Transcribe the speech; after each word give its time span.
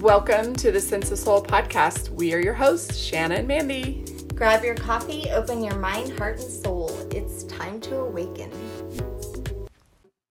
Welcome 0.00 0.54
to 0.54 0.72
the 0.72 0.80
Sense 0.80 1.10
of 1.10 1.18
Soul 1.18 1.44
podcast. 1.44 2.08
We 2.08 2.32
are 2.32 2.40
your 2.40 2.54
hosts, 2.54 2.96
Shanna 2.96 3.34
and 3.34 3.46
Mandy. 3.46 4.02
Grab 4.34 4.64
your 4.64 4.74
coffee, 4.74 5.28
open 5.30 5.62
your 5.62 5.76
mind, 5.76 6.18
heart, 6.18 6.40
and 6.40 6.50
soul. 6.50 6.88
It's 7.10 7.44
time 7.44 7.82
to 7.82 7.98
awaken. 7.98 8.50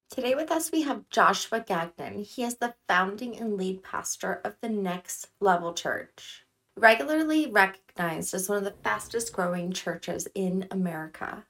Today 0.10 0.34
with 0.34 0.50
us, 0.50 0.72
we 0.72 0.82
have 0.82 1.08
Joshua 1.12 1.60
Gagnon. 1.60 2.24
He 2.24 2.44
is 2.44 2.58
the 2.58 2.74
founding 2.88 3.38
and 3.38 3.58
lead 3.58 3.84
pastor 3.84 4.42
of 4.44 4.56
the 4.60 4.70
Next 4.70 5.28
Level 5.40 5.76
Church, 5.76 6.48
regularly 6.76 7.46
recognized 7.46 8.34
as 8.34 8.50
one 8.50 8.58
of 8.58 8.64
the 8.64 8.74
fastest 8.84 9.34
growing 9.34 9.72
churches 9.72 10.28
in 10.34 10.66
America. 10.72 11.46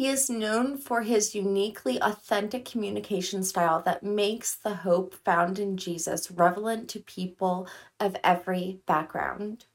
He 0.00 0.08
is 0.08 0.30
known 0.30 0.78
for 0.78 1.02
his 1.02 1.34
uniquely 1.34 2.00
authentic 2.00 2.64
communication 2.64 3.44
style 3.44 3.82
that 3.82 4.02
makes 4.02 4.54
the 4.54 4.76
hope 4.76 5.12
found 5.12 5.58
in 5.58 5.76
Jesus 5.76 6.30
relevant 6.30 6.88
to 6.88 7.00
people 7.00 7.68
of 8.00 8.16
every 8.24 8.80
background. 8.86 9.66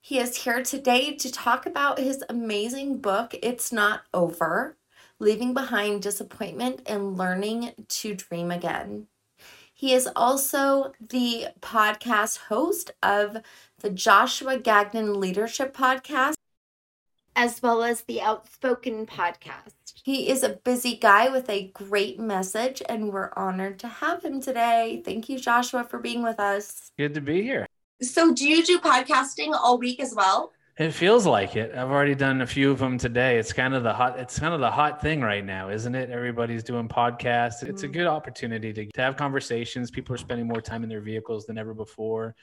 He 0.00 0.18
is 0.18 0.44
here 0.44 0.62
today 0.62 1.14
to 1.16 1.30
talk 1.30 1.66
about 1.66 1.98
his 1.98 2.24
amazing 2.30 3.02
book, 3.02 3.34
It's 3.42 3.72
Not 3.72 4.04
Over 4.14 4.78
Leaving 5.18 5.52
Behind 5.52 6.00
Disappointment 6.00 6.80
and 6.86 7.18
Learning 7.18 7.74
to 7.86 8.14
Dream 8.14 8.50
Again. 8.50 9.08
He 9.74 9.92
is 9.92 10.08
also 10.16 10.94
the 10.98 11.48
podcast 11.60 12.38
host 12.48 12.92
of 13.02 13.36
the 13.80 13.90
Joshua 13.90 14.58
Gagnon 14.58 15.20
Leadership 15.20 15.76
Podcast 15.76 16.36
as 17.36 17.62
well 17.62 17.82
as 17.82 18.02
the 18.02 18.20
Outspoken 18.20 19.06
podcast. 19.06 19.74
He 20.04 20.28
is 20.28 20.42
a 20.42 20.60
busy 20.64 20.96
guy 20.96 21.28
with 21.28 21.48
a 21.48 21.68
great 21.68 22.18
message, 22.18 22.82
and 22.88 23.12
we're 23.12 23.32
honored 23.36 23.78
to 23.80 23.88
have 23.88 24.24
him 24.24 24.40
today. 24.40 25.02
Thank 25.04 25.28
you, 25.28 25.38
Joshua, 25.38 25.84
for 25.84 25.98
being 25.98 26.22
with 26.22 26.38
us. 26.38 26.90
Good 26.98 27.14
to 27.14 27.20
be 27.20 27.42
here. 27.42 27.66
So, 28.02 28.34
do 28.34 28.46
you 28.46 28.64
do 28.64 28.78
podcasting 28.78 29.52
all 29.52 29.78
week 29.78 30.00
as 30.00 30.14
well? 30.14 30.52
It 30.76 30.90
feels 30.90 31.24
like 31.24 31.54
it. 31.54 31.72
I've 31.72 31.90
already 31.90 32.16
done 32.16 32.40
a 32.40 32.46
few 32.46 32.72
of 32.72 32.80
them 32.80 32.98
today. 32.98 33.38
It's 33.38 33.52
kind 33.52 33.74
of 33.74 33.84
the 33.84 33.92
hot. 33.92 34.18
It's 34.18 34.38
kind 34.38 34.52
of 34.52 34.60
the 34.60 34.70
hot 34.70 35.00
thing 35.00 35.20
right 35.20 35.44
now, 35.44 35.70
isn't 35.70 35.94
it? 35.94 36.10
Everybody's 36.10 36.64
doing 36.64 36.88
podcasts. 36.88 37.62
It's 37.62 37.82
a 37.82 37.86
mm-hmm. 37.86 37.92
good 37.92 38.06
opportunity 38.08 38.72
to, 38.72 38.86
to 38.86 39.00
have 39.00 39.16
conversations. 39.16 39.90
People 39.92 40.14
are 40.16 40.18
spending 40.18 40.48
more 40.48 40.60
time 40.60 40.82
in 40.82 40.88
their 40.88 41.00
vehicles 41.00 41.46
than 41.46 41.58
ever 41.58 41.74
before. 41.74 42.34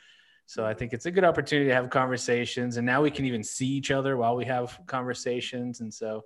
So 0.45 0.65
I 0.65 0.73
think 0.73 0.93
it's 0.93 1.05
a 1.05 1.11
good 1.11 1.23
opportunity 1.23 1.69
to 1.69 1.73
have 1.73 1.89
conversations. 1.89 2.77
And 2.77 2.85
now 2.85 3.01
we 3.01 3.11
can 3.11 3.25
even 3.25 3.43
see 3.43 3.67
each 3.67 3.91
other 3.91 4.17
while 4.17 4.35
we 4.35 4.45
have 4.45 4.77
conversations. 4.85 5.79
And 5.79 5.93
so, 5.93 6.23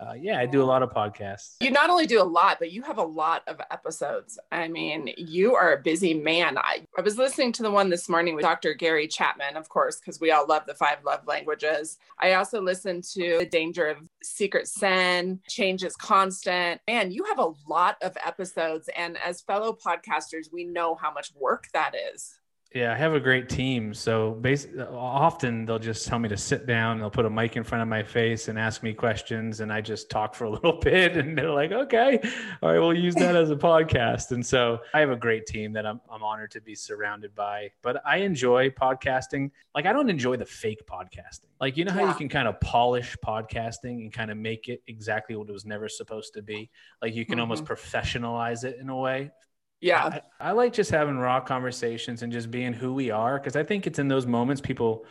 uh, 0.00 0.14
yeah, 0.14 0.38
I 0.38 0.46
do 0.46 0.62
a 0.62 0.64
lot 0.64 0.82
of 0.82 0.90
podcasts. 0.90 1.56
You 1.60 1.70
not 1.70 1.90
only 1.90 2.06
do 2.06 2.22
a 2.22 2.24
lot, 2.24 2.58
but 2.58 2.72
you 2.72 2.82
have 2.82 2.96
a 2.96 3.04
lot 3.04 3.42
of 3.46 3.60
episodes. 3.70 4.38
I 4.50 4.66
mean, 4.66 5.12
you 5.18 5.54
are 5.54 5.74
a 5.74 5.82
busy 5.82 6.14
man. 6.14 6.56
I, 6.56 6.86
I 6.96 7.02
was 7.02 7.18
listening 7.18 7.52
to 7.52 7.62
the 7.62 7.70
one 7.70 7.90
this 7.90 8.08
morning 8.08 8.34
with 8.34 8.42
Dr. 8.42 8.72
Gary 8.72 9.06
Chapman, 9.06 9.58
of 9.58 9.68
course, 9.68 10.00
because 10.00 10.18
we 10.18 10.30
all 10.30 10.46
love 10.46 10.64
the 10.66 10.74
five 10.74 11.04
love 11.04 11.26
languages. 11.26 11.98
I 12.18 12.32
also 12.32 12.62
listened 12.62 13.04
to 13.12 13.38
The 13.40 13.46
Danger 13.46 13.88
of 13.88 13.98
Secret 14.22 14.68
Sin, 14.68 15.38
Change 15.48 15.84
is 15.84 15.96
Constant. 15.96 16.80
Man, 16.88 17.10
you 17.12 17.24
have 17.24 17.38
a 17.38 17.52
lot 17.68 17.98
of 18.00 18.16
episodes. 18.24 18.88
And 18.96 19.18
as 19.18 19.42
fellow 19.42 19.76
podcasters, 19.76 20.50
we 20.50 20.64
know 20.64 20.94
how 20.94 21.12
much 21.12 21.32
work 21.38 21.68
that 21.74 21.94
is. 22.14 22.39
Yeah, 22.72 22.92
I 22.92 22.96
have 22.96 23.14
a 23.14 23.20
great 23.20 23.48
team. 23.48 23.92
So 23.92 24.30
basically, 24.30 24.82
often 24.82 25.64
they'll 25.66 25.80
just 25.80 26.06
tell 26.06 26.20
me 26.20 26.28
to 26.28 26.36
sit 26.36 26.66
down. 26.66 27.00
They'll 27.00 27.10
put 27.10 27.24
a 27.24 27.30
mic 27.30 27.56
in 27.56 27.64
front 27.64 27.82
of 27.82 27.88
my 27.88 28.04
face 28.04 28.46
and 28.46 28.56
ask 28.56 28.84
me 28.84 28.94
questions, 28.94 29.58
and 29.58 29.72
I 29.72 29.80
just 29.80 30.08
talk 30.08 30.36
for 30.36 30.44
a 30.44 30.50
little 30.56 30.78
bit. 30.78 31.16
And 31.16 31.36
they're 31.36 31.50
like, 31.50 31.72
"Okay, 31.72 32.20
all 32.62 32.70
right, 32.70 32.78
we'll 32.78 32.94
use 32.94 33.16
that 33.16 33.34
as 33.34 33.50
a 33.50 33.56
podcast." 33.56 34.30
And 34.30 34.46
so 34.46 34.78
I 34.94 35.00
have 35.00 35.10
a 35.10 35.16
great 35.16 35.46
team 35.46 35.72
that 35.72 35.84
I'm 35.84 36.00
I'm 36.08 36.22
honored 36.22 36.52
to 36.52 36.60
be 36.60 36.76
surrounded 36.76 37.34
by. 37.34 37.72
But 37.82 38.06
I 38.06 38.18
enjoy 38.18 38.70
podcasting. 38.70 39.50
Like 39.74 39.86
I 39.86 39.92
don't 39.92 40.08
enjoy 40.08 40.36
the 40.36 40.46
fake 40.46 40.86
podcasting. 40.86 41.50
Like 41.60 41.76
you 41.76 41.84
know 41.84 41.92
how 41.92 42.02
yeah. 42.02 42.08
you 42.10 42.14
can 42.14 42.28
kind 42.28 42.46
of 42.46 42.60
polish 42.60 43.16
podcasting 43.24 44.02
and 44.02 44.12
kind 44.12 44.30
of 44.30 44.36
make 44.36 44.68
it 44.68 44.80
exactly 44.86 45.34
what 45.34 45.48
it 45.48 45.52
was 45.52 45.64
never 45.64 45.88
supposed 45.88 46.34
to 46.34 46.42
be. 46.42 46.70
Like 47.02 47.16
you 47.16 47.26
can 47.26 47.34
mm-hmm. 47.34 47.40
almost 47.40 47.64
professionalize 47.64 48.62
it 48.62 48.78
in 48.78 48.90
a 48.90 48.96
way 48.96 49.32
yeah. 49.80 50.20
I, 50.40 50.48
I, 50.48 50.52
like 50.52 50.72
just 50.72 50.90
having 50.90 51.16
raw 51.16 51.40
conversations 51.40 52.22
and 52.22 52.32
just 52.32 52.50
being 52.50 52.72
who 52.72 52.92
we 52.92 53.10
are 53.10 53.38
because 53.38 53.56
I 53.56 53.64
think 53.64 53.86
it's 53.86 53.98
in 53.98 54.08
those 54.08 54.26
moments 54.26 54.60
people 54.60 55.06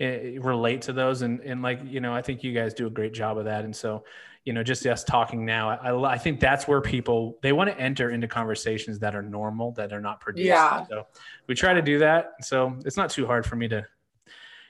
uh, 0.00 0.40
relate 0.40 0.82
to 0.82 0.92
those. 0.92 1.22
And, 1.22 1.40
and 1.40 1.62
like, 1.62 1.80
you 1.84 2.00
know, 2.00 2.14
I 2.14 2.22
think 2.22 2.42
you 2.42 2.52
guys 2.52 2.74
do 2.74 2.86
a 2.86 2.90
great 2.90 3.12
job 3.12 3.38
of 3.38 3.44
that. 3.44 3.64
And 3.64 3.74
so, 3.74 4.04
you 4.44 4.52
know, 4.52 4.62
just 4.62 4.84
us 4.86 5.04
talking 5.04 5.44
now, 5.44 5.70
I, 5.70 6.14
I 6.14 6.18
think 6.18 6.40
that's 6.40 6.66
where 6.66 6.80
people, 6.80 7.38
they 7.42 7.52
want 7.52 7.70
to 7.70 7.78
enter 7.78 8.10
into 8.10 8.26
conversations 8.26 8.98
that 9.00 9.14
are 9.14 9.22
normal, 9.22 9.72
that 9.72 9.92
are 9.92 10.00
not 10.00 10.20
produced. 10.20 10.46
Yeah. 10.46 10.86
So 10.86 11.06
we 11.46 11.54
try 11.54 11.74
to 11.74 11.82
do 11.82 11.98
that. 11.98 12.32
So 12.42 12.76
it's 12.84 12.96
not 12.96 13.10
too 13.10 13.26
hard 13.26 13.44
for 13.44 13.56
me 13.56 13.68
to, 13.68 13.86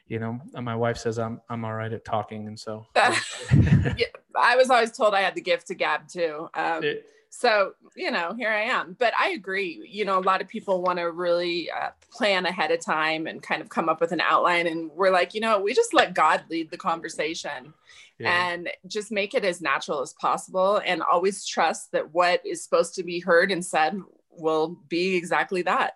you 0.08 0.18
know, 0.18 0.40
my 0.54 0.74
wife 0.74 0.96
says 0.96 1.18
I'm, 1.18 1.40
I'm 1.50 1.64
all 1.64 1.74
right 1.74 1.92
at 1.92 2.04
talking. 2.04 2.48
And 2.48 2.58
so 2.58 2.86
yeah, 2.96 4.06
I 4.38 4.56
was 4.56 4.70
always 4.70 4.92
told 4.92 5.14
I 5.14 5.20
had 5.20 5.34
the 5.34 5.42
gift 5.42 5.68
to 5.68 5.74
gab 5.74 6.08
too. 6.08 6.48
Um, 6.54 6.82
it, 6.82 7.06
so 7.30 7.72
you 7.96 8.10
know 8.10 8.34
here 8.36 8.50
i 8.50 8.62
am. 8.62 8.96
But 8.98 9.12
i 9.18 9.30
agree 9.30 9.86
you 9.88 10.04
know 10.04 10.18
a 10.18 10.20
lot 10.20 10.40
of 10.40 10.48
people 10.48 10.82
want 10.82 10.98
to 10.98 11.10
really 11.10 11.70
uh, 11.70 11.90
plan 12.10 12.46
ahead 12.46 12.70
of 12.70 12.80
time 12.84 13.26
and 13.26 13.42
kind 13.42 13.62
of 13.62 13.68
come 13.68 13.88
up 13.88 14.00
with 14.00 14.12
an 14.12 14.20
outline 14.20 14.66
and 14.66 14.90
we're 14.92 15.10
like 15.10 15.34
you 15.34 15.40
know 15.40 15.60
we 15.60 15.74
just 15.74 15.94
let 15.94 16.14
god 16.14 16.44
lead 16.50 16.70
the 16.70 16.76
conversation 16.76 17.72
yeah. 18.18 18.50
and 18.50 18.68
just 18.86 19.12
make 19.12 19.34
it 19.34 19.44
as 19.44 19.60
natural 19.60 20.00
as 20.00 20.12
possible 20.14 20.80
and 20.84 21.02
always 21.02 21.46
trust 21.46 21.92
that 21.92 22.12
what 22.12 22.44
is 22.44 22.62
supposed 22.62 22.94
to 22.94 23.02
be 23.02 23.20
heard 23.20 23.50
and 23.50 23.64
said 23.64 23.96
will 24.30 24.76
be 24.88 25.16
exactly 25.16 25.62
that. 25.62 25.94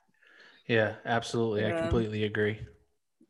Yeah 0.66 0.94
absolutely. 1.04 1.62
Yeah. 1.62 1.78
i 1.78 1.81
completely 1.81 2.25
agree. 2.25 2.60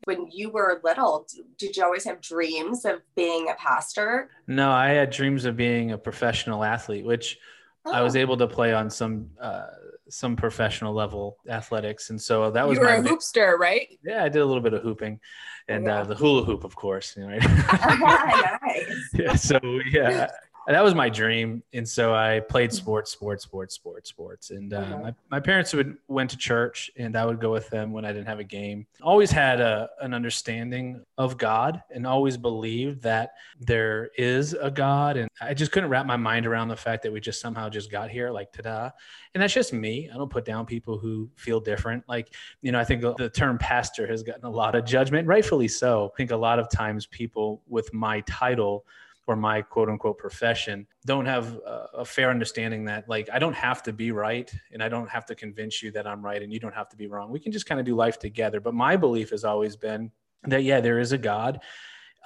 When 0.05 0.27
you 0.31 0.49
were 0.49 0.81
little 0.83 1.27
did 1.57 1.77
you 1.77 1.83
always 1.83 2.03
have 2.03 2.21
dreams 2.21 2.85
of 2.85 3.01
being 3.15 3.49
a 3.49 3.55
pastor? 3.55 4.29
No 4.47 4.71
i 4.71 4.89
had 4.89 5.09
dreams 5.09 5.45
of 5.45 5.57
being 5.57 5.91
a 5.91 5.97
professional 5.97 6.63
athlete 6.63 7.05
which 7.05 7.39
I 7.85 8.01
was 8.01 8.15
oh. 8.15 8.19
able 8.19 8.37
to 8.37 8.47
play 8.47 8.73
on 8.73 8.89
some 8.89 9.29
uh, 9.39 9.67
some 10.09 10.35
professional 10.35 10.93
level 10.93 11.37
athletics, 11.49 12.09
and 12.09 12.21
so 12.21 12.51
that 12.51 12.67
was 12.67 12.77
you 12.77 12.83
were 12.83 12.89
a 12.89 13.01
hoopster, 13.01 13.57
right? 13.57 13.87
Yeah, 14.03 14.23
I 14.23 14.29
did 14.29 14.41
a 14.41 14.45
little 14.45 14.61
bit 14.61 14.73
of 14.73 14.81
hooping, 14.81 15.19
and 15.67 15.85
yeah. 15.85 15.99
uh, 15.99 16.03
the 16.05 16.15
hula 16.15 16.43
hoop, 16.43 16.63
of 16.63 16.75
course. 16.75 17.15
You 17.17 17.23
know, 17.23 17.29
right? 17.29 17.41
nice. 18.61 19.09
yeah, 19.13 19.35
so 19.35 19.59
yeah, 19.91 20.29
that 20.67 20.83
was 20.83 20.95
my 20.95 21.09
dream. 21.09 21.63
And 21.73 21.87
so 21.87 22.13
i 22.13 22.39
played 22.39 22.69
mm-hmm. 22.69 22.77
sports 22.77 23.11
sports 23.11 23.43
sports 23.43 23.75
sports 23.75 24.09
sports. 24.09 24.51
And 24.51 24.73
uh, 24.73 24.77
okay. 24.77 25.03
my, 25.03 25.15
my 25.31 25.39
parents 25.39 25.73
would 25.73 25.97
went 26.07 26.29
to 26.31 26.37
church 26.37 26.91
and 26.97 27.15
i 27.15 27.25
would 27.25 27.39
go 27.39 27.51
with 27.51 27.69
them 27.69 27.91
when 27.91 28.05
i 28.05 28.11
didn't 28.11 28.27
have 28.27 28.39
a 28.39 28.43
game. 28.43 28.85
Always 29.01 29.31
had 29.31 29.59
a, 29.59 29.89
an 30.01 30.13
understanding 30.13 31.03
of 31.17 31.37
god 31.37 31.81
and 31.93 32.07
always 32.07 32.37
believed 32.37 33.01
that 33.03 33.33
there 33.59 34.09
is 34.17 34.53
a 34.53 34.71
god. 34.71 35.17
And 35.17 35.29
i 35.41 35.53
just 35.53 35.71
couldn't 35.71 35.89
wrap 35.89 36.05
my 36.05 36.17
mind 36.17 36.45
around 36.45 36.69
the 36.69 36.75
fact 36.75 37.03
that 37.03 37.11
we 37.11 37.19
just 37.19 37.41
somehow 37.41 37.69
just 37.69 37.91
got 37.91 38.09
here 38.09 38.31
like 38.31 38.51
ta-da. 38.53 38.89
And 39.33 39.41
that's 39.41 39.53
just 39.53 39.73
me. 39.73 40.09
I 40.13 40.17
don't 40.17 40.29
put 40.29 40.45
down 40.45 40.65
people 40.65 40.97
who 40.97 41.29
feel 41.35 41.59
different. 41.59 42.03
Like 42.07 42.33
you 42.61 42.71
know 42.71 42.79
i 42.79 42.83
think 42.83 43.01
the 43.17 43.29
term 43.29 43.57
pastor 43.57 44.07
has 44.07 44.23
gotten 44.23 44.45
a 44.45 44.49
lot 44.49 44.75
of 44.75 44.85
judgment 44.85 45.27
rightfully 45.27 45.67
so. 45.67 46.11
I 46.13 46.17
think 46.17 46.31
a 46.31 46.37
lot 46.37 46.59
of 46.59 46.69
times 46.69 47.05
people 47.07 47.61
with 47.67 47.93
my 47.93 48.21
title 48.21 48.85
or 49.27 49.35
my 49.35 49.61
quote 49.61 49.89
unquote 49.89 50.17
profession 50.17 50.85
don't 51.05 51.25
have 51.25 51.59
a, 51.93 52.03
fair 52.05 52.29
understanding 52.29 52.83
that 52.85 53.07
like 53.07 53.29
I 53.31 53.39
don't 53.39 53.53
have 53.53 53.81
to 53.83 53.93
be 53.93 54.11
right 54.11 54.53
and 54.71 54.83
I 54.83 54.89
don't 54.89 55.09
have 55.09 55.25
to 55.27 55.35
convince 55.35 55.81
you 55.81 55.91
that 55.91 56.05
I'm 56.05 56.23
right 56.23 56.41
and 56.41 56.51
you 56.51 56.59
don't 56.59 56.75
have 56.75 56.89
to 56.89 56.97
be 56.97 57.07
wrong. 57.07 57.31
We 57.31 57.39
can 57.39 57.51
just 57.51 57.65
kind 57.65 57.79
of 57.79 57.85
do 57.85 57.95
life 57.95 58.19
together. 58.19 58.59
But 58.59 58.73
my 58.73 58.97
belief 58.97 59.29
has 59.29 59.45
always 59.45 59.75
been 59.75 60.11
that 60.43 60.63
yeah, 60.63 60.81
there 60.81 60.99
is 60.99 61.13
a 61.13 61.17
God. 61.17 61.61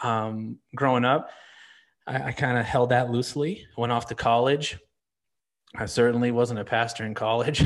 Um, 0.02 0.58
growing 0.76 1.06
up, 1.06 1.30
I, 2.08 2.24
I 2.24 2.32
kind 2.32 2.58
of 2.58 2.66
held 2.66 2.90
that 2.90 3.12
loosely. 3.12 3.66
Went 3.78 3.92
off 3.92 4.08
to 4.08 4.16
college. 4.16 4.78
I 5.76 5.86
certainly 5.86 6.32
wasn't 6.32 6.60
a 6.60 6.66
pastor 6.66 7.06
in 7.06 7.14
college, 7.14 7.64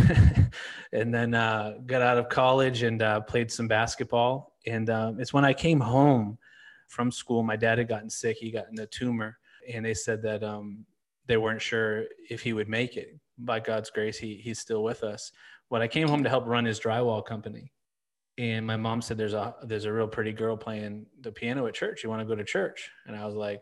and 0.92 1.14
then 1.14 1.34
uh, 1.34 1.76
got 1.86 2.02
out 2.02 2.18
of 2.18 2.28
college 2.28 2.84
and 2.84 3.02
uh, 3.02 3.22
played 3.22 3.52
some 3.52 3.68
basketball. 3.68 4.58
And 4.68 4.90
um, 4.90 5.20
it's 5.20 5.32
when 5.32 5.46
I 5.46 5.54
came 5.54 5.80
home 5.80 6.38
from 6.92 7.10
school. 7.12 7.42
My 7.42 7.56
dad 7.56 7.78
had 7.78 7.88
gotten 7.88 8.10
sick; 8.10 8.38
he 8.38 8.52
got 8.52 8.66
in 8.72 8.80
a 8.80 8.86
tumor, 8.86 9.38
and 9.72 9.84
they 9.84 9.94
said 9.94 10.22
that 10.24 10.44
um, 10.44 10.86
they 11.26 11.38
weren't 11.38 11.62
sure 11.62 12.04
if 12.30 12.42
he 12.42 12.54
would 12.54 12.68
make 12.70 12.98
it. 12.98 13.18
By 13.38 13.60
God's 13.60 13.90
grace, 13.90 14.18
he 14.18 14.36
he's 14.36 14.60
still 14.60 14.84
with 14.84 15.04
us. 15.04 15.32
When 15.70 15.82
I 15.82 15.88
came 15.88 16.08
home 16.08 16.24
to 16.24 16.30
help 16.30 16.46
run 16.46 16.66
his 16.66 16.80
drywall 16.80 17.26
company, 17.26 17.72
and 18.38 18.68
my 18.68 18.76
mom 18.76 19.02
said, 19.02 19.18
"There's 19.18 19.34
a 19.34 19.56
there's 19.64 19.86
a 19.86 19.94
real 19.94 20.08
pretty 20.08 20.34
girl 20.34 20.58
playing 20.58 21.06
the 21.22 21.32
piano 21.32 21.66
at 21.68 21.74
church. 21.74 22.04
You 22.04 22.10
want 22.10 22.22
to 22.22 22.26
go 22.26 22.36
to 22.36 22.44
church?" 22.44 22.92
And 23.08 23.16
I 23.16 23.26
was 23.26 23.36
like, 23.36 23.62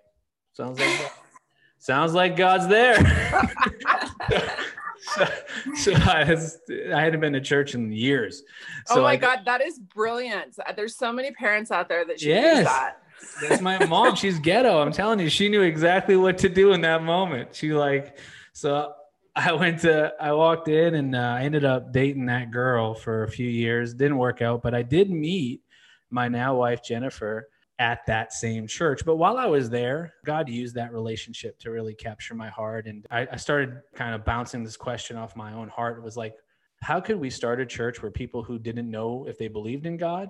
"Sounds 0.53 0.79
like 0.79 1.11
sounds 1.77 2.13
like 2.13 2.35
God's 2.35 2.67
there." 2.67 2.97
so, 4.99 5.27
so 5.75 5.93
I, 5.93 6.23
has, 6.23 6.59
I, 6.93 7.01
hadn't 7.01 7.19
been 7.19 7.33
to 7.33 7.41
church 7.41 7.75
in 7.75 7.91
years. 7.91 8.43
So 8.87 8.99
oh 8.99 9.03
my 9.03 9.11
I, 9.11 9.15
God, 9.15 9.39
that 9.45 9.61
is 9.61 9.79
brilliant. 9.79 10.57
There's 10.75 10.95
so 10.95 11.13
many 11.13 11.31
parents 11.31 11.71
out 11.71 11.87
there 11.89 12.05
that 12.05 12.19
should 12.19 12.29
yes. 12.29 12.65
that. 12.65 12.97
That's 13.42 13.62
my 13.62 13.86
mom. 13.86 14.16
She's 14.16 14.39
ghetto. 14.39 14.81
I'm 14.81 14.92
telling 14.92 15.19
you, 15.19 15.30
she 15.30 15.50
knew 15.50 15.62
exactly 15.62 16.16
what 16.16 16.38
to 16.39 16.50
do 16.50 16.74
in 16.74 16.81
that 16.81 17.04
moment. 17.04 17.56
She 17.56 17.74
like, 17.74 18.18
so 18.54 18.94
I 19.36 19.54
went 19.54 19.81
to, 19.81 20.13
I 20.19 20.33
walked 20.33 20.68
in 20.68 20.95
and 20.95 21.16
uh, 21.16 21.19
I 21.19 21.44
ended 21.44 21.63
up 21.66 21.94
dating 21.94 22.25
that 22.25 22.51
girl 22.51 22.94
for 22.94 23.24
a 23.24 23.30
few 23.30 23.48
years. 23.48 23.94
Didn't 23.94 24.18
work 24.18 24.42
out, 24.42 24.62
but 24.62 24.74
I 24.74 24.81
did 24.81 25.10
meet 25.10 25.62
my 26.10 26.27
now 26.27 26.56
wife, 26.56 26.83
Jennifer, 26.83 27.48
at 27.77 28.06
that 28.07 28.33
same 28.33 28.68
church. 28.68 29.06
But 29.06 29.16
while 29.16 29.38
I 29.38 29.45
was 29.45 29.69
there, 29.69 30.13
God 30.25 30.50
used 30.50 30.75
that 30.75 30.92
relationship 30.92 31.57
to 31.60 31.72
really 31.72 31.94
capture 31.94 32.36
my 32.36 32.50
heart. 32.50 32.88
And 32.88 33.06
I, 33.10 33.27
I 33.31 33.38
started 33.38 33.80
kind 33.95 34.13
of 34.13 34.25
bouncing 34.25 34.63
this 34.63 34.75
question 34.75 35.15
off 35.15 35.36
my 35.36 35.54
own 35.54 35.69
heart. 35.69 35.98
It 35.98 36.04
was 36.04 36.18
like, 36.18 36.36
how 36.81 37.00
could 37.00 37.18
we 37.18 37.30
start 37.30 37.62
a 37.62 37.65
church 37.65 38.01
where 38.01 38.12
people 38.12 38.44
who 38.44 38.60
didn't 38.60 38.89
know 38.89 39.25
if 39.27 39.38
they 39.38 39.48
believed 39.48 39.86
in 39.86 39.95
God 39.95 40.30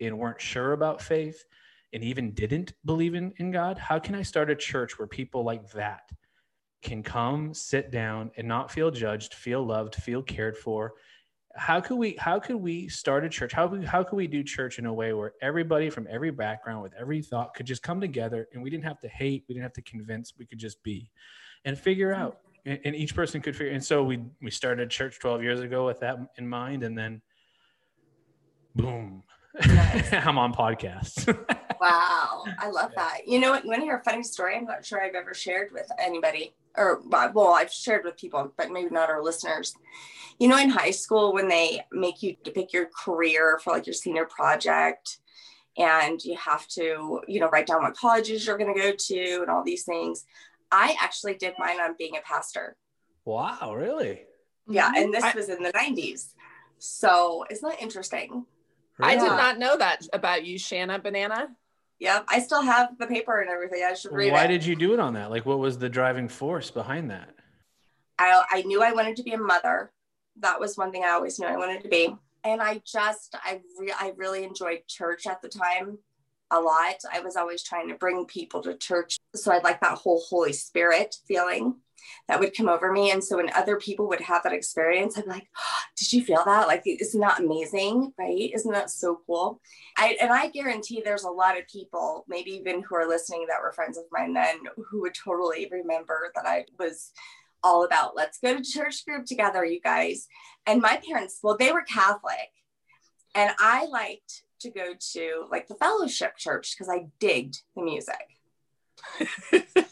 and 0.00 0.18
weren't 0.18 0.40
sure 0.40 0.72
about 0.72 1.00
faith 1.00 1.44
and 1.92 2.04
even 2.04 2.32
didn't 2.32 2.72
believe 2.84 3.14
in, 3.14 3.32
in 3.38 3.50
God, 3.50 3.78
how 3.78 3.98
can 3.98 4.14
I 4.14 4.22
start 4.22 4.50
a 4.50 4.56
church 4.56 4.98
where 4.98 5.08
people 5.08 5.44
like 5.44 5.70
that 5.72 6.10
can 6.82 7.02
come, 7.02 7.52
sit 7.52 7.90
down, 7.90 8.30
and 8.36 8.46
not 8.46 8.70
feel 8.70 8.90
judged, 8.90 9.34
feel 9.34 9.64
loved, 9.64 9.94
feel 9.96 10.22
cared 10.22 10.56
for? 10.56 10.94
How 11.56 11.80
could 11.80 11.96
we 11.96 12.14
how 12.16 12.38
could 12.38 12.56
we 12.56 12.88
start 12.88 13.24
a 13.24 13.28
church? 13.28 13.52
How 13.52 13.66
could, 13.66 13.84
how 13.84 14.04
could 14.04 14.14
we 14.14 14.28
do 14.28 14.44
church 14.44 14.78
in 14.78 14.86
a 14.86 14.94
way 14.94 15.12
where 15.12 15.32
everybody 15.42 15.90
from 15.90 16.06
every 16.08 16.30
background 16.30 16.80
with 16.82 16.94
every 16.98 17.22
thought 17.22 17.54
could 17.54 17.66
just 17.66 17.82
come 17.82 18.00
together 18.00 18.46
and 18.52 18.62
we 18.62 18.70
didn't 18.70 18.84
have 18.84 19.00
to 19.00 19.08
hate, 19.08 19.44
we 19.48 19.54
didn't 19.54 19.64
have 19.64 19.72
to 19.72 19.82
convince, 19.82 20.32
we 20.38 20.46
could 20.46 20.58
just 20.58 20.80
be 20.84 21.10
and 21.64 21.78
figure 21.78 22.12
out 22.12 22.38
and, 22.66 22.94
each 22.94 23.14
person 23.14 23.40
could 23.40 23.56
figure 23.56 23.72
and 23.72 23.82
so 23.82 24.02
we 24.02 24.20
we 24.42 24.50
started 24.50 24.90
church 24.90 25.18
12 25.18 25.42
years 25.42 25.60
ago 25.60 25.86
with 25.86 26.00
that 26.00 26.18
in 26.36 26.48
mind 26.48 26.82
and 26.82 26.96
then 26.96 27.20
boom 28.76 29.22
nice. 29.66 30.12
i'm 30.12 30.38
on 30.38 30.52
podcasts 30.52 31.26
wow 31.80 32.44
i 32.58 32.68
love 32.68 32.92
that 32.94 33.20
you 33.26 33.38
know 33.38 33.50
what 33.50 33.64
you 33.64 33.70
want 33.70 33.80
to 33.80 33.84
hear 33.84 33.96
a 33.96 34.04
funny 34.04 34.22
story 34.22 34.56
i'm 34.56 34.64
not 34.64 34.84
sure 34.84 35.02
i've 35.02 35.14
ever 35.14 35.34
shared 35.34 35.70
with 35.72 35.90
anybody 35.98 36.54
or 36.76 37.00
well 37.08 37.54
i've 37.54 37.72
shared 37.72 38.04
with 38.04 38.16
people 38.16 38.52
but 38.56 38.70
maybe 38.70 38.90
not 38.90 39.08
our 39.08 39.22
listeners 39.22 39.74
you 40.38 40.48
know 40.48 40.58
in 40.58 40.70
high 40.70 40.90
school 40.90 41.32
when 41.32 41.48
they 41.48 41.80
make 41.92 42.22
you 42.22 42.36
to 42.44 42.50
pick 42.50 42.72
your 42.72 42.86
career 42.86 43.58
for 43.62 43.72
like 43.72 43.86
your 43.86 43.94
senior 43.94 44.26
project 44.26 45.18
and 45.78 46.24
you 46.24 46.36
have 46.36 46.66
to 46.68 47.20
you 47.26 47.40
know 47.40 47.48
write 47.48 47.66
down 47.66 47.82
what 47.82 47.96
colleges 47.96 48.46
you're 48.46 48.58
going 48.58 48.72
to 48.72 48.80
go 48.80 48.92
to 48.92 49.40
and 49.40 49.50
all 49.50 49.64
these 49.64 49.84
things 49.84 50.24
I 50.72 50.96
actually 51.00 51.34
did 51.34 51.54
mine 51.58 51.80
on 51.80 51.94
being 51.98 52.16
a 52.16 52.20
pastor. 52.20 52.76
Wow, 53.24 53.74
really? 53.74 54.22
Yeah, 54.68 54.88
mm-hmm. 54.88 55.02
and 55.02 55.14
this 55.14 55.24
I, 55.24 55.32
was 55.34 55.48
in 55.48 55.62
the 55.62 55.72
90s. 55.72 56.34
So 56.78 57.44
isn't 57.50 57.68
that 57.68 57.82
interesting? 57.82 58.46
I 59.02 59.16
did 59.16 59.26
not 59.26 59.58
know 59.58 59.76
that 59.76 60.06
about 60.12 60.44
you, 60.44 60.58
Shanna 60.58 60.98
Banana. 60.98 61.48
Yeah, 61.98 62.22
I 62.28 62.40
still 62.40 62.62
have 62.62 62.96
the 62.98 63.06
paper 63.06 63.40
and 63.40 63.50
everything. 63.50 63.84
I 63.86 63.94
should 63.94 64.12
read 64.12 64.32
Why 64.32 64.44
it. 64.44 64.48
did 64.48 64.64
you 64.64 64.74
do 64.74 64.94
it 64.94 65.00
on 65.00 65.14
that? 65.14 65.30
Like, 65.30 65.44
what 65.44 65.58
was 65.58 65.78
the 65.78 65.88
driving 65.88 66.28
force 66.28 66.70
behind 66.70 67.10
that? 67.10 67.34
I, 68.18 68.42
I 68.50 68.62
knew 68.62 68.82
I 68.82 68.92
wanted 68.92 69.16
to 69.16 69.22
be 69.22 69.32
a 69.32 69.38
mother. 69.38 69.92
That 70.40 70.60
was 70.60 70.76
one 70.76 70.92
thing 70.92 71.04
I 71.04 71.10
always 71.10 71.38
knew 71.38 71.46
I 71.46 71.56
wanted 71.56 71.82
to 71.82 71.88
be. 71.88 72.14
And 72.42 72.62
I 72.62 72.80
just, 72.86 73.34
I, 73.44 73.60
re- 73.78 73.92
I 73.98 74.14
really 74.16 74.44
enjoyed 74.44 74.86
church 74.88 75.26
at 75.26 75.42
the 75.42 75.48
time 75.48 75.98
a 76.50 76.58
lot. 76.58 76.96
I 77.12 77.20
was 77.20 77.36
always 77.36 77.62
trying 77.62 77.88
to 77.88 77.94
bring 77.94 78.24
people 78.24 78.62
to 78.62 78.74
church. 78.74 79.18
So 79.34 79.52
I'd 79.52 79.62
like 79.64 79.80
that 79.82 79.98
whole 79.98 80.22
Holy 80.26 80.54
Spirit 80.54 81.16
feeling 81.28 81.76
that 82.28 82.40
would 82.40 82.56
come 82.56 82.68
over 82.68 82.92
me. 82.92 83.10
And 83.10 83.22
so 83.22 83.36
when 83.36 83.52
other 83.54 83.76
people 83.76 84.08
would 84.08 84.20
have 84.20 84.42
that 84.42 84.52
experience, 84.52 85.16
be 85.16 85.22
like, 85.28 85.48
oh, 85.56 85.80
did 85.98 86.12
you 86.12 86.24
feel 86.24 86.42
that? 86.44 86.66
Like, 86.66 86.82
isn't 86.86 87.20
that 87.20 87.40
amazing? 87.40 88.12
Right? 88.18 88.50
Isn't 88.54 88.72
that 88.72 88.90
so 88.90 89.20
cool? 89.26 89.60
I, 89.96 90.16
and 90.20 90.32
I 90.32 90.48
guarantee 90.48 91.02
there's 91.04 91.24
a 91.24 91.30
lot 91.30 91.58
of 91.58 91.66
people, 91.66 92.24
maybe 92.28 92.52
even 92.52 92.82
who 92.82 92.94
are 92.96 93.08
listening 93.08 93.46
that 93.48 93.60
were 93.62 93.72
friends 93.72 93.98
of 93.98 94.04
mine 94.12 94.34
then, 94.34 94.56
who 94.90 95.02
would 95.02 95.14
totally 95.14 95.68
remember 95.70 96.32
that 96.34 96.46
I 96.46 96.64
was 96.78 97.12
all 97.62 97.84
about 97.84 98.16
let's 98.16 98.38
go 98.38 98.56
to 98.56 98.62
church 98.62 99.04
group 99.04 99.26
together, 99.26 99.64
you 99.64 99.80
guys. 99.80 100.26
And 100.66 100.80
my 100.80 101.00
parents, 101.06 101.40
well, 101.42 101.56
they 101.56 101.72
were 101.72 101.82
Catholic. 101.82 102.50
And 103.34 103.52
I 103.58 103.86
liked 103.86 104.42
to 104.60 104.70
go 104.70 104.94
to 105.12 105.46
like 105.50 105.68
the 105.68 105.74
fellowship 105.74 106.36
church 106.36 106.74
because 106.76 106.92
I 106.92 107.06
digged 107.18 107.62
the 107.76 107.82
music. 107.82 108.26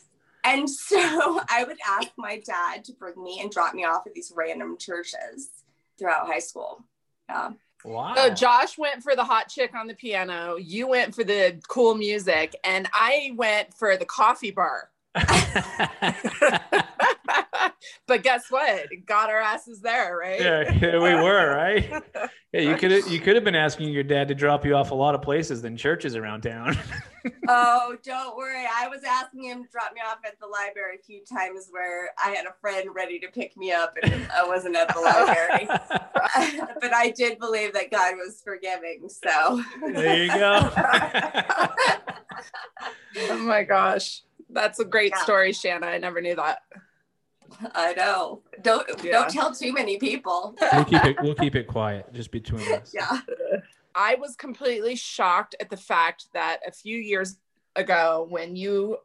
and 0.48 0.68
so 0.68 1.40
I 1.50 1.64
would 1.64 1.78
ask 1.86 2.08
my 2.16 2.40
dad 2.44 2.84
to 2.84 2.92
bring 2.92 3.22
me 3.22 3.40
and 3.40 3.50
drop 3.50 3.74
me 3.74 3.84
off 3.84 4.06
at 4.06 4.14
these 4.14 4.32
random 4.34 4.76
churches 4.78 5.50
throughout 5.98 6.26
high 6.26 6.38
school. 6.38 6.84
Yeah. 7.28 7.50
Wow. 7.84 8.14
So 8.16 8.34
Josh 8.34 8.76
went 8.76 9.02
for 9.02 9.14
the 9.14 9.24
hot 9.24 9.48
chick 9.48 9.74
on 9.74 9.86
the 9.86 9.94
piano. 9.94 10.56
You 10.56 10.88
went 10.88 11.14
for 11.14 11.22
the 11.22 11.60
cool 11.68 11.94
music, 11.94 12.56
and 12.64 12.88
I 12.92 13.32
went 13.36 13.72
for 13.74 13.96
the 13.96 14.04
coffee 14.04 14.50
bar. 14.50 14.90
but 18.06 18.22
guess 18.22 18.50
what? 18.50 18.86
Got 19.06 19.30
our 19.30 19.40
asses 19.40 19.80
there, 19.80 20.16
right? 20.16 20.40
Yeah, 20.40 20.98
we 20.98 21.14
were, 21.14 21.54
right? 21.54 22.02
Yeah, 22.50 22.62
you 22.62 22.76
could 22.76 22.90
you 23.10 23.20
could 23.20 23.34
have 23.34 23.44
been 23.44 23.54
asking 23.54 23.90
your 23.90 24.02
dad 24.02 24.28
to 24.28 24.34
drop 24.34 24.64
you 24.64 24.74
off 24.74 24.90
a 24.90 24.94
lot 24.94 25.14
of 25.14 25.20
places 25.20 25.60
than 25.60 25.76
churches 25.76 26.16
around 26.16 26.40
town. 26.40 26.78
oh, 27.48 27.94
don't 28.02 28.38
worry. 28.38 28.64
I 28.64 28.88
was 28.88 29.02
asking 29.04 29.44
him 29.44 29.64
to 29.64 29.68
drop 29.70 29.92
me 29.92 30.00
off 30.00 30.20
at 30.24 30.40
the 30.40 30.46
library 30.46 30.96
a 30.98 31.04
few 31.04 31.22
times 31.26 31.68
where 31.70 32.08
I 32.16 32.30
had 32.30 32.46
a 32.46 32.54
friend 32.58 32.88
ready 32.94 33.18
to 33.18 33.28
pick 33.28 33.54
me 33.58 33.70
up 33.70 33.98
and 34.02 34.26
I 34.34 34.46
wasn't 34.46 34.76
at 34.76 34.88
the 34.94 34.98
library. 34.98 35.68
but 36.80 36.94
I 36.94 37.10
did 37.14 37.38
believe 37.38 37.74
that 37.74 37.90
God 37.90 38.14
was 38.16 38.40
forgiving. 38.42 39.10
So 39.10 39.62
there 39.92 40.24
you 40.24 40.28
go. 40.28 40.70
oh 43.28 43.38
my 43.40 43.62
gosh. 43.62 44.22
That's 44.48 44.78
a 44.78 44.86
great 44.86 45.12
yeah. 45.14 45.22
story, 45.22 45.52
Shanna. 45.52 45.86
I 45.86 45.98
never 45.98 46.22
knew 46.22 46.34
that. 46.36 46.62
I 47.74 47.94
know. 47.94 48.42
Don't 48.62 48.86
yeah. 49.02 49.12
don't 49.12 49.30
tell 49.30 49.54
too 49.54 49.72
many 49.72 49.98
people. 49.98 50.56
we'll 50.72 50.84
keep 50.84 51.04
it 51.04 51.16
we'll 51.22 51.34
keep 51.42 51.54
it 51.54 51.66
quiet, 51.66 52.12
just 52.12 52.30
between 52.30 52.70
us. 52.72 52.92
Yeah. 52.94 53.20
I 53.94 54.14
was 54.14 54.36
completely 54.36 54.94
shocked 54.94 55.56
at 55.60 55.70
the 55.70 55.76
fact 55.76 56.26
that 56.32 56.60
a 56.66 56.70
few 56.70 56.96
years 56.96 57.38
ago 57.74 58.26
when 58.28 58.54
you 58.54 58.98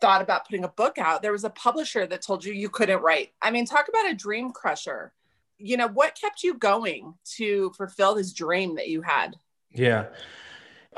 thought 0.00 0.22
about 0.22 0.46
putting 0.46 0.64
a 0.64 0.68
book 0.68 0.98
out, 0.98 1.22
there 1.22 1.32
was 1.32 1.44
a 1.44 1.50
publisher 1.50 2.06
that 2.06 2.22
told 2.22 2.44
you 2.44 2.52
you 2.52 2.68
couldn't 2.68 3.02
write. 3.02 3.32
I 3.42 3.50
mean, 3.50 3.66
talk 3.66 3.88
about 3.88 4.10
a 4.10 4.14
dream 4.14 4.50
crusher. 4.50 5.12
You 5.58 5.76
know, 5.76 5.88
what 5.88 6.18
kept 6.18 6.42
you 6.42 6.54
going 6.54 7.14
to 7.36 7.70
fulfill 7.76 8.14
this 8.14 8.32
dream 8.32 8.76
that 8.76 8.88
you 8.88 9.02
had? 9.02 9.36
Yeah. 9.72 10.06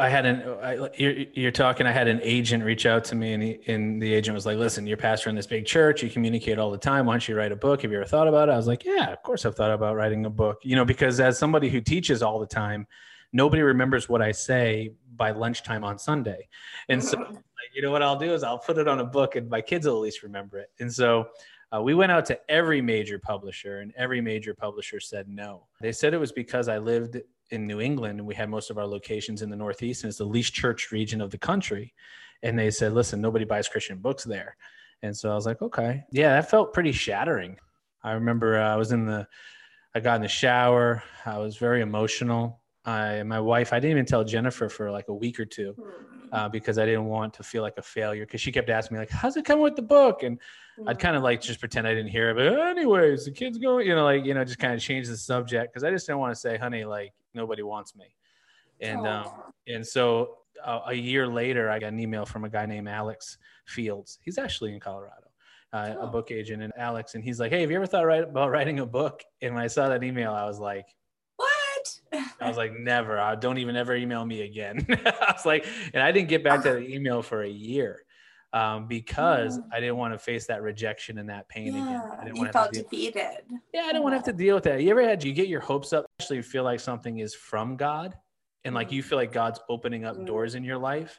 I 0.03 0.09
had 0.09 0.27
an, 0.27 0.43
I, 0.61 0.89
you're, 0.99 1.13
you're, 1.33 1.53
talking, 1.53 1.87
I 1.87 1.93
had 1.93 2.09
an 2.09 2.19
agent 2.25 2.65
reach 2.65 2.87
out 2.87 3.05
to 3.05 3.15
me 3.15 3.35
and, 3.35 3.43
he, 3.43 3.61
and 3.69 4.03
the 4.03 4.13
agent 4.13 4.35
was 4.35 4.45
like, 4.45 4.59
listen, 4.59 4.85
you're 4.85 4.97
pastor 4.97 5.31
in 5.31 5.37
this 5.37 5.47
big 5.47 5.65
church. 5.65 6.03
You 6.03 6.11
communicate 6.11 6.59
all 6.59 6.73
the 6.73 6.79
time. 6.79 7.07
Why 7.07 7.13
don't 7.13 7.29
you 7.29 7.37
write 7.37 7.53
a 7.53 7.57
book? 7.57 7.83
Have 7.83 7.93
you 7.93 7.99
ever 7.99 8.07
thought 8.07 8.27
about 8.27 8.49
it? 8.49 8.53
I 8.53 8.57
was 8.57 8.67
like, 8.67 8.85
yeah, 8.85 9.13
of 9.13 9.23
course 9.23 9.47
I've 9.47 9.55
thought 9.55 9.71
about 9.71 9.95
writing 9.95 10.27
a 10.27 10.31
book, 10.31 10.59
you 10.65 10.75
know, 10.75 10.85
because 10.85 11.21
as 11.21 11.39
somebody 11.39 11.69
who 11.69 11.81
teaches 11.81 12.21
all 12.21 12.41
the 12.41 12.49
time, 12.49 12.85
nobody 13.33 13.63
remembers 13.63 14.09
what 14.09 14.21
I 14.21 14.33
say 14.33 14.91
by 15.15 15.31
lunchtime 15.31 15.85
on 15.85 16.01
Sunday. 16.01 16.49
And 16.89 17.03
so, 17.03 17.19
like, 17.21 17.71
you 17.73 17.81
know, 17.81 17.93
what 17.93 18.03
I'll 18.03 18.19
do 18.19 18.35
is 18.35 18.43
I'll 18.43 18.59
put 18.59 18.79
it 18.79 18.89
on 18.89 18.99
a 18.99 19.05
book 19.05 19.37
and 19.37 19.49
my 19.49 19.61
kids 19.61 19.87
will 19.87 19.95
at 19.95 20.01
least 20.01 20.25
remember 20.25 20.59
it. 20.59 20.73
And 20.81 20.93
so 20.93 21.29
uh, 21.73 21.81
we 21.81 21.95
went 21.95 22.11
out 22.11 22.27
to 22.27 22.51
every 22.51 22.83
major 22.83 23.21
publisher 23.21 23.81
and 23.81 23.93
every 23.97 24.21
major 24.21 24.53
publisher 24.53 24.99
said 24.99 25.29
no. 25.29 25.69
They 25.81 25.93
said 25.93 26.13
it 26.13 26.19
was 26.19 26.33
because 26.33 26.67
I 26.67 26.79
lived 26.79 27.21
in 27.53 27.67
New 27.67 27.81
England, 27.81 28.19
and 28.19 28.27
we 28.27 28.35
had 28.35 28.49
most 28.49 28.71
of 28.71 28.79
our 28.79 28.87
locations 28.87 29.43
in 29.43 29.51
the 29.51 29.57
Northeast, 29.57 30.03
and 30.03 30.09
it's 30.09 30.19
the 30.19 30.25
least 30.25 30.55
church 30.55 30.91
region 30.91 31.21
of 31.21 31.31
the 31.31 31.39
country. 31.39 31.93
And 32.43 32.59
they 32.59 32.71
said, 32.71 32.93
listen, 32.93 33.21
nobody 33.21 33.45
buys 33.45 33.69
Christian 33.69 33.99
books 33.99 34.25
there. 34.25 34.57
And 35.03 35.17
so 35.17 35.31
I 35.31 35.35
was 35.35 35.47
like, 35.47 35.63
okay. 35.63 36.05
Yeah, 36.11 36.31
that 36.31 36.51
felt 36.51 36.73
pretty 36.73 36.93
shattering. 36.93 37.59
I 38.03 38.13
remember 38.13 38.59
uh, 38.59 38.73
I 38.73 38.77
was 38.77 38.93
in 38.93 39.07
the, 39.07 39.27
I 39.95 40.01
got 40.01 40.17
in 40.17 40.23
the 40.23 40.29
shower. 40.29 41.03
I 41.27 41.39
was 41.39 41.57
very 41.57 41.83
emotional. 41.83 42.62
I, 42.85 43.23
my 43.23 43.39
wife, 43.39 43.73
I 43.73 43.77
didn't 43.77 43.93
even 43.93 44.07
tell 44.07 44.25
Jennifer 44.25 44.69
for 44.69 44.91
like 44.91 45.09
a 45.09 45.15
week 45.15 45.39
or 45.39 45.45
two 45.45 45.75
uh, 46.33 46.49
because 46.49 46.79
I 46.79 46.87
didn't 46.87 47.05
want 47.05 47.35
to 47.35 47.43
feel 47.43 47.63
like 47.63 47.79
a 47.79 47.83
failure. 47.83 48.27
Because 48.27 48.41
she 48.41 48.51
kept 48.51 48.71
asking 48.71 48.97
me 48.97 49.01
like, 49.01 49.11
"How's 49.11 49.37
it 49.37 49.45
coming 49.45 49.63
with 49.63 49.77
the 49.77 49.83
book?" 49.83 50.23
And 50.25 50.39
I'd 50.87 50.99
kind 50.99 51.15
of 51.15 51.23
like 51.23 51.41
just 51.41 51.61
pretend 51.61 51.87
I 51.87 51.95
didn't 51.95 52.11
hear 52.11 52.31
it. 52.31 52.35
But 52.35 52.47
anyways, 52.61 53.27
the 53.27 53.31
kids 53.31 53.59
going, 53.59 53.87
you 53.87 53.95
know, 53.95 54.05
like 54.05 54.25
you 54.25 54.35
know, 54.35 54.45
just 54.45 54.59
kind 54.59 54.75
of 54.75 54.81
change 54.81 55.07
the 55.07 55.17
subject 55.17 55.73
because 55.73 55.85
I 55.85 55.91
just 55.91 56.07
didn't 56.07 56.19
want 56.19 56.35
to 56.35 56.41
say, 56.41 56.57
"Honey, 56.57 56.85
like 56.85 57.13
nobody 57.35 57.63
wants 57.63 57.95
me. 57.95 58.07
And 58.81 59.07
um, 59.07 59.27
and 59.69 59.87
so 59.87 60.39
uh, 60.65 60.81
a 60.87 60.95
year 60.95 61.27
later, 61.27 61.71
I 61.71 61.79
got 61.79 61.93
an 61.93 62.01
email 62.01 62.27
from 62.27 62.45
a 62.45 62.49
guy 62.49 62.67
named 62.67 62.89
Alex 62.89 63.39
Fields. 63.67 64.19
He's 64.23 64.39
actually 64.39 64.75
in 64.75 64.81
Colorado, 64.81 65.29
uh, 65.73 65.95
oh. 65.99 66.03
a 66.03 66.07
book 66.09 66.31
agent. 66.31 66.63
And 66.63 66.73
Alex, 66.77 67.15
and 67.15 67.23
he's 67.23 67.39
like, 67.39 67.53
"Hey, 67.53 67.61
have 67.61 67.71
you 67.71 67.77
ever 67.77 67.87
thought 67.87 68.07
right, 68.07 68.25
about 68.25 68.51
writing 68.51 68.81
a 68.81 68.87
book?" 68.87 69.23
And 69.41 69.55
when 69.55 69.63
I 69.63 69.69
saw 69.69 69.89
that 69.89 70.03
email, 70.03 70.33
I 70.33 70.47
was 70.47 70.59
like, 70.59 70.87
I 72.13 72.49
was 72.49 72.57
like, 72.57 72.73
"Never! 72.79 73.19
I 73.19 73.35
don't 73.35 73.59
even 73.59 73.77
ever 73.77 73.95
email 73.95 74.25
me 74.25 74.43
again." 74.43 74.87
I 74.91 75.33
was 75.33 75.47
like, 75.47 75.67
and 75.93 76.03
I 76.03 76.13
didn't 76.13 76.29
get 76.29 76.45
back 76.45 76.63
to 76.63 76.73
the 76.73 76.95
email 76.95 77.23
for 77.23 77.43
a 77.43 77.49
year. 77.49 78.05
Um, 78.55 78.87
because 78.87 79.57
yeah. 79.57 79.77
I 79.77 79.81
didn't 79.81 79.97
want 79.97 80.13
to 80.13 80.19
face 80.19 80.47
that 80.49 80.61
rejection 80.61 81.17
and 81.17 81.31
that 81.31 81.49
pain 81.49 81.75
yeah, 81.75 81.83
again. 81.83 82.03
I 82.21 82.25
didn't 82.25 82.37
you 82.37 82.43
want 82.43 82.53
felt 82.53 82.73
to 82.75 82.83
defeated. 82.83 83.45
Yeah, 83.73 83.85
I 83.85 83.87
didn't 83.87 84.03
want 84.03 84.13
to 84.13 84.17
have 84.19 84.27
to 84.27 84.33
deal 84.35 84.55
with 84.55 84.65
that. 84.65 84.83
You 84.83 84.91
ever 84.91 85.03
had 85.03 85.25
you 85.25 85.33
get 85.33 85.49
your 85.49 85.61
hopes 85.61 85.95
up, 85.95 86.05
actually 86.21 86.43
feel 86.43 86.63
like 86.63 86.79
something 86.79 87.21
is 87.21 87.35
from 87.35 87.77
God, 87.77 88.15
and 88.65 88.75
like 88.75 88.93
you 88.93 89.03
feel 89.03 89.17
like 89.17 89.33
God's 89.33 89.59
opening 89.71 90.05
up 90.05 90.19
mm. 90.19 90.27
doors 90.27 90.55
in 90.55 90.65
your 90.65 90.77
life, 90.77 91.19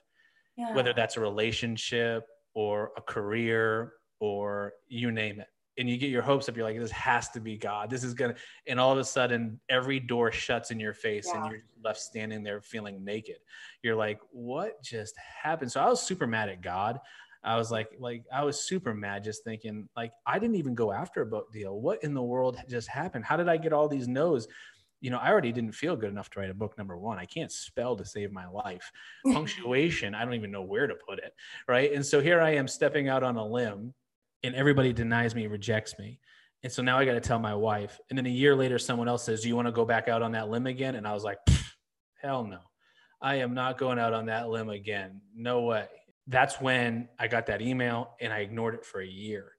yeah. 0.58 0.75
whether 0.75 0.93
that's 0.93 1.17
a 1.17 1.22
relationship 1.22 2.24
or 2.53 2.91
a 2.98 3.01
career 3.01 3.93
or 4.20 4.74
you 4.88 5.12
name 5.12 5.39
it. 5.39 5.48
And 5.77 5.89
you 5.89 5.97
get 5.97 6.09
your 6.09 6.21
hopes 6.21 6.47
up. 6.47 6.55
You're 6.55 6.65
like, 6.65 6.79
this 6.79 6.91
has 6.91 7.29
to 7.29 7.39
be 7.39 7.57
God. 7.57 7.89
This 7.89 8.03
is 8.03 8.13
gonna, 8.13 8.35
and 8.67 8.79
all 8.79 8.91
of 8.91 8.97
a 8.97 9.03
sudden, 9.03 9.59
every 9.69 9.99
door 9.99 10.31
shuts 10.31 10.71
in 10.71 10.79
your 10.79 10.93
face, 10.93 11.27
yeah. 11.27 11.41
and 11.41 11.51
you're 11.51 11.61
left 11.83 11.99
standing 11.99 12.43
there 12.43 12.61
feeling 12.61 13.03
naked. 13.03 13.37
You're 13.81 13.95
like, 13.95 14.19
what 14.31 14.81
just 14.83 15.15
happened? 15.17 15.71
So 15.71 15.81
I 15.81 15.89
was 15.89 16.01
super 16.01 16.27
mad 16.27 16.49
at 16.49 16.61
God. 16.61 16.99
I 17.43 17.57
was 17.57 17.71
like, 17.71 17.89
like 17.99 18.23
I 18.31 18.43
was 18.43 18.63
super 18.63 18.93
mad, 18.93 19.23
just 19.23 19.43
thinking, 19.43 19.89
like 19.97 20.13
I 20.25 20.39
didn't 20.39 20.55
even 20.55 20.75
go 20.75 20.91
after 20.91 21.21
a 21.21 21.25
book 21.25 21.51
deal. 21.51 21.79
What 21.79 22.03
in 22.03 22.13
the 22.13 22.21
world 22.21 22.57
just 22.69 22.87
happened? 22.87 23.25
How 23.25 23.35
did 23.35 23.49
I 23.49 23.57
get 23.57 23.73
all 23.73 23.87
these 23.87 24.07
no's? 24.07 24.47
You 25.01 25.09
know, 25.09 25.17
I 25.17 25.29
already 25.29 25.51
didn't 25.51 25.73
feel 25.73 25.97
good 25.97 26.11
enough 26.11 26.29
to 26.29 26.39
write 26.39 26.49
a 26.49 26.53
book 26.53 26.77
number 26.77 26.97
one. 26.97 27.19
I 27.19 27.25
can't 27.25 27.51
spell 27.51 27.97
to 27.97 28.05
save 28.05 28.31
my 28.31 28.47
life. 28.47 28.89
Punctuation, 29.25 30.15
I 30.15 30.23
don't 30.23 30.35
even 30.35 30.51
know 30.51 30.61
where 30.61 30.87
to 30.87 30.95
put 30.95 31.19
it. 31.19 31.33
Right. 31.67 31.91
And 31.91 32.05
so 32.05 32.21
here 32.21 32.39
I 32.39 32.51
am 32.51 32.69
stepping 32.69 33.09
out 33.09 33.21
on 33.21 33.35
a 33.35 33.45
limb 33.45 33.93
and 34.43 34.55
everybody 34.55 34.93
denies 34.93 35.35
me, 35.35 35.47
rejects 35.47 35.97
me. 35.97 36.19
And 36.63 36.71
so 36.71 36.81
now 36.81 36.97
I 36.97 37.05
got 37.05 37.13
to 37.13 37.21
tell 37.21 37.39
my 37.39 37.55
wife. 37.55 38.00
And 38.09 38.17
then 38.17 38.25
a 38.25 38.29
year 38.29 38.55
later, 38.55 38.79
someone 38.79 39.07
else 39.07 39.23
says, 39.23 39.41
Do 39.41 39.50
you 39.50 39.55
want 39.55 39.67
to 39.67 39.71
go 39.71 39.85
back 39.85 40.07
out 40.07 40.21
on 40.21 40.31
that 40.31 40.50
limb 40.50 40.65
again? 40.65 40.95
And 40.95 41.07
I 41.07 41.13
was 41.13 41.23
like, 41.23 41.38
Hell 42.21 42.45
no. 42.45 42.59
I 43.21 43.35
am 43.35 43.53
not 43.53 43.77
going 43.77 44.00
out 44.00 44.13
on 44.13 44.25
that 44.27 44.50
limb 44.50 44.69
again. 44.69 45.21
No 45.35 45.62
way. 45.62 45.88
That's 46.27 46.59
when 46.62 47.09
I 47.19 47.27
got 47.27 47.45
that 47.47 47.62
email 47.62 48.12
and 48.21 48.31
I 48.31 48.39
ignored 48.39 48.75
it 48.75 48.85
for 48.85 49.01
a 49.01 49.07
year. 49.07 49.51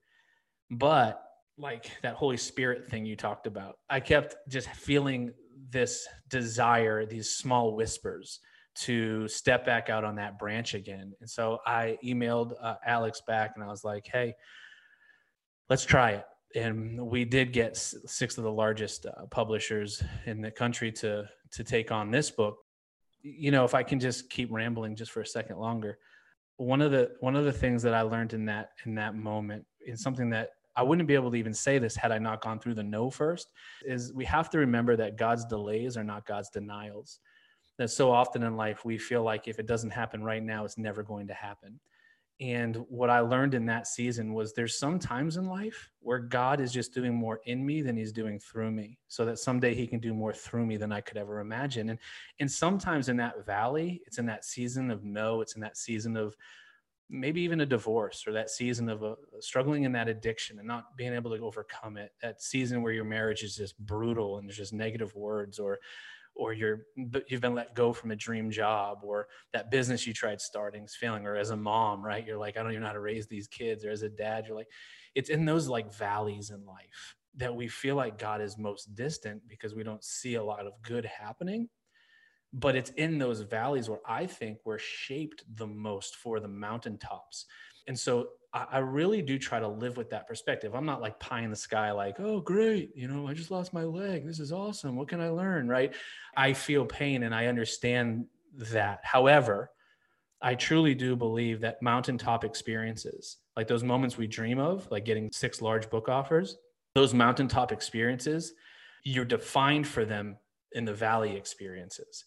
But 0.70 1.22
like 1.58 1.90
that 2.02 2.14
Holy 2.14 2.36
Spirit 2.36 2.88
thing 2.88 3.04
you 3.04 3.16
talked 3.16 3.46
about, 3.46 3.78
I 3.88 4.00
kept 4.00 4.36
just 4.48 4.68
feeling 4.70 5.32
this 5.70 6.06
desire, 6.28 7.06
these 7.06 7.30
small 7.30 7.74
whispers 7.74 8.40
to 8.76 9.28
step 9.28 9.64
back 9.64 9.88
out 9.88 10.04
on 10.04 10.16
that 10.16 10.38
branch 10.38 10.74
again. 10.74 11.12
And 11.20 11.28
so 11.28 11.58
I 11.66 11.98
emailed 12.04 12.54
uh, 12.60 12.76
Alex 12.84 13.22
back 13.26 13.52
and 13.54 13.64
I 13.64 13.68
was 13.68 13.84
like, 13.84 14.08
Hey, 14.10 14.34
let's 15.68 15.84
try 15.84 16.12
it. 16.12 16.24
And 16.56 17.00
we 17.00 17.24
did 17.24 17.52
get 17.52 17.76
six 17.76 18.38
of 18.38 18.44
the 18.44 18.52
largest 18.52 19.06
uh, 19.06 19.26
publishers 19.30 20.02
in 20.26 20.40
the 20.40 20.50
country 20.50 20.92
to 20.92 21.24
to 21.52 21.64
take 21.64 21.90
on 21.90 22.10
this 22.10 22.30
book. 22.30 22.56
You 23.22 23.50
know, 23.50 23.64
if 23.64 23.74
I 23.74 23.82
can 23.82 23.98
just 23.98 24.30
keep 24.30 24.50
rambling 24.52 24.96
just 24.96 25.10
for 25.10 25.20
a 25.20 25.26
second 25.26 25.58
longer, 25.58 25.98
one 26.56 26.80
of 26.80 26.92
the 26.92 27.12
one 27.20 27.34
of 27.34 27.44
the 27.44 27.52
things 27.52 27.82
that 27.82 27.94
I 27.94 28.02
learned 28.02 28.34
in 28.34 28.44
that 28.46 28.70
in 28.86 28.94
that 28.96 29.16
moment, 29.16 29.64
is 29.80 30.02
something 30.02 30.30
that 30.30 30.50
I 30.76 30.82
wouldn't 30.82 31.08
be 31.08 31.14
able 31.14 31.30
to 31.30 31.36
even 31.36 31.54
say 31.54 31.78
this 31.78 31.96
had 31.96 32.12
I 32.12 32.18
not 32.18 32.40
gone 32.40 32.58
through 32.58 32.74
the 32.74 32.82
no 32.82 33.10
first, 33.10 33.48
is 33.84 34.12
we 34.12 34.24
have 34.24 34.50
to 34.50 34.58
remember 34.58 34.96
that 34.96 35.16
God's 35.16 35.44
delays 35.44 35.96
are 35.96 36.04
not 36.04 36.26
God's 36.26 36.50
denials. 36.50 37.20
That 37.78 37.90
so 37.90 38.12
often 38.12 38.44
in 38.44 38.56
life 38.56 38.84
we 38.84 38.98
feel 38.98 39.24
like 39.24 39.48
if 39.48 39.58
it 39.58 39.66
doesn't 39.66 39.90
happen 39.90 40.22
right 40.22 40.42
now, 40.42 40.64
it's 40.64 40.78
never 40.78 41.02
going 41.02 41.26
to 41.28 41.34
happen. 41.34 41.80
And 42.40 42.76
what 42.88 43.10
I 43.10 43.20
learned 43.20 43.54
in 43.54 43.64
that 43.66 43.86
season 43.86 44.34
was 44.34 44.52
there's 44.52 44.78
some 44.78 44.98
times 44.98 45.36
in 45.36 45.46
life 45.46 45.90
where 46.00 46.18
God 46.18 46.60
is 46.60 46.72
just 46.72 46.92
doing 46.92 47.14
more 47.14 47.40
in 47.46 47.64
me 47.64 47.80
than 47.80 47.96
he's 47.96 48.12
doing 48.12 48.40
through 48.40 48.72
me, 48.72 48.98
so 49.06 49.24
that 49.24 49.38
someday 49.38 49.74
he 49.74 49.86
can 49.86 50.00
do 50.00 50.12
more 50.12 50.32
through 50.32 50.66
me 50.66 50.76
than 50.76 50.90
I 50.90 51.00
could 51.00 51.16
ever 51.16 51.38
imagine. 51.38 51.90
And 51.90 51.98
and 52.40 52.50
sometimes 52.50 53.08
in 53.08 53.16
that 53.18 53.46
valley, 53.46 54.02
it's 54.06 54.18
in 54.18 54.26
that 54.26 54.44
season 54.44 54.90
of 54.90 55.04
no, 55.04 55.42
it's 55.42 55.54
in 55.54 55.60
that 55.60 55.76
season 55.76 56.16
of 56.16 56.36
maybe 57.10 57.40
even 57.42 57.60
a 57.60 57.66
divorce 57.66 58.24
or 58.26 58.32
that 58.32 58.50
season 58.50 58.88
of 58.88 59.02
a, 59.02 59.14
struggling 59.40 59.84
in 59.84 59.92
that 59.92 60.08
addiction 60.08 60.58
and 60.58 60.66
not 60.66 60.96
being 60.96 61.12
able 61.12 61.36
to 61.36 61.42
overcome 61.44 61.96
it 61.96 62.12
that 62.22 62.40
season 62.40 62.82
where 62.82 62.92
your 62.92 63.04
marriage 63.04 63.42
is 63.42 63.54
just 63.54 63.78
brutal 63.78 64.38
and 64.38 64.48
there's 64.48 64.56
just 64.56 64.72
negative 64.72 65.14
words 65.14 65.58
or 65.58 65.78
or 66.36 66.52
you're 66.52 66.86
you've 67.28 67.40
been 67.40 67.54
let 67.54 67.74
go 67.74 67.92
from 67.92 68.10
a 68.10 68.16
dream 68.16 68.50
job 68.50 68.98
or 69.02 69.28
that 69.52 69.70
business 69.70 70.06
you 70.06 70.12
tried 70.12 70.40
starting 70.40 70.84
is 70.84 70.94
failing 70.94 71.26
or 71.26 71.36
as 71.36 71.50
a 71.50 71.56
mom 71.56 72.04
right 72.04 72.26
you're 72.26 72.38
like 72.38 72.56
i 72.56 72.62
don't 72.62 72.72
even 72.72 72.82
know 72.82 72.88
how 72.88 72.92
to 72.92 73.00
raise 73.00 73.26
these 73.26 73.46
kids 73.48 73.84
or 73.84 73.90
as 73.90 74.02
a 74.02 74.08
dad 74.08 74.44
you're 74.46 74.56
like 74.56 74.70
it's 75.14 75.30
in 75.30 75.44
those 75.44 75.68
like 75.68 75.92
valleys 75.94 76.50
in 76.50 76.64
life 76.66 77.16
that 77.36 77.54
we 77.54 77.68
feel 77.68 77.96
like 77.96 78.18
god 78.18 78.40
is 78.40 78.58
most 78.58 78.94
distant 78.94 79.40
because 79.48 79.74
we 79.74 79.82
don't 79.82 80.04
see 80.04 80.34
a 80.34 80.44
lot 80.44 80.66
of 80.66 80.72
good 80.82 81.04
happening 81.04 81.68
but 82.52 82.76
it's 82.76 82.90
in 82.90 83.18
those 83.18 83.40
valleys 83.40 83.88
where 83.88 84.00
i 84.06 84.26
think 84.26 84.58
we're 84.64 84.78
shaped 84.78 85.44
the 85.56 85.66
most 85.66 86.16
for 86.16 86.40
the 86.40 86.48
mountaintops. 86.48 87.46
And 87.86 87.98
so 87.98 88.28
I, 88.54 88.78
really 88.78 89.20
do 89.20 89.36
try 89.36 89.58
to 89.58 89.66
live 89.66 89.96
with 89.96 90.10
that 90.10 90.28
perspective. 90.28 90.76
I'm 90.76 90.86
not 90.86 91.00
like 91.00 91.18
pie 91.18 91.40
in 91.42 91.50
the 91.50 91.56
sky, 91.56 91.90
like, 91.90 92.20
oh, 92.20 92.40
great, 92.40 92.92
you 92.94 93.08
know, 93.08 93.26
I 93.26 93.34
just 93.34 93.50
lost 93.50 93.72
my 93.72 93.82
leg. 93.82 94.24
This 94.24 94.38
is 94.38 94.52
awesome. 94.52 94.94
What 94.94 95.08
can 95.08 95.20
I 95.20 95.28
learn? 95.30 95.68
Right. 95.68 95.92
I 96.36 96.52
feel 96.52 96.84
pain 96.84 97.24
and 97.24 97.34
I 97.34 97.46
understand 97.46 98.26
that. 98.56 99.00
However, 99.02 99.70
I 100.40 100.54
truly 100.54 100.94
do 100.94 101.16
believe 101.16 101.60
that 101.62 101.82
mountaintop 101.82 102.44
experiences, 102.44 103.38
like 103.56 103.66
those 103.66 103.82
moments 103.82 104.16
we 104.16 104.28
dream 104.28 104.60
of, 104.60 104.88
like 104.90 105.04
getting 105.04 105.32
six 105.32 105.60
large 105.60 105.90
book 105.90 106.08
offers, 106.08 106.56
those 106.94 107.12
mountaintop 107.12 107.72
experiences, 107.72 108.52
you're 109.04 109.24
defined 109.24 109.86
for 109.86 110.04
them 110.04 110.36
in 110.72 110.84
the 110.84 110.94
valley 110.94 111.36
experiences 111.36 112.24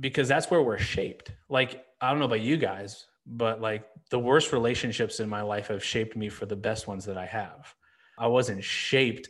because 0.00 0.26
that's 0.26 0.50
where 0.50 0.62
we're 0.62 0.78
shaped. 0.78 1.32
Like, 1.50 1.84
I 2.00 2.10
don't 2.10 2.18
know 2.18 2.24
about 2.24 2.40
you 2.40 2.56
guys, 2.56 3.06
but 3.26 3.60
like 3.60 3.84
the 4.10 4.18
worst 4.18 4.52
relationships 4.52 5.20
in 5.20 5.28
my 5.28 5.42
life 5.42 5.68
have 5.68 5.82
shaped 5.84 6.16
me 6.16 6.28
for 6.28 6.46
the 6.46 6.56
best 6.56 6.86
ones 6.86 7.04
that 7.06 7.18
I 7.18 7.26
have. 7.26 7.74
I 8.18 8.28
wasn't 8.28 8.62
shaped 8.62 9.28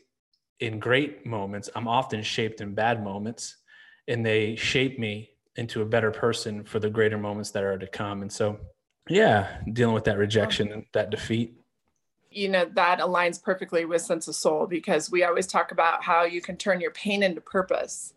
in 0.61 0.79
great 0.79 1.27
moments. 1.27 1.71
I'm 1.75 1.89
often 1.89 2.23
shaped 2.23 2.61
in 2.61 2.75
bad 2.75 3.03
moments, 3.03 3.57
and 4.07 4.25
they 4.25 4.57
shape 4.57 4.99
me 4.99 5.31
into 5.57 5.83
a 5.83 5.87
better 5.87 6.11
person 6.11 6.65
for 6.65 6.79
the 6.79 6.91
greater 6.91 7.19
moments 7.19 7.51
that 7.53 7.65
are 7.65 7.79
to 7.79 7.87
come. 7.87 8.23
And 8.23 8.33
so, 8.33 8.59
yeah, 9.09 9.59
dealing 9.73 9.95
with 9.95 10.05
that 10.05 10.19
rejection 10.19 10.71
and 10.73 10.85
that 10.93 11.11
defeat. 11.11 11.55
You 12.31 12.51
know, 12.51 12.67
that 12.75 12.99
aligns 12.99 13.43
perfectly 13.43 13.87
with 13.87 14.03
Sense 14.03 14.29
of 14.29 14.35
Soul 14.35 14.67
because 14.67 15.11
we 15.11 15.25
always 15.25 15.47
talk 15.47 15.73
about 15.73 16.05
how 16.05 16.25
you 16.25 16.43
can 16.43 16.57
turn 16.59 16.81
your 16.81 16.91
pain 16.91 17.23
into 17.23 17.41
purpose. 17.41 18.13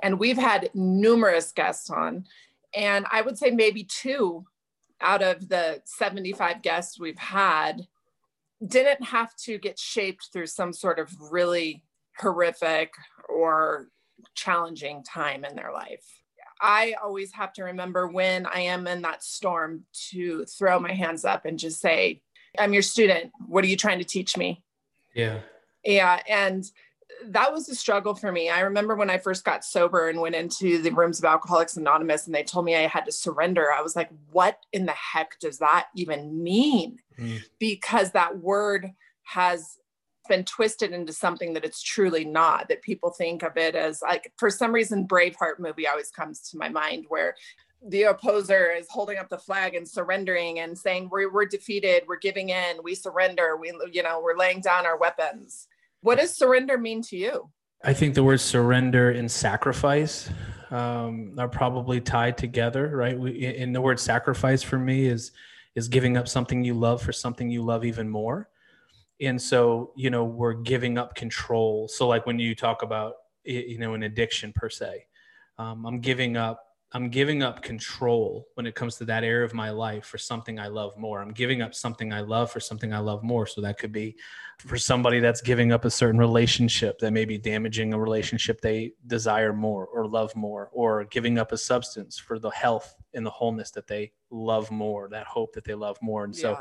And 0.00 0.20
we've 0.20 0.38
had 0.38 0.70
numerous 0.74 1.50
guests 1.50 1.90
on, 1.90 2.26
and 2.72 3.04
I 3.10 3.22
would 3.22 3.36
say 3.36 3.50
maybe 3.50 3.82
two 3.82 4.46
out 5.00 5.22
of 5.22 5.48
the 5.48 5.82
75 5.84 6.62
guests 6.62 6.98
we've 6.98 7.18
had 7.18 7.86
didn't 8.66 9.04
have 9.04 9.34
to 9.36 9.58
get 9.58 9.78
shaped 9.78 10.28
through 10.32 10.46
some 10.46 10.72
sort 10.72 10.98
of 10.98 11.10
really 11.30 11.84
horrific 12.18 12.92
or 13.28 13.88
challenging 14.34 15.02
time 15.02 15.44
in 15.44 15.56
their 15.56 15.72
life. 15.72 16.04
I 16.60 16.94
always 17.02 17.32
have 17.32 17.52
to 17.54 17.64
remember 17.64 18.06
when 18.06 18.46
I 18.46 18.60
am 18.60 18.86
in 18.86 19.02
that 19.02 19.22
storm 19.22 19.84
to 20.10 20.44
throw 20.46 20.78
my 20.78 20.92
hands 20.92 21.24
up 21.24 21.44
and 21.44 21.58
just 21.58 21.80
say, 21.80 22.22
I'm 22.58 22.72
your 22.72 22.82
student. 22.82 23.32
What 23.46 23.64
are 23.64 23.68
you 23.68 23.76
trying 23.76 23.98
to 23.98 24.04
teach 24.04 24.36
me? 24.36 24.62
Yeah. 25.14 25.40
Yeah. 25.84 26.20
And 26.28 26.64
that 27.28 27.52
was 27.52 27.68
a 27.68 27.74
struggle 27.74 28.14
for 28.14 28.32
me. 28.32 28.50
I 28.50 28.60
remember 28.60 28.94
when 28.94 29.10
I 29.10 29.18
first 29.18 29.44
got 29.44 29.64
sober 29.64 30.08
and 30.08 30.20
went 30.20 30.34
into 30.34 30.80
the 30.80 30.90
rooms 30.90 31.18
of 31.18 31.24
Alcoholics 31.24 31.76
Anonymous 31.76 32.26
and 32.26 32.34
they 32.34 32.42
told 32.42 32.64
me 32.64 32.76
I 32.76 32.86
had 32.86 33.04
to 33.06 33.12
surrender. 33.12 33.72
I 33.72 33.82
was 33.82 33.96
like, 33.96 34.10
what 34.30 34.58
in 34.72 34.86
the 34.86 34.92
heck 34.92 35.38
does 35.38 35.58
that 35.58 35.86
even 35.96 36.42
mean? 36.42 36.98
Mm. 37.18 37.42
Because 37.58 38.12
that 38.12 38.38
word 38.38 38.90
has 39.22 39.78
been 40.28 40.44
twisted 40.44 40.92
into 40.92 41.12
something 41.12 41.52
that 41.52 41.64
it's 41.64 41.82
truly 41.82 42.24
not, 42.24 42.68
that 42.68 42.82
people 42.82 43.10
think 43.10 43.42
of 43.42 43.56
it 43.56 43.74
as 43.74 44.00
like, 44.02 44.32
for 44.36 44.50
some 44.50 44.72
reason, 44.72 45.06
Braveheart 45.06 45.58
movie 45.58 45.86
always 45.86 46.10
comes 46.10 46.40
to 46.50 46.58
my 46.58 46.68
mind 46.68 47.04
where 47.08 47.34
the 47.86 48.04
opposer 48.04 48.70
is 48.70 48.86
holding 48.88 49.18
up 49.18 49.28
the 49.28 49.38
flag 49.38 49.74
and 49.74 49.86
surrendering 49.86 50.60
and 50.60 50.78
saying 50.78 51.08
we're, 51.10 51.30
we're 51.30 51.44
defeated 51.44 52.02
we're 52.08 52.16
giving 52.16 52.48
in 52.48 52.76
we 52.82 52.94
surrender 52.94 53.58
we 53.58 53.72
you 53.92 54.02
know 54.02 54.22
we're 54.22 54.38
laying 54.38 54.60
down 54.60 54.86
our 54.86 54.96
weapons 54.96 55.68
what 56.04 56.18
does 56.18 56.36
surrender 56.36 56.76
mean 56.76 57.00
to 57.00 57.16
you? 57.16 57.50
I 57.82 57.94
think 57.94 58.14
the 58.14 58.22
words 58.22 58.42
surrender 58.42 59.10
and 59.10 59.30
sacrifice 59.30 60.28
um, 60.70 61.34
are 61.38 61.48
probably 61.48 61.98
tied 61.98 62.36
together, 62.36 62.94
right? 62.94 63.18
We, 63.18 63.46
in 63.46 63.72
the 63.72 63.80
word 63.80 63.98
sacrifice 63.98 64.62
for 64.62 64.78
me 64.78 65.06
is 65.06 65.32
is 65.74 65.88
giving 65.88 66.16
up 66.16 66.28
something 66.28 66.62
you 66.62 66.74
love 66.74 67.02
for 67.02 67.12
something 67.12 67.50
you 67.50 67.62
love 67.62 67.84
even 67.84 68.08
more. 68.08 68.48
And 69.20 69.40
so, 69.40 69.92
you 69.96 70.10
know, 70.10 70.24
we're 70.24 70.52
giving 70.52 70.98
up 70.98 71.14
control. 71.14 71.88
So, 71.88 72.06
like 72.06 72.26
when 72.26 72.38
you 72.38 72.54
talk 72.54 72.82
about, 72.82 73.14
you 73.44 73.78
know, 73.78 73.94
an 73.94 74.02
addiction 74.02 74.52
per 74.52 74.68
se, 74.68 75.06
um, 75.58 75.86
I'm 75.86 76.00
giving 76.00 76.36
up 76.36 76.73
I'm 76.92 77.08
giving 77.08 77.42
up 77.42 77.60
control 77.60 78.46
when 78.54 78.66
it 78.66 78.76
comes 78.76 78.96
to 78.96 79.04
that 79.06 79.24
area 79.24 79.44
of 79.44 79.52
my 79.52 79.70
life 79.70 80.04
for 80.06 80.16
something 80.16 80.60
I 80.60 80.68
love 80.68 80.96
more. 80.96 81.20
I'm 81.20 81.32
giving 81.32 81.60
up 81.60 81.74
something 81.74 82.12
I 82.12 82.20
love 82.20 82.52
for 82.52 82.60
something 82.60 82.92
I 82.92 82.98
love 82.98 83.24
more. 83.24 83.48
So 83.48 83.60
that 83.62 83.78
could 83.78 83.90
be 83.90 84.16
for 84.58 84.78
somebody 84.78 85.18
that's 85.18 85.40
giving 85.40 85.72
up 85.72 85.84
a 85.84 85.90
certain 85.90 86.20
relationship 86.20 87.00
that 87.00 87.10
may 87.10 87.24
be 87.24 87.36
damaging 87.36 87.92
a 87.92 87.98
relationship 87.98 88.60
they 88.60 88.92
desire 89.08 89.52
more 89.52 89.86
or 89.86 90.06
love 90.06 90.34
more, 90.36 90.70
or 90.72 91.04
giving 91.06 91.38
up 91.38 91.50
a 91.50 91.58
substance 91.58 92.16
for 92.16 92.38
the 92.38 92.50
health 92.50 92.94
and 93.12 93.26
the 93.26 93.30
wholeness 93.30 93.72
that 93.72 93.88
they 93.88 94.12
love 94.34 94.70
more, 94.70 95.08
that 95.08 95.26
hope 95.26 95.52
that 95.54 95.64
they 95.64 95.74
love 95.74 95.96
more. 96.02 96.24
And 96.24 96.34
so, 96.34 96.58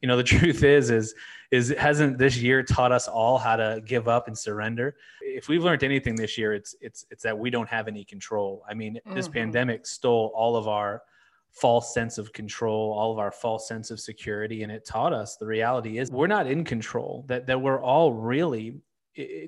you 0.00 0.08
know, 0.08 0.16
the 0.16 0.22
truth 0.34 0.62
is, 0.62 0.90
is, 0.90 1.14
is 1.50 1.74
hasn't 1.76 2.18
this 2.18 2.36
year 2.38 2.62
taught 2.62 2.92
us 2.92 3.08
all 3.08 3.38
how 3.38 3.56
to 3.56 3.82
give 3.84 4.08
up 4.08 4.28
and 4.28 4.38
surrender? 4.38 4.96
If 5.20 5.48
we've 5.48 5.62
learned 5.62 5.82
anything 5.82 6.14
this 6.14 6.38
year, 6.38 6.54
it's, 6.54 6.74
it's, 6.80 7.04
it's 7.10 7.22
that 7.24 7.36
we 7.38 7.50
don't 7.50 7.68
have 7.68 7.88
any 7.88 8.04
control. 8.04 8.64
I 8.68 8.74
mean, 8.74 8.94
mm-hmm. 8.94 9.14
this 9.14 9.28
pandemic 9.28 9.86
stole 9.86 10.32
all 10.34 10.56
of 10.56 10.68
our 10.68 11.02
false 11.50 11.94
sense 11.94 12.18
of 12.18 12.32
control, 12.32 12.92
all 12.92 13.12
of 13.12 13.18
our 13.18 13.32
false 13.32 13.66
sense 13.66 13.90
of 13.90 13.98
security. 13.98 14.62
And 14.62 14.70
it 14.70 14.84
taught 14.84 15.12
us 15.12 15.36
the 15.36 15.46
reality 15.46 15.98
is 15.98 16.10
we're 16.10 16.26
not 16.26 16.46
in 16.46 16.64
control, 16.64 17.24
that, 17.28 17.46
that 17.46 17.60
we're 17.60 17.82
all 17.82 18.12
really 18.12 18.74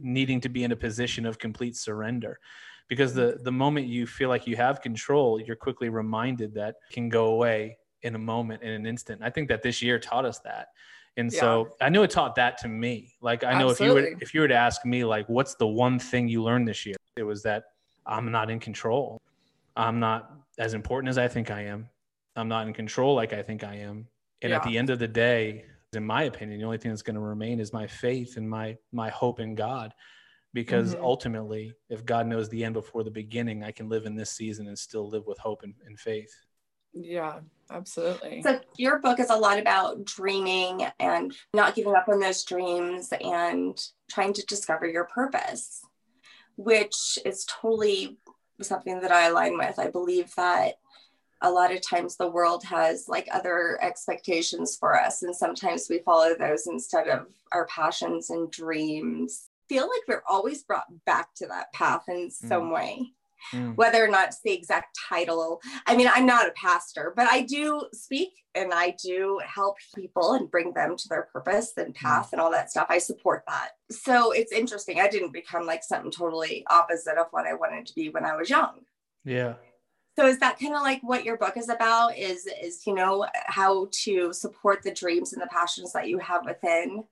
needing 0.00 0.40
to 0.40 0.48
be 0.48 0.64
in 0.64 0.72
a 0.72 0.76
position 0.76 1.26
of 1.26 1.38
complete 1.38 1.76
surrender. 1.76 2.40
Because 2.88 3.12
the, 3.14 3.38
the 3.42 3.52
moment 3.52 3.86
you 3.86 4.06
feel 4.06 4.28
like 4.28 4.46
you 4.46 4.56
have 4.56 4.80
control, 4.80 5.40
you're 5.40 5.56
quickly 5.56 5.90
reminded 5.90 6.54
that 6.54 6.76
can 6.90 7.08
go 7.08 7.26
away 7.26 7.76
in 8.02 8.14
a 8.14 8.18
moment, 8.18 8.62
in 8.62 8.70
an 8.70 8.86
instant. 8.86 9.20
I 9.22 9.30
think 9.30 9.48
that 9.48 9.62
this 9.62 9.82
year 9.82 9.98
taught 9.98 10.24
us 10.24 10.38
that. 10.40 10.68
And 11.16 11.32
yeah. 11.32 11.40
so 11.40 11.68
I 11.80 11.88
know 11.88 12.04
it 12.04 12.10
taught 12.10 12.36
that 12.36 12.58
to 12.58 12.68
me. 12.68 13.14
Like 13.20 13.42
I 13.42 13.58
know 13.58 13.70
Absolutely. 13.70 14.02
if 14.02 14.08
you 14.08 14.14
were 14.14 14.22
if 14.22 14.34
you 14.34 14.40
were 14.42 14.48
to 14.48 14.54
ask 14.54 14.84
me 14.84 15.04
like 15.04 15.28
what's 15.28 15.56
the 15.56 15.66
one 15.66 15.98
thing 15.98 16.28
you 16.28 16.42
learned 16.42 16.68
this 16.68 16.86
year? 16.86 16.96
It 17.16 17.24
was 17.24 17.42
that 17.42 17.64
I'm 18.06 18.30
not 18.30 18.50
in 18.50 18.60
control. 18.60 19.20
I'm 19.76 19.98
not 19.98 20.32
as 20.58 20.74
important 20.74 21.08
as 21.08 21.18
I 21.18 21.26
think 21.26 21.50
I 21.50 21.62
am. 21.62 21.88
I'm 22.36 22.48
not 22.48 22.68
in 22.68 22.72
control 22.72 23.16
like 23.16 23.32
I 23.32 23.42
think 23.42 23.64
I 23.64 23.74
am. 23.76 24.06
And 24.42 24.50
yeah. 24.50 24.56
at 24.56 24.62
the 24.62 24.78
end 24.78 24.90
of 24.90 25.00
the 25.00 25.08
day, 25.08 25.64
in 25.92 26.04
my 26.04 26.24
opinion, 26.24 26.60
the 26.60 26.64
only 26.64 26.78
thing 26.78 26.92
that's 26.92 27.02
going 27.02 27.16
to 27.16 27.20
remain 27.20 27.58
is 27.58 27.72
my 27.72 27.86
faith 27.86 28.36
and 28.36 28.48
my 28.48 28.76
my 28.92 29.10
hope 29.10 29.40
in 29.40 29.56
God. 29.56 29.92
Because 30.54 30.94
mm-hmm. 30.94 31.04
ultimately, 31.04 31.74
if 31.90 32.04
God 32.04 32.26
knows 32.26 32.48
the 32.48 32.64
end 32.64 32.74
before 32.74 33.04
the 33.04 33.10
beginning, 33.10 33.62
I 33.62 33.70
can 33.70 33.88
live 33.88 34.06
in 34.06 34.16
this 34.16 34.30
season 34.30 34.66
and 34.66 34.78
still 34.78 35.08
live 35.08 35.26
with 35.26 35.38
hope 35.38 35.62
and, 35.62 35.74
and 35.86 35.98
faith. 35.98 36.32
Yeah, 36.92 37.40
absolutely. 37.70 38.42
So 38.42 38.60
your 38.76 38.98
book 38.98 39.20
is 39.20 39.30
a 39.30 39.36
lot 39.36 39.58
about 39.58 40.04
dreaming 40.04 40.86
and 40.98 41.34
not 41.54 41.74
giving 41.74 41.94
up 41.94 42.08
on 42.08 42.18
those 42.18 42.44
dreams 42.44 43.12
and 43.20 43.78
trying 44.10 44.32
to 44.34 44.46
discover 44.46 44.86
your 44.86 45.04
purpose, 45.04 45.82
which 46.56 47.18
is 47.24 47.44
totally 47.44 48.18
something 48.62 49.00
that 49.00 49.12
I 49.12 49.28
align 49.28 49.58
with. 49.58 49.78
I 49.78 49.90
believe 49.90 50.34
that 50.36 50.74
a 51.40 51.50
lot 51.50 51.72
of 51.72 51.86
times 51.86 52.16
the 52.16 52.30
world 52.30 52.64
has 52.64 53.06
like 53.08 53.28
other 53.30 53.78
expectations 53.80 54.76
for 54.76 55.00
us 55.00 55.22
and 55.22 55.34
sometimes 55.34 55.86
we 55.88 56.00
follow 56.00 56.34
those 56.34 56.66
instead 56.66 57.06
of 57.06 57.26
our 57.52 57.66
passions 57.66 58.30
and 58.30 58.50
dreams 58.50 59.47
feel 59.68 59.84
like 59.84 60.02
we're 60.06 60.22
always 60.28 60.62
brought 60.62 60.86
back 61.04 61.34
to 61.34 61.46
that 61.46 61.72
path 61.72 62.04
in 62.08 62.30
some 62.30 62.64
mm. 62.64 62.74
way 62.74 63.12
mm. 63.52 63.76
whether 63.76 64.04
or 64.04 64.08
not 64.08 64.28
it's 64.28 64.40
the 64.42 64.52
exact 64.52 64.98
title 65.08 65.60
i 65.86 65.96
mean 65.96 66.08
i'm 66.14 66.26
not 66.26 66.48
a 66.48 66.52
pastor 66.52 67.12
but 67.16 67.26
i 67.30 67.42
do 67.42 67.82
speak 67.92 68.30
and 68.54 68.72
i 68.72 68.94
do 69.02 69.40
help 69.44 69.76
people 69.94 70.32
and 70.32 70.50
bring 70.50 70.72
them 70.72 70.96
to 70.96 71.08
their 71.08 71.28
purpose 71.32 71.72
and 71.76 71.94
mm. 71.94 71.96
path 71.96 72.28
mm. 72.28 72.32
and 72.32 72.40
all 72.40 72.50
that 72.50 72.70
stuff 72.70 72.86
i 72.88 72.98
support 72.98 73.42
that 73.46 73.70
so 73.90 74.32
it's 74.32 74.52
interesting 74.52 75.00
i 75.00 75.08
didn't 75.08 75.32
become 75.32 75.66
like 75.66 75.82
something 75.82 76.10
totally 76.10 76.64
opposite 76.70 77.18
of 77.18 77.26
what 77.30 77.46
i 77.46 77.54
wanted 77.54 77.86
to 77.86 77.94
be 77.94 78.08
when 78.08 78.24
i 78.24 78.36
was 78.36 78.50
young 78.50 78.80
yeah 79.24 79.54
so 80.18 80.26
is 80.26 80.40
that 80.40 80.58
kind 80.58 80.74
of 80.74 80.82
like 80.82 81.00
what 81.02 81.24
your 81.24 81.36
book 81.36 81.56
is 81.56 81.68
about 81.68 82.16
is 82.16 82.48
is 82.60 82.84
you 82.86 82.94
know 82.94 83.26
how 83.46 83.88
to 83.92 84.32
support 84.32 84.82
the 84.82 84.92
dreams 84.92 85.32
and 85.32 85.40
the 85.40 85.46
passions 85.46 85.92
that 85.92 86.08
you 86.08 86.18
have 86.18 86.44
within 86.44 87.04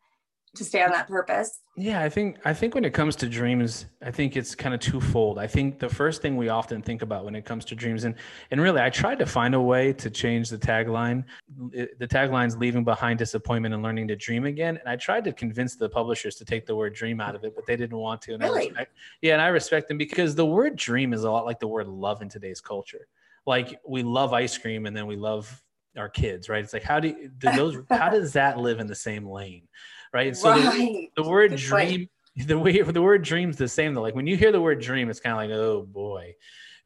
to 0.56 0.64
stay 0.64 0.82
on 0.82 0.90
that 0.90 1.08
purpose. 1.08 1.60
Yeah 1.76 2.02
i 2.02 2.08
think 2.08 2.38
i 2.44 2.54
think 2.54 2.74
when 2.74 2.84
it 2.84 2.94
comes 2.94 3.16
to 3.16 3.28
dreams 3.28 3.86
i 4.02 4.10
think 4.10 4.36
it's 4.36 4.54
kind 4.54 4.74
of 4.74 4.80
twofold. 4.80 5.38
I 5.38 5.46
think 5.46 5.78
the 5.78 5.88
first 5.88 6.22
thing 6.22 6.36
we 6.36 6.48
often 6.48 6.82
think 6.82 7.02
about 7.02 7.24
when 7.24 7.34
it 7.34 7.44
comes 7.44 7.64
to 7.66 7.74
dreams 7.74 8.04
and 8.04 8.14
and 8.50 8.60
really 8.60 8.80
i 8.80 8.90
tried 8.90 9.18
to 9.18 9.26
find 9.26 9.54
a 9.54 9.60
way 9.60 9.92
to 9.92 10.10
change 10.10 10.48
the 10.48 10.58
tagline 10.58 11.24
the 11.70 12.08
tagline's 12.08 12.56
leaving 12.56 12.84
behind 12.84 13.18
disappointment 13.18 13.74
and 13.74 13.82
learning 13.82 14.08
to 14.08 14.16
dream 14.16 14.46
again 14.46 14.76
and 14.78 14.88
i 14.88 14.96
tried 14.96 15.24
to 15.24 15.32
convince 15.32 15.76
the 15.76 15.88
publishers 15.88 16.36
to 16.36 16.44
take 16.44 16.66
the 16.66 16.74
word 16.74 16.94
dream 16.94 17.20
out 17.20 17.34
of 17.34 17.44
it 17.44 17.54
but 17.54 17.66
they 17.66 17.76
didn't 17.76 17.98
want 17.98 18.22
to 18.22 18.34
and 18.34 18.42
really? 18.42 18.72
I 18.78 18.86
yeah 19.22 19.34
and 19.34 19.42
i 19.42 19.48
respect 19.48 19.88
them 19.88 19.98
because 19.98 20.34
the 20.34 20.46
word 20.46 20.76
dream 20.76 21.12
is 21.12 21.24
a 21.24 21.30
lot 21.30 21.44
like 21.44 21.60
the 21.60 21.68
word 21.68 21.88
love 21.88 22.22
in 22.22 22.28
today's 22.28 22.60
culture. 22.60 23.06
Like 23.46 23.80
we 23.86 24.02
love 24.02 24.32
ice 24.32 24.56
cream 24.58 24.86
and 24.86 24.96
then 24.96 25.06
we 25.06 25.16
love 25.16 25.62
our 25.96 26.08
kids 26.08 26.48
right? 26.48 26.62
It's 26.62 26.72
like 26.72 26.82
how 26.82 27.00
do, 27.00 27.08
you, 27.08 27.30
do 27.38 27.52
those 27.52 27.76
how 27.90 28.10
does 28.10 28.32
that 28.34 28.58
live 28.58 28.80
in 28.80 28.86
the 28.86 28.94
same 28.94 29.26
lane 29.26 29.66
right? 30.12 30.36
So 30.36 30.50
right. 30.50 31.10
The, 31.16 31.22
the, 31.22 31.28
word 31.28 31.50
Good 31.50 31.60
dream, 31.60 31.98
point. 31.98 32.10
the 32.48 32.58
way 32.58 32.82
the 32.82 33.02
word 33.02 33.22
dream's 33.22 33.56
the 33.56 33.68
same 33.68 33.94
though. 33.94 34.02
Like 34.02 34.14
when 34.14 34.26
you 34.26 34.36
hear 34.36 34.52
the 34.52 34.60
word 34.60 34.80
dream, 34.80 35.10
it's 35.10 35.20
kind 35.20 35.32
of 35.32 35.38
like, 35.38 35.50
oh 35.50 35.82
boy. 35.82 36.34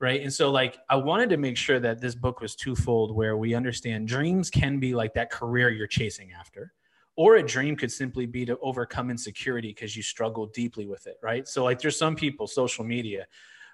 Right. 0.01 0.23
And 0.23 0.33
so 0.33 0.51
like 0.51 0.79
I 0.89 0.97
wanted 0.97 1.31
to 1.31 1.37
make 1.37 1.57
sure 1.57 1.79
that 1.79 2.01
this 2.01 2.15
book 2.15 2.41
was 2.41 2.55
twofold 2.55 3.15
where 3.15 3.37
we 3.37 3.55
understand 3.55 4.09
dreams 4.09 4.49
can 4.49 4.81
be 4.81 4.95
like 4.95 5.13
that 5.15 5.31
career 5.31 5.69
you're 5.71 5.87
chasing 5.87 6.31
after. 6.39 6.73
Or 7.17 7.37
a 7.37 7.43
dream 7.43 7.77
could 7.77 7.93
simply 7.93 8.25
be 8.25 8.47
to 8.47 8.57
overcome 8.63 9.11
insecurity 9.11 9.69
because 9.69 9.95
you 9.95 10.03
struggle 10.03 10.47
deeply 10.47 10.87
with 10.87 11.07
it, 11.07 11.19
right? 11.23 11.47
So 11.47 11.65
like 11.65 11.79
there's 11.79 11.99
some 11.99 12.17
people, 12.17 12.47
social 12.47 12.83
media, 12.83 13.27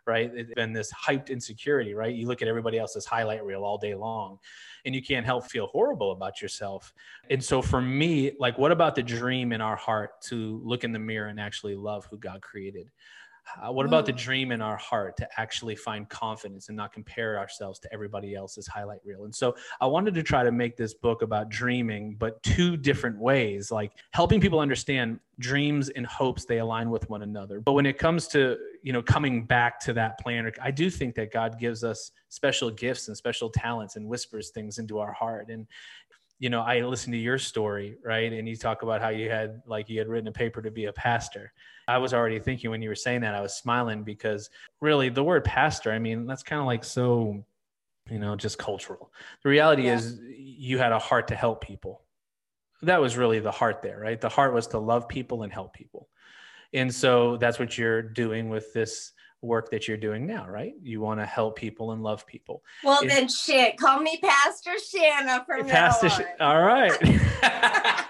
right? 0.06 0.30
It's 0.34 0.52
been 0.54 0.72
this 0.72 0.92
hyped 0.92 1.30
insecurity, 1.30 1.94
right? 1.94 2.14
You 2.14 2.26
look 2.26 2.42
at 2.42 2.48
everybody 2.48 2.78
else's 2.78 3.04
highlight 3.04 3.44
reel 3.44 3.64
all 3.64 3.78
day 3.78 3.94
long 3.94 4.38
and 4.84 4.94
you 4.94 5.02
can't 5.02 5.26
help 5.26 5.50
feel 5.50 5.66
horrible 5.66 6.12
about 6.12 6.40
yourself. 6.40 6.92
And 7.28 7.42
so 7.42 7.60
for 7.60 7.80
me, 7.80 8.32
like, 8.38 8.56
what 8.56 8.70
about 8.70 8.94
the 8.94 9.02
dream 9.02 9.52
in 9.52 9.60
our 9.60 9.76
heart 9.76 10.22
to 10.28 10.60
look 10.64 10.84
in 10.84 10.92
the 10.92 10.98
mirror 10.98 11.28
and 11.28 11.40
actually 11.40 11.74
love 11.74 12.06
who 12.06 12.18
God 12.18 12.40
created? 12.40 12.90
Uh, 13.62 13.72
what 13.72 13.86
about 13.86 14.06
the 14.06 14.12
dream 14.12 14.52
in 14.52 14.60
our 14.60 14.76
heart 14.76 15.16
to 15.16 15.28
actually 15.38 15.76
find 15.76 16.08
confidence 16.08 16.68
and 16.68 16.76
not 16.76 16.92
compare 16.92 17.38
ourselves 17.38 17.78
to 17.80 17.92
everybody 17.92 18.34
else's 18.34 18.66
highlight 18.66 19.00
reel? 19.04 19.24
And 19.24 19.34
so 19.34 19.54
I 19.80 19.86
wanted 19.86 20.14
to 20.14 20.22
try 20.22 20.42
to 20.42 20.52
make 20.52 20.76
this 20.76 20.94
book 20.94 21.22
about 21.22 21.48
dreaming, 21.48 22.16
but 22.18 22.42
two 22.42 22.76
different 22.76 23.18
ways, 23.18 23.70
like 23.70 23.92
helping 24.12 24.40
people 24.40 24.60
understand 24.60 25.20
dreams 25.38 25.88
and 25.90 26.06
hopes 26.06 26.44
they 26.44 26.58
align 26.58 26.90
with 26.90 27.08
one 27.08 27.22
another. 27.22 27.60
But 27.60 27.72
when 27.72 27.86
it 27.86 27.98
comes 27.98 28.26
to, 28.28 28.56
you 28.82 28.92
know, 28.92 29.02
coming 29.02 29.44
back 29.44 29.80
to 29.80 29.92
that 29.94 30.18
plan, 30.18 30.50
I 30.62 30.70
do 30.70 30.90
think 30.90 31.14
that 31.16 31.32
God 31.32 31.58
gives 31.58 31.84
us 31.84 32.10
special 32.28 32.70
gifts 32.70 33.08
and 33.08 33.16
special 33.16 33.50
talents 33.50 33.96
and 33.96 34.06
whispers 34.06 34.50
things 34.50 34.78
into 34.78 34.98
our 34.98 35.12
heart. 35.12 35.48
And 35.50 35.66
you 36.38 36.50
know, 36.50 36.60
I 36.60 36.80
listened 36.80 37.14
to 37.14 37.18
your 37.18 37.38
story, 37.38 37.96
right? 38.04 38.32
And 38.32 38.48
you 38.48 38.56
talk 38.56 38.82
about 38.82 39.00
how 39.00 39.08
you 39.08 39.30
had 39.30 39.62
like 39.66 39.88
you 39.88 39.98
had 39.98 40.08
written 40.08 40.28
a 40.28 40.32
paper 40.32 40.60
to 40.60 40.70
be 40.70 40.84
a 40.86 40.92
pastor. 40.92 41.52
I 41.88 41.98
was 41.98 42.12
already 42.12 42.38
thinking 42.38 42.70
when 42.70 42.82
you 42.82 42.88
were 42.88 42.94
saying 42.94 43.22
that, 43.22 43.34
I 43.34 43.40
was 43.40 43.54
smiling 43.54 44.02
because 44.02 44.50
really 44.80 45.08
the 45.08 45.24
word 45.24 45.44
pastor, 45.44 45.92
I 45.92 45.98
mean, 45.98 46.26
that's 46.26 46.42
kind 46.42 46.60
of 46.60 46.66
like 46.66 46.84
so, 46.84 47.44
you 48.10 48.18
know, 48.18 48.36
just 48.36 48.58
cultural. 48.58 49.12
The 49.42 49.48
reality 49.48 49.84
yeah. 49.84 49.94
is 49.94 50.20
you 50.28 50.78
had 50.78 50.92
a 50.92 50.98
heart 50.98 51.28
to 51.28 51.34
help 51.34 51.62
people. 51.62 52.02
That 52.82 53.00
was 53.00 53.16
really 53.16 53.38
the 53.38 53.50
heart 53.50 53.80
there, 53.82 53.98
right? 53.98 54.20
The 54.20 54.28
heart 54.28 54.52
was 54.52 54.66
to 54.68 54.78
love 54.78 55.08
people 55.08 55.42
and 55.42 55.52
help 55.52 55.72
people. 55.72 56.08
And 56.74 56.94
so 56.94 57.38
that's 57.38 57.58
what 57.58 57.78
you're 57.78 58.02
doing 58.02 58.50
with 58.50 58.72
this 58.74 59.12
work 59.42 59.70
that 59.70 59.86
you're 59.88 59.96
doing 59.96 60.26
now, 60.26 60.48
right? 60.48 60.74
You 60.82 61.00
want 61.00 61.20
to 61.20 61.26
help 61.26 61.56
people 61.56 61.92
and 61.92 62.02
love 62.02 62.26
people. 62.26 62.62
Well, 62.82 63.00
then 63.06 63.28
shit, 63.28 63.76
call 63.76 64.00
me 64.00 64.18
Pastor 64.22 64.72
Shanna 64.78 65.44
from 65.46 65.66
Pastor. 65.66 66.08
Sh- 66.08 66.20
all 66.40 66.62
right. 66.62 66.92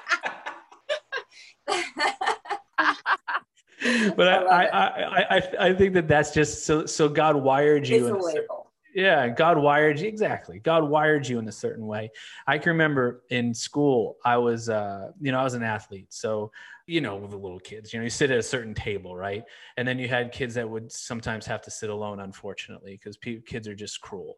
but 4.16 4.28
I 4.28 4.44
I, 4.44 4.64
I, 4.64 5.36
I, 5.36 5.42
I, 5.60 5.74
think 5.74 5.94
that 5.94 6.08
that's 6.08 6.32
just 6.32 6.64
so 6.64 6.86
so 6.86 7.08
God 7.08 7.36
wired 7.36 7.88
you. 7.88 8.06
It's 8.06 8.10
a 8.10 8.26
label. 8.26 8.65
Yeah, 8.96 9.28
God 9.28 9.58
wired 9.58 10.00
you 10.00 10.08
exactly. 10.08 10.58
God 10.58 10.88
wired 10.88 11.28
you 11.28 11.38
in 11.38 11.46
a 11.46 11.52
certain 11.52 11.86
way. 11.86 12.10
I 12.46 12.56
can 12.56 12.70
remember 12.72 13.24
in 13.28 13.52
school, 13.52 14.16
I 14.24 14.38
was, 14.38 14.70
uh, 14.70 15.10
you 15.20 15.32
know, 15.32 15.38
I 15.38 15.44
was 15.44 15.52
an 15.52 15.62
athlete, 15.62 16.06
so 16.14 16.50
you 16.86 17.02
know, 17.02 17.16
with 17.16 17.32
the 17.32 17.36
little 17.36 17.58
kids, 17.58 17.92
you 17.92 17.98
know, 17.98 18.04
you 18.04 18.10
sit 18.10 18.30
at 18.30 18.38
a 18.38 18.42
certain 18.42 18.72
table, 18.72 19.14
right? 19.14 19.42
And 19.76 19.86
then 19.86 19.98
you 19.98 20.08
had 20.08 20.32
kids 20.32 20.54
that 20.54 20.70
would 20.70 20.90
sometimes 20.90 21.44
have 21.44 21.60
to 21.62 21.70
sit 21.70 21.90
alone, 21.90 22.20
unfortunately, 22.20 22.92
because 22.92 23.16
pe- 23.16 23.40
kids 23.40 23.66
are 23.68 23.74
just 23.74 24.00
cruel. 24.00 24.36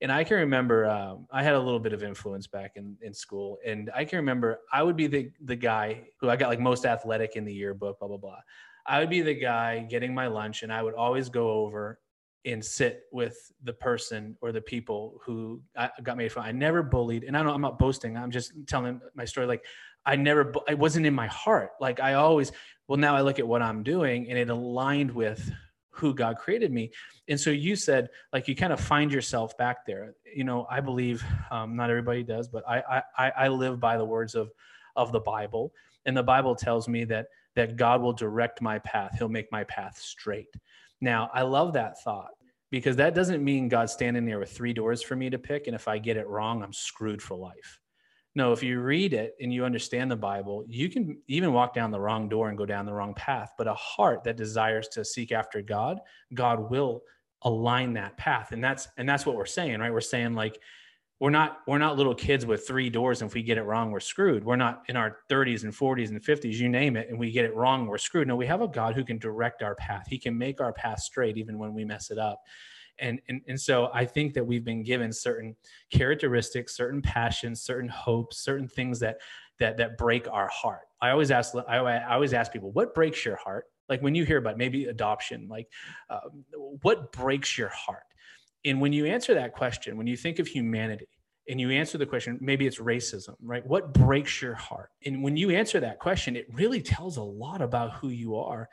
And 0.00 0.10
I 0.10 0.24
can 0.24 0.38
remember 0.38 0.86
um, 0.88 1.26
I 1.30 1.42
had 1.42 1.54
a 1.54 1.60
little 1.60 1.78
bit 1.78 1.92
of 1.92 2.02
influence 2.02 2.46
back 2.46 2.72
in, 2.76 2.96
in 3.02 3.12
school. 3.12 3.58
And 3.66 3.90
I 3.94 4.06
can 4.06 4.16
remember 4.16 4.60
I 4.72 4.82
would 4.82 4.96
be 4.96 5.08
the, 5.08 5.30
the 5.44 5.56
guy 5.56 6.08
who 6.20 6.30
I 6.30 6.36
got 6.36 6.48
like 6.48 6.58
most 6.58 6.86
athletic 6.86 7.36
in 7.36 7.44
the 7.44 7.52
yearbook, 7.52 7.98
blah, 7.98 8.08
blah, 8.08 8.16
blah. 8.16 8.38
I 8.86 9.00
would 9.00 9.10
be 9.10 9.20
the 9.20 9.34
guy 9.34 9.80
getting 9.80 10.14
my 10.14 10.26
lunch 10.26 10.62
and 10.62 10.72
I 10.72 10.82
would 10.82 10.94
always 10.94 11.28
go 11.28 11.50
over 11.50 12.00
and 12.44 12.64
sit 12.64 13.02
with 13.12 13.52
the 13.64 13.72
person 13.72 14.36
or 14.40 14.52
the 14.52 14.60
people 14.60 15.20
who 15.24 15.60
I 15.76 15.90
got 16.02 16.16
made 16.16 16.32
fun. 16.32 16.44
I 16.46 16.52
never 16.52 16.82
bullied, 16.82 17.24
and 17.24 17.36
I 17.36 17.42
don't. 17.42 17.54
I'm 17.54 17.60
not 17.60 17.78
boasting. 17.78 18.16
I'm 18.16 18.30
just 18.30 18.52
telling 18.66 19.00
my 19.14 19.24
story. 19.24 19.46
Like 19.46 19.64
I 20.06 20.16
never, 20.16 20.52
it 20.68 20.78
wasn't 20.78 21.06
in 21.06 21.14
my 21.14 21.26
heart. 21.26 21.72
Like 21.80 22.00
I 22.00 22.14
always, 22.14 22.52
well, 22.88 22.98
now 22.98 23.14
I 23.14 23.20
look 23.20 23.38
at 23.38 23.46
what 23.46 23.62
I'm 23.62 23.82
doing 23.82 24.28
and 24.28 24.38
it 24.38 24.50
aligned 24.50 25.10
with 25.10 25.50
who 25.90 26.14
God 26.14 26.36
created 26.36 26.72
me. 26.72 26.90
And 27.28 27.38
so 27.38 27.50
you 27.50 27.76
said, 27.76 28.08
like, 28.32 28.48
you 28.48 28.56
kind 28.56 28.72
of 28.72 28.80
find 28.80 29.12
yourself 29.12 29.56
back 29.58 29.84
there. 29.84 30.14
You 30.34 30.44
know, 30.44 30.66
I 30.70 30.80
believe 30.80 31.22
um, 31.50 31.76
not 31.76 31.90
everybody 31.90 32.22
does, 32.22 32.48
but 32.48 32.64
I, 32.66 33.02
I, 33.18 33.30
I 33.30 33.48
live 33.48 33.78
by 33.78 33.98
the 33.98 34.04
words 34.04 34.34
of, 34.34 34.50
of 34.96 35.12
the 35.12 35.20
Bible. 35.20 35.72
And 36.06 36.16
the 36.16 36.22
Bible 36.22 36.54
tells 36.54 36.88
me 36.88 37.04
that, 37.04 37.26
that 37.56 37.76
God 37.76 38.00
will 38.00 38.14
direct 38.14 38.62
my 38.62 38.78
path. 38.78 39.16
He'll 39.18 39.28
make 39.28 39.52
my 39.52 39.64
path 39.64 39.98
straight. 39.98 40.54
Now, 41.00 41.30
I 41.32 41.42
love 41.42 41.72
that 41.74 42.00
thought 42.02 42.30
because 42.70 42.96
that 42.96 43.14
doesn't 43.14 43.44
mean 43.44 43.68
God's 43.68 43.92
standing 43.92 44.24
there 44.24 44.38
with 44.38 44.52
three 44.52 44.72
doors 44.72 45.02
for 45.02 45.16
me 45.16 45.30
to 45.30 45.38
pick. 45.38 45.66
And 45.66 45.74
if 45.74 45.88
I 45.88 45.98
get 45.98 46.16
it 46.16 46.28
wrong, 46.28 46.62
I'm 46.62 46.72
screwed 46.72 47.22
for 47.22 47.36
life. 47.36 47.80
No, 48.36 48.52
if 48.52 48.62
you 48.62 48.80
read 48.80 49.12
it 49.12 49.34
and 49.40 49.52
you 49.52 49.64
understand 49.64 50.10
the 50.10 50.16
Bible, 50.16 50.64
you 50.68 50.88
can 50.88 51.20
even 51.26 51.52
walk 51.52 51.74
down 51.74 51.90
the 51.90 52.00
wrong 52.00 52.28
door 52.28 52.48
and 52.48 52.56
go 52.56 52.64
down 52.64 52.86
the 52.86 52.92
wrong 52.92 53.12
path. 53.14 53.50
But 53.58 53.66
a 53.66 53.74
heart 53.74 54.22
that 54.24 54.36
desires 54.36 54.86
to 54.88 55.04
seek 55.04 55.32
after 55.32 55.62
God, 55.62 55.98
God 56.32 56.70
will 56.70 57.02
align 57.42 57.92
that 57.94 58.16
path. 58.16 58.52
And 58.52 58.62
that's 58.62 58.86
and 58.98 59.08
that's 59.08 59.26
what 59.26 59.34
we're 59.34 59.46
saying, 59.46 59.80
right? 59.80 59.92
We're 59.92 60.00
saying 60.00 60.34
like 60.34 60.60
we're 61.20 61.30
not 61.30 61.58
we're 61.66 61.78
not 61.78 61.98
little 61.98 62.14
kids 62.14 62.46
with 62.46 62.66
three 62.66 62.88
doors 62.88 63.20
and 63.20 63.28
if 63.30 63.34
we 63.34 63.42
get 63.42 63.58
it 63.58 63.62
wrong 63.62 63.90
we're 63.90 64.00
screwed. 64.00 64.42
We're 64.42 64.56
not 64.56 64.82
in 64.88 64.96
our 64.96 65.18
30s 65.30 65.64
and 65.64 65.72
40s 65.72 66.08
and 66.08 66.20
50s 66.20 66.54
you 66.54 66.68
name 66.68 66.96
it 66.96 67.10
and 67.10 67.18
we 67.18 67.30
get 67.30 67.44
it 67.44 67.54
wrong 67.54 67.86
we're 67.86 67.98
screwed. 67.98 68.26
No 68.26 68.36
we 68.36 68.46
have 68.46 68.62
a 68.62 68.68
god 68.68 68.94
who 68.94 69.04
can 69.04 69.18
direct 69.18 69.62
our 69.62 69.74
path. 69.74 70.06
He 70.08 70.18
can 70.18 70.36
make 70.36 70.60
our 70.60 70.72
path 70.72 71.00
straight 71.00 71.36
even 71.36 71.58
when 71.58 71.74
we 71.74 71.84
mess 71.84 72.10
it 72.10 72.18
up. 72.18 72.40
And 72.98 73.20
and, 73.28 73.42
and 73.46 73.60
so 73.60 73.90
i 73.92 74.04
think 74.04 74.32
that 74.34 74.44
we've 74.44 74.64
been 74.64 74.82
given 74.82 75.12
certain 75.12 75.54
characteristics 75.90 76.76
certain 76.76 77.02
passions 77.02 77.62
certain 77.62 77.88
hopes 77.88 78.38
certain 78.38 78.68
things 78.68 78.98
that 79.00 79.18
that 79.58 79.76
that 79.76 79.98
break 79.98 80.26
our 80.30 80.48
heart. 80.48 80.88
I 81.02 81.10
always 81.10 81.30
ask 81.30 81.54
i, 81.68 82.02
always 82.04 82.32
ask 82.32 82.50
people 82.50 82.72
what 82.72 82.94
breaks 82.94 83.24
your 83.26 83.36
heart? 83.36 83.66
Like 83.90 84.00
when 84.00 84.14
you 84.14 84.24
hear 84.24 84.38
about 84.38 84.56
maybe 84.56 84.86
adoption 84.86 85.48
like 85.50 85.68
uh, 86.08 86.20
what 86.80 87.12
breaks 87.12 87.58
your 87.58 87.68
heart 87.68 88.04
and 88.64 88.80
when 88.80 88.92
you 88.92 89.06
answer 89.06 89.34
that 89.34 89.52
question, 89.52 89.96
when 89.96 90.06
you 90.06 90.16
think 90.16 90.38
of 90.38 90.46
humanity 90.46 91.08
and 91.48 91.60
you 91.60 91.70
answer 91.70 91.98
the 91.98 92.06
question, 92.06 92.38
maybe 92.40 92.66
it's 92.66 92.78
racism, 92.78 93.34
right? 93.42 93.66
What 93.66 93.94
breaks 93.94 94.42
your 94.42 94.54
heart? 94.54 94.90
And 95.04 95.22
when 95.22 95.36
you 95.36 95.50
answer 95.50 95.80
that 95.80 95.98
question, 95.98 96.36
it 96.36 96.46
really 96.52 96.82
tells 96.82 97.16
a 97.16 97.22
lot 97.22 97.62
about 97.62 97.94
who 97.94 98.08
you 98.08 98.36
are. 98.36 98.68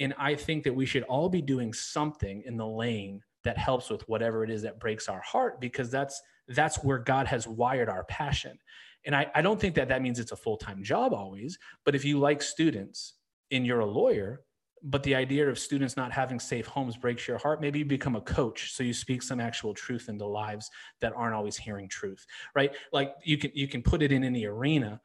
And 0.00 0.14
I 0.18 0.34
think 0.34 0.64
that 0.64 0.74
we 0.74 0.86
should 0.86 1.04
all 1.04 1.28
be 1.28 1.42
doing 1.42 1.72
something 1.72 2.42
in 2.44 2.56
the 2.56 2.66
lane 2.66 3.22
that 3.44 3.56
helps 3.56 3.90
with 3.90 4.06
whatever 4.08 4.44
it 4.44 4.50
is 4.50 4.62
that 4.62 4.80
breaks 4.80 5.08
our 5.08 5.20
heart 5.20 5.60
because 5.60 5.90
that's 5.90 6.20
that's 6.48 6.82
where 6.82 6.98
God 6.98 7.26
has 7.26 7.46
wired 7.46 7.88
our 7.88 8.04
passion. 8.04 8.58
And 9.04 9.14
I, 9.14 9.30
I 9.34 9.42
don't 9.42 9.60
think 9.60 9.74
that 9.76 9.88
that 9.88 10.02
means 10.02 10.18
it's 10.18 10.32
a 10.32 10.36
full-time 10.36 10.82
job 10.82 11.12
always, 11.12 11.58
but 11.84 11.94
if 11.94 12.04
you 12.04 12.18
like 12.18 12.42
students 12.42 13.14
and 13.50 13.66
you're 13.66 13.80
a 13.80 13.86
lawyer, 13.86 14.40
but 14.82 15.02
the 15.02 15.14
idea 15.14 15.48
of 15.48 15.58
students 15.58 15.96
not 15.96 16.12
having 16.12 16.38
safe 16.38 16.66
homes 16.66 16.96
breaks 16.96 17.26
your 17.26 17.38
heart. 17.38 17.60
Maybe 17.60 17.80
you 17.80 17.84
become 17.84 18.16
a 18.16 18.20
coach 18.20 18.72
so 18.72 18.82
you 18.82 18.92
speak 18.92 19.22
some 19.22 19.40
actual 19.40 19.74
truth 19.74 20.08
into 20.08 20.26
lives 20.26 20.70
that 21.00 21.12
aren't 21.16 21.34
always 21.34 21.56
hearing 21.56 21.88
truth 21.88 22.24
right? 22.54 22.74
Like 22.92 23.14
you 23.24 23.38
can 23.38 23.50
you 23.54 23.68
can 23.68 23.82
put 23.82 24.02
it 24.02 24.12
in 24.12 24.24
any 24.24 24.44
arena 24.46 25.00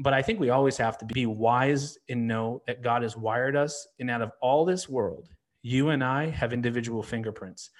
but 0.00 0.14
i 0.14 0.22
think 0.22 0.38
we 0.38 0.50
always 0.50 0.76
have 0.76 0.96
to 0.96 1.04
be 1.04 1.26
wise 1.26 1.98
and 2.08 2.28
know 2.28 2.62
that 2.66 2.82
god 2.82 3.02
has 3.02 3.16
wired 3.16 3.56
us 3.56 3.88
and 3.98 4.08
out 4.10 4.22
of 4.22 4.30
all 4.40 4.64
this 4.64 4.88
world 4.88 5.28
you 5.62 5.90
and 5.90 6.02
i 6.02 6.26
have 6.26 6.52
individual 6.52 7.02
fingerprints. 7.02 7.70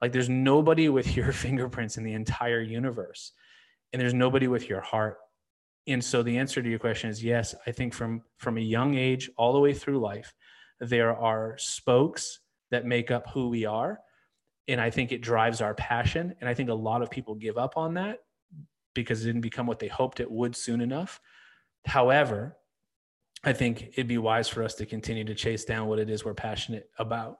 Like 0.00 0.12
there's 0.12 0.28
nobody 0.28 0.88
with 0.88 1.16
your 1.16 1.32
fingerprints 1.32 1.96
in 1.96 2.04
the 2.04 2.12
entire 2.12 2.60
universe 2.60 3.32
and 3.92 4.00
there's 4.00 4.14
nobody 4.14 4.48
with 4.48 4.68
your 4.68 4.82
heart. 4.82 5.16
And 5.86 6.04
so 6.04 6.22
the 6.22 6.36
answer 6.36 6.62
to 6.62 6.68
your 6.68 6.78
question 6.78 7.08
is 7.10 7.24
yes 7.24 7.54
i 7.66 7.72
think 7.72 7.94
from 7.94 8.22
from 8.36 8.58
a 8.58 8.62
young 8.62 8.94
age 8.94 9.30
all 9.36 9.52
the 9.52 9.60
way 9.60 9.72
through 9.72 9.98
life 9.98 10.34
there 10.80 11.16
are 11.16 11.56
spokes 11.58 12.40
that 12.70 12.84
make 12.84 13.10
up 13.10 13.28
who 13.30 13.48
we 13.48 13.64
are. 13.64 14.00
And 14.66 14.80
I 14.80 14.90
think 14.90 15.12
it 15.12 15.22
drives 15.22 15.60
our 15.60 15.74
passion. 15.74 16.34
And 16.40 16.48
I 16.48 16.54
think 16.54 16.68
a 16.68 16.74
lot 16.74 17.02
of 17.02 17.10
people 17.10 17.34
give 17.34 17.56
up 17.56 17.76
on 17.76 17.94
that 17.94 18.18
because 18.94 19.22
it 19.22 19.26
didn't 19.26 19.40
become 19.40 19.66
what 19.66 19.78
they 19.78 19.88
hoped 19.88 20.20
it 20.20 20.30
would 20.30 20.54
soon 20.54 20.80
enough. 20.80 21.20
However, 21.86 22.56
I 23.44 23.52
think 23.52 23.90
it'd 23.92 24.08
be 24.08 24.18
wise 24.18 24.48
for 24.48 24.62
us 24.62 24.74
to 24.74 24.86
continue 24.86 25.24
to 25.24 25.34
chase 25.34 25.64
down 25.64 25.86
what 25.86 25.98
it 25.98 26.10
is 26.10 26.24
we're 26.24 26.34
passionate 26.34 26.90
about. 26.98 27.38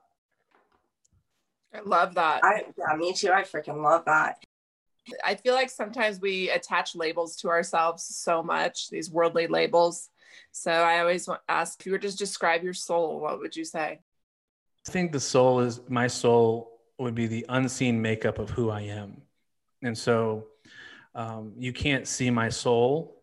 I 1.74 1.80
love 1.80 2.14
that. 2.14 2.42
I, 2.44 2.64
yeah, 2.78 2.96
me 2.96 3.12
too. 3.12 3.30
I 3.30 3.42
freaking 3.42 3.82
love 3.82 4.04
that. 4.06 4.42
I 5.24 5.34
feel 5.34 5.54
like 5.54 5.70
sometimes 5.70 6.20
we 6.20 6.50
attach 6.50 6.94
labels 6.94 7.36
to 7.36 7.48
ourselves 7.48 8.04
so 8.04 8.42
much, 8.42 8.88
these 8.90 9.10
worldly 9.10 9.46
labels. 9.46 10.08
So 10.52 10.70
I 10.70 11.00
always 11.00 11.28
ask 11.48 11.80
if 11.80 11.86
you 11.86 11.92
were 11.92 11.98
to 11.98 12.16
describe 12.16 12.62
your 12.62 12.74
soul, 12.74 13.20
what 13.20 13.38
would 13.38 13.56
you 13.56 13.64
say? 13.64 14.00
I 14.86 14.90
think 14.90 15.12
the 15.12 15.20
soul 15.20 15.60
is 15.60 15.80
my 15.88 16.06
soul 16.06 16.80
would 16.98 17.14
be 17.14 17.26
the 17.26 17.46
unseen 17.48 18.00
makeup 18.00 18.38
of 18.38 18.50
who 18.50 18.70
I 18.70 18.82
am. 18.82 19.22
And 19.82 19.96
so 19.96 20.46
um, 21.14 21.52
you 21.56 21.72
can't 21.72 22.06
see 22.06 22.30
my 22.30 22.48
soul 22.48 23.22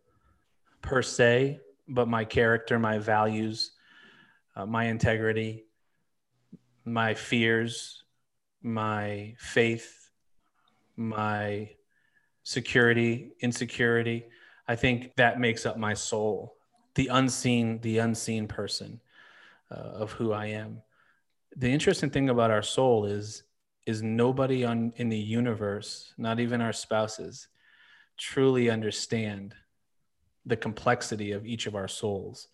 per 0.82 1.02
se, 1.02 1.60
but 1.88 2.08
my 2.08 2.24
character, 2.24 2.80
my 2.80 3.00
values, 3.00 3.72
uh, 4.56 4.65
my 4.65 4.86
integrity, 4.86 5.65
my 6.86 7.13
fears, 7.13 8.04
my 8.62 9.36
faith, 9.38 10.10
my 10.96 11.70
security, 12.44 13.34
insecurity. 13.41 14.26
I 14.68 14.76
think 14.76 15.15
that 15.15 15.39
makes 15.39 15.65
up 15.65 15.78
my 15.78 15.94
soul 15.94 16.55
the 16.95 17.08
unseen 17.08 17.79
the 17.81 17.97
unseen 17.99 18.47
person 18.47 19.01
uh, 19.71 19.75
of 19.75 20.12
who 20.13 20.31
i 20.31 20.47
am. 20.47 20.81
The 21.58 21.71
interesting 21.71 22.10
thing 22.10 22.29
about 22.29 22.51
our 22.51 22.63
soul 22.63 23.05
is 23.05 23.43
is 23.86 24.01
nobody 24.01 24.65
on 24.65 24.93
in 24.95 25.10
the 25.10 25.17
universe 25.17 26.13
not 26.17 26.39
even 26.39 26.62
our 26.62 26.73
spouses 26.73 27.47
truly 28.17 28.69
understand 28.69 29.53
the 30.45 30.58
complexity 30.58 31.31
of 31.31 31.45
each 31.45 31.67
of 31.67 31.75
our 31.75 31.88
souls 31.88 32.47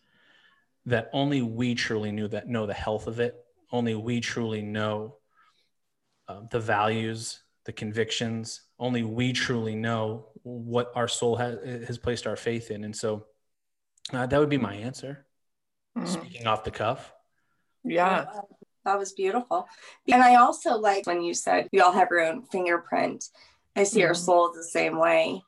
that 0.85 1.09
only 1.13 1.41
we 1.41 1.75
truly 1.75 2.11
knew 2.11 2.27
that 2.27 2.47
know 2.47 2.65
the 2.65 2.73
health 2.73 3.07
of 3.07 3.19
it. 3.19 3.35
Only 3.71 3.95
we 3.95 4.19
truly 4.19 4.61
know 4.61 5.17
uh, 6.27 6.41
the 6.49 6.59
values 6.59 7.43
the 7.65 7.71
convictions. 7.71 8.61
Only 8.79 9.03
we 9.03 9.33
truly 9.33 9.75
know 9.75 10.29
what 10.41 10.91
our 10.95 11.07
soul 11.07 11.35
has, 11.35 11.59
has 11.87 11.97
placed 11.99 12.25
our 12.25 12.35
faith 12.35 12.71
in. 12.71 12.83
And 12.83 12.95
so 12.95 13.25
uh, 14.13 14.25
that 14.25 14.39
would 14.39 14.49
be 14.49 14.57
my 14.57 14.75
answer. 14.75 15.25
Mm. 15.97 16.07
Speaking 16.07 16.47
off 16.47 16.63
the 16.63 16.71
cuff. 16.71 17.13
Yeah. 17.83 18.25
That 18.85 18.97
was 18.97 19.13
beautiful. 19.13 19.67
And 20.11 20.23
I 20.23 20.35
also 20.35 20.77
like 20.77 21.05
when 21.05 21.21
you 21.21 21.33
said 21.33 21.69
we 21.71 21.81
all 21.81 21.91
have 21.91 22.09
our 22.11 22.19
own 22.19 22.43
fingerprint. 22.43 23.25
I 23.75 23.83
see 23.83 24.01
mm. 24.01 24.07
our 24.07 24.13
souls 24.13 24.55
the 24.55 24.63
same 24.63 24.97
way. 24.97 25.43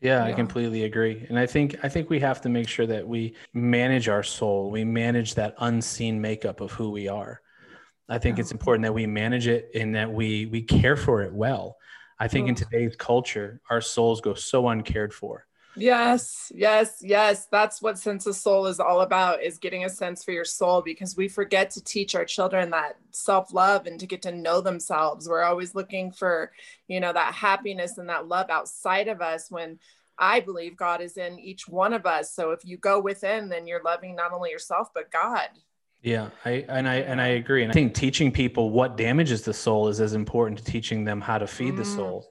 Yeah, 0.00 0.24
yeah, 0.24 0.30
I 0.30 0.32
completely 0.32 0.84
agree. 0.84 1.26
And 1.28 1.38
I 1.38 1.46
think 1.46 1.76
I 1.82 1.88
think 1.88 2.08
we 2.08 2.20
have 2.20 2.40
to 2.42 2.48
make 2.48 2.68
sure 2.68 2.86
that 2.86 3.06
we 3.06 3.34
manage 3.52 4.08
our 4.08 4.22
soul. 4.22 4.70
We 4.70 4.84
manage 4.84 5.34
that 5.34 5.54
unseen 5.58 6.20
makeup 6.20 6.60
of 6.60 6.70
who 6.70 6.90
we 6.90 7.08
are. 7.08 7.40
I 8.08 8.18
think 8.18 8.36
yeah. 8.36 8.42
it's 8.42 8.52
important 8.52 8.84
that 8.84 8.94
we 8.94 9.06
manage 9.06 9.48
it 9.48 9.70
and 9.74 9.94
that 9.96 10.12
we 10.12 10.46
we 10.46 10.62
care 10.62 10.96
for 10.96 11.22
it 11.22 11.32
well. 11.32 11.76
I 12.20 12.28
think 12.28 12.48
in 12.48 12.54
today's 12.54 12.96
culture, 12.96 13.60
our 13.70 13.80
souls 13.80 14.20
go 14.20 14.34
so 14.34 14.68
uncared 14.68 15.12
for. 15.12 15.47
Yes, 15.80 16.52
yes, 16.54 16.98
yes. 17.00 17.46
That's 17.50 17.80
what 17.80 17.98
Sense 17.98 18.26
of 18.26 18.36
Soul 18.36 18.66
is 18.66 18.80
all 18.80 19.00
about 19.00 19.42
is 19.42 19.58
getting 19.58 19.84
a 19.84 19.90
sense 19.90 20.24
for 20.24 20.32
your 20.32 20.44
soul 20.44 20.82
because 20.82 21.16
we 21.16 21.28
forget 21.28 21.70
to 21.70 21.84
teach 21.84 22.14
our 22.14 22.24
children 22.24 22.70
that 22.70 22.96
self-love 23.10 23.86
and 23.86 23.98
to 24.00 24.06
get 24.06 24.22
to 24.22 24.32
know 24.32 24.60
themselves. 24.60 25.28
We're 25.28 25.42
always 25.42 25.74
looking 25.74 26.12
for, 26.12 26.52
you 26.86 27.00
know, 27.00 27.12
that 27.12 27.34
happiness 27.34 27.98
and 27.98 28.08
that 28.08 28.28
love 28.28 28.50
outside 28.50 29.08
of 29.08 29.20
us 29.20 29.50
when 29.50 29.78
I 30.18 30.40
believe 30.40 30.76
God 30.76 31.00
is 31.00 31.16
in 31.16 31.38
each 31.38 31.68
one 31.68 31.92
of 31.92 32.06
us. 32.06 32.32
So 32.32 32.50
if 32.50 32.64
you 32.64 32.76
go 32.76 33.00
within, 33.00 33.48
then 33.48 33.66
you're 33.66 33.82
loving 33.82 34.16
not 34.16 34.32
only 34.32 34.50
yourself 34.50 34.88
but 34.94 35.10
God. 35.10 35.48
Yeah, 36.02 36.30
I 36.44 36.64
and 36.68 36.88
I 36.88 36.96
and 36.96 37.20
I 37.20 37.28
agree. 37.28 37.62
And 37.62 37.72
I 37.72 37.74
think 37.74 37.92
teaching 37.92 38.30
people 38.30 38.70
what 38.70 38.96
damages 38.96 39.42
the 39.42 39.52
soul 39.52 39.88
is 39.88 40.00
as 40.00 40.14
important 40.14 40.58
to 40.58 40.64
teaching 40.64 41.04
them 41.04 41.20
how 41.20 41.38
to 41.38 41.46
feed 41.46 41.74
mm. 41.74 41.78
the 41.78 41.84
soul 41.84 42.30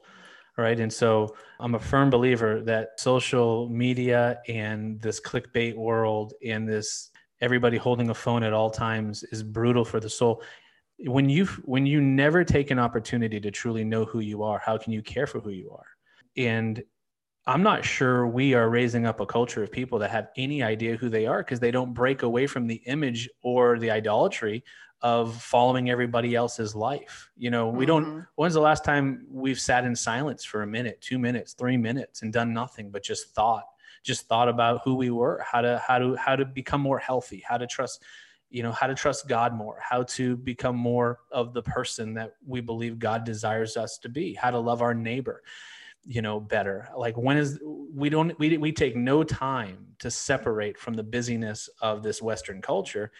right? 0.57 0.79
And 0.79 0.91
so 0.91 1.35
I'm 1.59 1.75
a 1.75 1.79
firm 1.79 2.09
believer 2.09 2.61
that 2.61 2.99
social 2.99 3.69
media 3.69 4.39
and 4.47 4.99
this 5.01 5.19
clickbait 5.19 5.75
world 5.75 6.33
and 6.45 6.67
this 6.67 7.11
everybody 7.41 7.77
holding 7.77 8.09
a 8.09 8.13
phone 8.13 8.43
at 8.43 8.53
all 8.53 8.69
times 8.69 9.23
is 9.31 9.43
brutal 9.43 9.85
for 9.85 9.99
the 9.99 10.09
soul. 10.09 10.41
When 10.99 11.29
you 11.29 11.45
when 11.63 11.85
you 11.85 12.01
never 12.01 12.43
take 12.43 12.71
an 12.71 12.79
opportunity 12.79 13.39
to 13.39 13.51
truly 13.51 13.83
know 13.83 14.05
who 14.05 14.19
you 14.19 14.41
are, 14.41 14.59
how 14.59 14.77
can 14.77 14.93
you 14.93 15.03
care 15.03 15.27
for 15.27 15.39
who 15.39 15.51
you 15.51 15.71
are? 15.71 15.85
And 16.35 16.83
I'm 17.45 17.63
not 17.63 17.85
sure 17.85 18.27
we 18.27 18.55
are 18.55 18.69
raising 18.69 19.05
up 19.05 19.21
a 19.21 19.25
culture 19.25 19.63
of 19.63 19.71
people 19.71 19.99
that 19.99 20.11
have 20.11 20.29
any 20.35 20.63
idea 20.63 20.97
who 20.97 21.07
they 21.07 21.27
are 21.27 21.43
because 21.43 21.61
they 21.61 21.71
don't 21.71 21.93
break 21.93 22.23
away 22.23 22.45
from 22.45 22.67
the 22.67 22.81
image 22.87 23.29
or 23.41 23.79
the 23.79 23.91
idolatry 23.91 24.63
of 25.01 25.41
following 25.41 25.89
everybody 25.89 26.35
else's 26.35 26.75
life. 26.75 27.29
You 27.37 27.51
know, 27.51 27.69
we 27.69 27.85
mm-hmm. 27.85 28.03
don't, 28.03 28.25
when's 28.35 28.55
the 28.55 28.61
last 28.61 28.83
time 28.83 29.25
we've 29.29 29.59
sat 29.59 29.85
in 29.85 29.95
silence 29.95 30.43
for 30.43 30.63
a 30.63 30.67
minute, 30.67 30.99
two 31.01 31.19
minutes, 31.19 31.53
three 31.53 31.77
minutes 31.77 32.21
and 32.21 32.33
done 32.33 32.53
nothing 32.53 32.89
but 32.89 33.03
just 33.03 33.35
thought, 33.35 33.65
just 34.03 34.27
thought 34.27 34.49
about 34.49 34.81
who 34.83 34.95
we 34.95 35.11
were, 35.11 35.43
how 35.49 35.61
to, 35.61 35.81
how 35.85 35.99
to, 35.99 36.15
how 36.15 36.35
to 36.35 36.45
become 36.45 36.81
more 36.81 36.99
healthy, 36.99 37.43
how 37.47 37.57
to 37.57 37.67
trust, 37.67 38.03
you 38.49 38.63
know, 38.63 38.71
how 38.71 38.87
to 38.87 38.95
trust 38.95 39.27
God 39.27 39.53
more, 39.53 39.79
how 39.87 40.03
to 40.03 40.35
become 40.37 40.75
more 40.75 41.19
of 41.31 41.53
the 41.53 41.61
person 41.61 42.13
that 42.15 42.33
we 42.45 42.61
believe 42.61 42.97
God 42.97 43.23
desires 43.23 43.77
us 43.77 43.99
to 43.99 44.09
be, 44.09 44.33
how 44.33 44.51
to 44.51 44.59
love 44.59 44.81
our 44.81 44.93
neighbor 44.93 45.43
you 46.09 46.21
know 46.21 46.39
better 46.39 46.87
like 46.95 47.17
when 47.17 47.35
is 47.35 47.59
we 47.93 48.07
don't 48.09 48.37
we, 48.39 48.57
we 48.57 48.71
take 48.71 48.95
no 48.95 49.25
time 49.25 49.85
to 49.99 50.09
separate 50.09 50.77
from 50.77 50.93
the 50.93 51.03
busyness 51.03 51.69
of 51.81 52.01
this 52.01 52.21
western 52.21 52.61
culture 52.61 53.11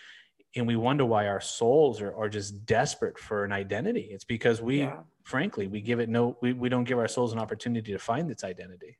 and 0.57 0.67
we 0.67 0.75
wonder 0.75 1.05
why 1.05 1.27
our 1.27 1.41
souls 1.41 2.01
are, 2.01 2.15
are 2.15 2.29
just 2.29 2.65
desperate 2.65 3.17
for 3.17 3.43
an 3.43 3.51
identity 3.51 4.09
it's 4.11 4.23
because 4.23 4.61
we 4.61 4.79
yeah. 4.79 4.97
frankly 5.23 5.67
we 5.67 5.81
give 5.81 5.99
it 5.99 6.09
no 6.09 6.37
we, 6.41 6.53
we 6.53 6.69
don't 6.69 6.83
give 6.83 6.99
our 6.99 7.07
souls 7.07 7.33
an 7.33 7.39
opportunity 7.39 7.91
to 7.91 7.99
find 7.99 8.29
its 8.29 8.43
identity 8.43 8.97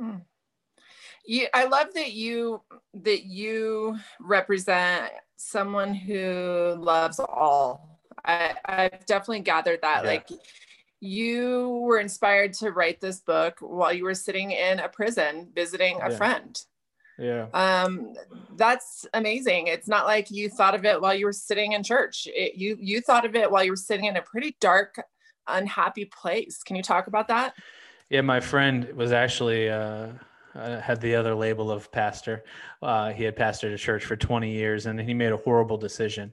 mm. 0.00 0.20
you, 1.24 1.46
i 1.54 1.64
love 1.64 1.88
that 1.94 2.12
you 2.12 2.60
that 2.94 3.24
you 3.24 3.96
represent 4.20 5.10
someone 5.36 5.94
who 5.94 6.74
loves 6.78 7.18
all 7.18 8.00
I, 8.24 8.54
i've 8.64 9.06
definitely 9.06 9.40
gathered 9.40 9.80
that 9.82 10.04
yeah. 10.04 10.10
like 10.10 10.28
you 11.00 11.80
were 11.82 11.98
inspired 11.98 12.52
to 12.52 12.70
write 12.72 13.00
this 13.00 13.20
book 13.20 13.56
while 13.60 13.92
you 13.92 14.04
were 14.04 14.14
sitting 14.14 14.50
in 14.50 14.80
a 14.80 14.88
prison 14.88 15.50
visiting 15.54 16.00
a 16.02 16.10
Yeah. 16.10 16.16
friend. 16.16 16.64
Yeah. 17.20 17.46
Um, 17.52 18.14
that's 18.56 19.06
amazing. 19.12 19.66
It's 19.66 19.86
not 19.86 20.06
like 20.06 20.30
you 20.30 20.48
thought 20.48 20.74
of 20.74 20.84
it 20.86 21.00
while 21.00 21.14
you 21.14 21.26
were 21.26 21.32
sitting 21.32 21.72
in 21.72 21.82
church. 21.82 22.26
It, 22.34 22.54
you 22.54 22.76
you 22.80 23.02
thought 23.02 23.26
of 23.26 23.36
it 23.36 23.50
while 23.50 23.62
you 23.62 23.72
were 23.72 23.76
sitting 23.76 24.06
in 24.06 24.16
a 24.16 24.22
pretty 24.22 24.56
dark, 24.60 25.00
unhappy 25.46 26.06
place. 26.06 26.62
Can 26.62 26.76
you 26.76 26.82
talk 26.82 27.08
about 27.08 27.28
that? 27.28 27.54
Yeah, 28.08 28.22
my 28.22 28.40
friend 28.40 28.90
was 28.94 29.12
actually 29.12 29.68
uh, 29.68 30.08
uh, 30.54 30.80
had 30.80 31.00
the 31.00 31.14
other 31.14 31.34
label 31.34 31.70
of 31.70 31.92
pastor. 31.92 32.42
Uh, 32.82 33.12
he 33.12 33.22
had 33.22 33.36
pastored 33.36 33.74
a 33.74 33.78
church 33.78 34.04
for 34.04 34.16
20 34.16 34.50
years, 34.50 34.86
and 34.86 34.98
he 34.98 35.14
made 35.14 35.32
a 35.32 35.36
horrible 35.36 35.76
decision. 35.76 36.32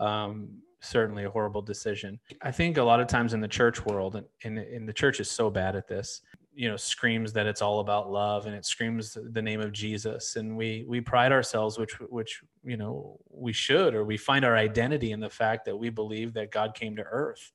Um, 0.00 0.48
certainly 0.80 1.24
a 1.24 1.30
horrible 1.30 1.62
decision. 1.62 2.18
I 2.42 2.52
think 2.52 2.76
a 2.76 2.82
lot 2.82 3.00
of 3.00 3.08
times 3.08 3.34
in 3.34 3.40
the 3.40 3.48
church 3.48 3.84
world, 3.84 4.16
and, 4.16 4.26
and, 4.44 4.58
and 4.58 4.88
the 4.88 4.92
church 4.92 5.20
is 5.20 5.30
so 5.30 5.50
bad 5.50 5.74
at 5.74 5.88
this, 5.88 6.22
you 6.58 6.68
know, 6.68 6.76
screams 6.76 7.32
that 7.34 7.46
it's 7.46 7.62
all 7.62 7.80
about 7.80 8.10
love, 8.10 8.46
and 8.46 8.54
it 8.54 8.66
screams 8.66 9.16
the 9.32 9.42
name 9.42 9.60
of 9.60 9.72
Jesus, 9.72 10.36
and 10.36 10.56
we 10.56 10.84
we 10.88 11.00
pride 11.00 11.32
ourselves, 11.32 11.78
which 11.78 11.92
which 12.00 12.42
you 12.64 12.76
know 12.76 13.18
we 13.30 13.52
should, 13.52 13.94
or 13.94 14.04
we 14.04 14.16
find 14.16 14.44
our 14.44 14.56
identity 14.56 15.12
in 15.12 15.20
the 15.20 15.30
fact 15.30 15.64
that 15.66 15.76
we 15.76 15.90
believe 15.90 16.34
that 16.34 16.50
God 16.50 16.74
came 16.74 16.96
to 16.96 17.02
earth 17.02 17.52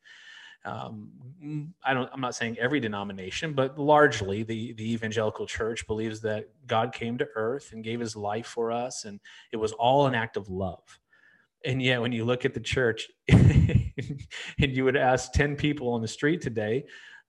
um, 0.65 1.09
I 1.83 1.93
don't, 1.93 2.09
I'm 2.13 2.21
not 2.21 2.35
saying 2.35 2.57
every 2.57 2.79
denomination, 2.79 3.53
but 3.53 3.77
largely 3.77 4.43
the, 4.43 4.73
the 4.73 4.93
evangelical 4.93 5.45
church 5.45 5.85
believes 5.87 6.21
that 6.21 6.49
God 6.67 6.93
came 6.93 7.17
to 7.17 7.27
earth 7.35 7.73
and 7.73 7.83
gave 7.83 7.99
his 7.99 8.15
life 8.15 8.47
for 8.47 8.71
us. 8.71 9.03
And 9.03 9.19
it 9.51 9.57
was 9.57 9.73
all 9.73 10.07
an 10.07 10.15
act 10.15 10.37
of 10.37 10.49
love. 10.49 10.99
And 11.65 11.81
yet 11.81 12.01
when 12.01 12.11
you 12.11 12.23
look 12.23 12.45
at 12.45 12.53
the 12.53 12.59
church 12.61 13.09
and 13.29 13.91
you 14.57 14.85
would 14.85 14.95
ask 14.95 15.33
10 15.33 15.55
people 15.55 15.89
on 15.89 16.01
the 16.01 16.07
street 16.07 16.41
today, 16.41 16.85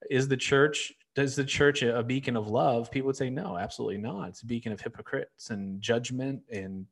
is 0.09 0.27
the 0.27 0.37
church, 0.37 0.93
does 1.15 1.35
the 1.35 1.45
church 1.45 1.81
a, 1.81 2.03
beacon 2.03 2.35
of 2.35 2.47
love? 2.47 2.91
People 2.91 3.07
would 3.07 3.15
say, 3.15 3.29
no, 3.29 3.57
absolutely 3.57 3.97
not. 3.97 4.29
It's 4.29 4.41
a 4.41 4.45
beacon 4.45 4.71
of 4.71 4.81
hypocrites 4.81 5.49
and 5.49 5.81
judgment 5.81 6.41
and 6.51 6.85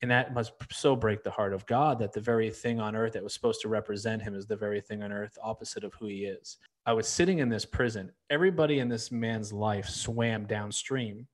and 0.00 0.12
that 0.12 0.32
must 0.32 0.52
so 0.70 0.94
break 0.94 1.24
the 1.24 1.30
heart 1.30 1.52
of 1.52 1.66
God 1.66 1.98
that 1.98 2.12
the 2.12 2.20
very 2.20 2.50
thing 2.50 2.78
on 2.78 2.94
earth 2.94 3.14
that 3.14 3.24
was 3.24 3.34
supposed 3.34 3.60
to 3.62 3.68
represent 3.68 4.22
him 4.22 4.32
is 4.32 4.46
the 4.46 4.54
very 4.54 4.80
thing 4.80 5.02
on 5.02 5.10
earth 5.10 5.36
opposite 5.42 5.82
of 5.82 5.92
who 5.94 6.06
he 6.06 6.24
is. 6.24 6.58
I 6.86 6.92
was 6.92 7.08
sitting 7.08 7.40
in 7.40 7.48
this 7.48 7.64
prison. 7.64 8.12
Everybody 8.30 8.78
in 8.78 8.88
this 8.88 9.10
man's 9.10 9.52
life 9.52 9.88
swam 9.88 10.46
downstream 10.46 11.26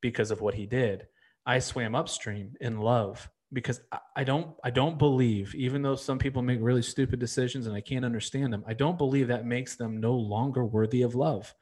because 0.00 0.30
of 0.30 0.40
what 0.40 0.54
he 0.54 0.64
did. 0.64 1.06
I 1.44 1.58
swam 1.58 1.94
upstream 1.94 2.54
in 2.62 2.78
love 2.78 3.28
because 3.52 3.80
I 4.16 4.24
don't 4.24 4.54
I 4.64 4.70
don't 4.70 4.98
believe 4.98 5.54
even 5.54 5.82
though 5.82 5.96
some 5.96 6.18
people 6.18 6.42
make 6.42 6.58
really 6.60 6.82
stupid 6.82 7.18
decisions 7.18 7.66
and 7.66 7.76
I 7.76 7.80
can't 7.80 8.04
understand 8.04 8.52
them, 8.52 8.64
I 8.66 8.74
don't 8.74 8.98
believe 8.98 9.28
that 9.28 9.46
makes 9.46 9.76
them 9.76 10.00
no 10.00 10.14
longer 10.14 10.64
worthy 10.64 11.02
of 11.02 11.14
love. 11.14 11.54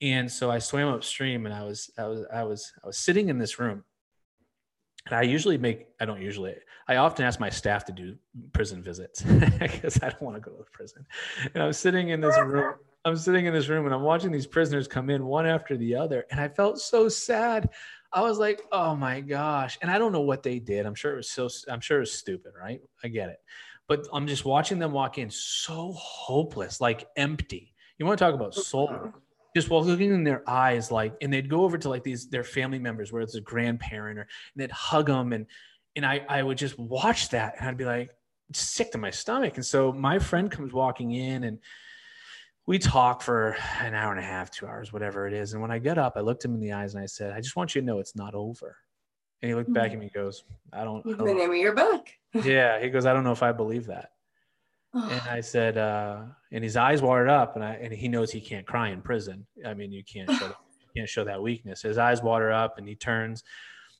And 0.00 0.30
so 0.30 0.50
I 0.50 0.58
swam 0.58 0.88
upstream 0.88 1.46
and 1.46 1.54
I 1.54 1.64
was 1.64 1.90
I 1.98 2.04
was 2.04 2.26
I 2.32 2.42
was 2.44 2.72
I 2.82 2.86
was 2.86 2.98
sitting 2.98 3.28
in 3.28 3.38
this 3.38 3.58
room 3.58 3.84
and 5.06 5.16
I 5.16 5.22
usually 5.22 5.56
make, 5.56 5.86
I 5.98 6.04
don't 6.04 6.20
usually, 6.20 6.54
I 6.86 6.96
often 6.96 7.24
ask 7.24 7.40
my 7.40 7.48
staff 7.48 7.84
to 7.86 7.92
do 7.92 8.16
prison 8.52 8.82
visits 8.82 9.22
because 9.58 10.02
I 10.02 10.10
don't 10.10 10.22
want 10.22 10.36
to 10.36 10.40
go 10.40 10.56
to 10.56 10.64
prison. 10.70 11.06
And 11.54 11.62
I'm 11.62 11.72
sitting 11.72 12.10
in 12.10 12.20
this 12.20 12.36
room, 12.38 12.74
I'm 13.04 13.16
sitting 13.16 13.46
in 13.46 13.54
this 13.54 13.68
room 13.68 13.86
and 13.86 13.94
I'm 13.94 14.02
watching 14.02 14.30
these 14.30 14.46
prisoners 14.46 14.86
come 14.86 15.08
in 15.08 15.24
one 15.24 15.46
after 15.46 15.76
the 15.76 15.94
other. 15.94 16.26
And 16.30 16.38
I 16.38 16.48
felt 16.48 16.78
so 16.80 17.08
sad. 17.08 17.70
I 18.12 18.22
was 18.22 18.38
like, 18.38 18.62
oh 18.72 18.96
my 18.96 19.20
gosh. 19.20 19.78
And 19.82 19.90
I 19.90 19.98
don't 19.98 20.12
know 20.12 20.20
what 20.20 20.42
they 20.42 20.58
did. 20.58 20.86
I'm 20.86 20.94
sure 20.94 21.12
it 21.12 21.16
was 21.16 21.30
so, 21.30 21.48
I'm 21.68 21.80
sure 21.80 21.98
it 21.98 22.00
was 22.00 22.12
stupid, 22.12 22.52
right? 22.60 22.80
I 23.04 23.08
get 23.08 23.28
it. 23.28 23.38
But 23.88 24.06
I'm 24.12 24.26
just 24.26 24.44
watching 24.44 24.78
them 24.78 24.92
walk 24.92 25.18
in 25.18 25.30
so 25.30 25.92
hopeless, 25.92 26.80
like 26.80 27.06
empty. 27.16 27.74
You 27.98 28.06
want 28.06 28.18
to 28.18 28.24
talk 28.24 28.34
about 28.34 28.54
soul? 28.54 28.88
Uh-huh. 28.90 29.10
just 29.54 29.68
while 29.68 29.84
looking 29.84 30.12
in 30.14 30.24
their 30.24 30.48
eyes, 30.48 30.90
like, 30.90 31.14
and 31.20 31.32
they'd 31.32 31.50
go 31.50 31.64
over 31.64 31.76
to 31.78 31.88
like 31.88 32.04
these 32.04 32.28
their 32.28 32.44
family 32.44 32.78
members, 32.78 33.12
where 33.12 33.22
it's 33.22 33.34
a 33.34 33.40
grandparent, 33.40 34.18
or 34.18 34.22
and 34.22 34.62
they'd 34.62 34.70
hug 34.70 35.06
them, 35.06 35.32
and 35.32 35.46
and 35.96 36.06
I 36.06 36.24
I 36.28 36.42
would 36.42 36.56
just 36.56 36.78
watch 36.78 37.30
that, 37.30 37.56
and 37.58 37.68
I'd 37.68 37.76
be 37.76 37.84
like 37.84 38.10
sick 38.52 38.92
to 38.92 38.98
my 38.98 39.10
stomach. 39.10 39.56
And 39.56 39.66
so 39.66 39.92
my 39.92 40.18
friend 40.18 40.50
comes 40.50 40.72
walking 40.72 41.12
in, 41.12 41.44
and 41.44 41.58
we 42.66 42.78
talk 42.78 43.22
for 43.22 43.56
an 43.80 43.94
hour 43.94 44.10
and 44.12 44.20
a 44.20 44.24
half, 44.24 44.50
two 44.50 44.66
hours, 44.66 44.92
whatever 44.92 45.26
it 45.26 45.32
is. 45.32 45.52
And 45.52 45.62
when 45.62 45.70
I 45.70 45.78
get 45.78 45.98
up, 45.98 46.14
I 46.16 46.20
looked 46.20 46.44
him 46.44 46.54
in 46.54 46.60
the 46.60 46.72
eyes 46.72 46.94
and 46.94 47.02
I 47.02 47.06
said, 47.06 47.32
I 47.32 47.40
just 47.40 47.56
want 47.56 47.74
you 47.74 47.80
to 47.80 47.86
know 47.86 47.98
it's 47.98 48.14
not 48.14 48.34
over. 48.34 48.76
And 49.42 49.48
he 49.48 49.54
looked 49.54 49.72
back 49.72 49.92
at 49.92 49.98
me 49.98 50.06
and 50.06 50.12
goes, 50.12 50.44
I 50.72 50.84
don't. 50.84 51.04
I 51.06 51.16
don't 51.16 51.26
the 51.26 51.34
name 51.34 51.50
of 51.50 51.56
your 51.56 51.74
book. 51.74 52.08
yeah, 52.44 52.80
he 52.80 52.90
goes, 52.90 53.06
I 53.06 53.14
don't 53.14 53.24
know 53.24 53.32
if 53.32 53.42
I 53.42 53.52
believe 53.52 53.86
that 53.86 54.10
and 54.94 55.22
I 55.30 55.40
said, 55.40 55.78
uh, 55.78 56.22
and 56.52 56.64
his 56.64 56.76
eyes 56.76 57.02
watered 57.02 57.28
up, 57.28 57.56
and 57.56 57.64
I 57.64 57.74
and 57.74 57.92
he 57.92 58.08
knows 58.08 58.30
he 58.30 58.40
can't 58.40 58.66
cry 58.66 58.90
in 58.90 59.02
prison. 59.02 59.46
I 59.66 59.74
mean, 59.74 59.92
you 59.92 60.02
can't 60.04 60.30
show 60.30 60.38
that, 60.48 60.56
you 60.80 60.88
can't 60.96 61.08
show 61.08 61.24
that 61.24 61.42
weakness. 61.42 61.82
His 61.82 61.98
eyes 61.98 62.22
water 62.22 62.52
up, 62.52 62.78
and 62.78 62.88
he 62.88 62.94
turns. 62.94 63.42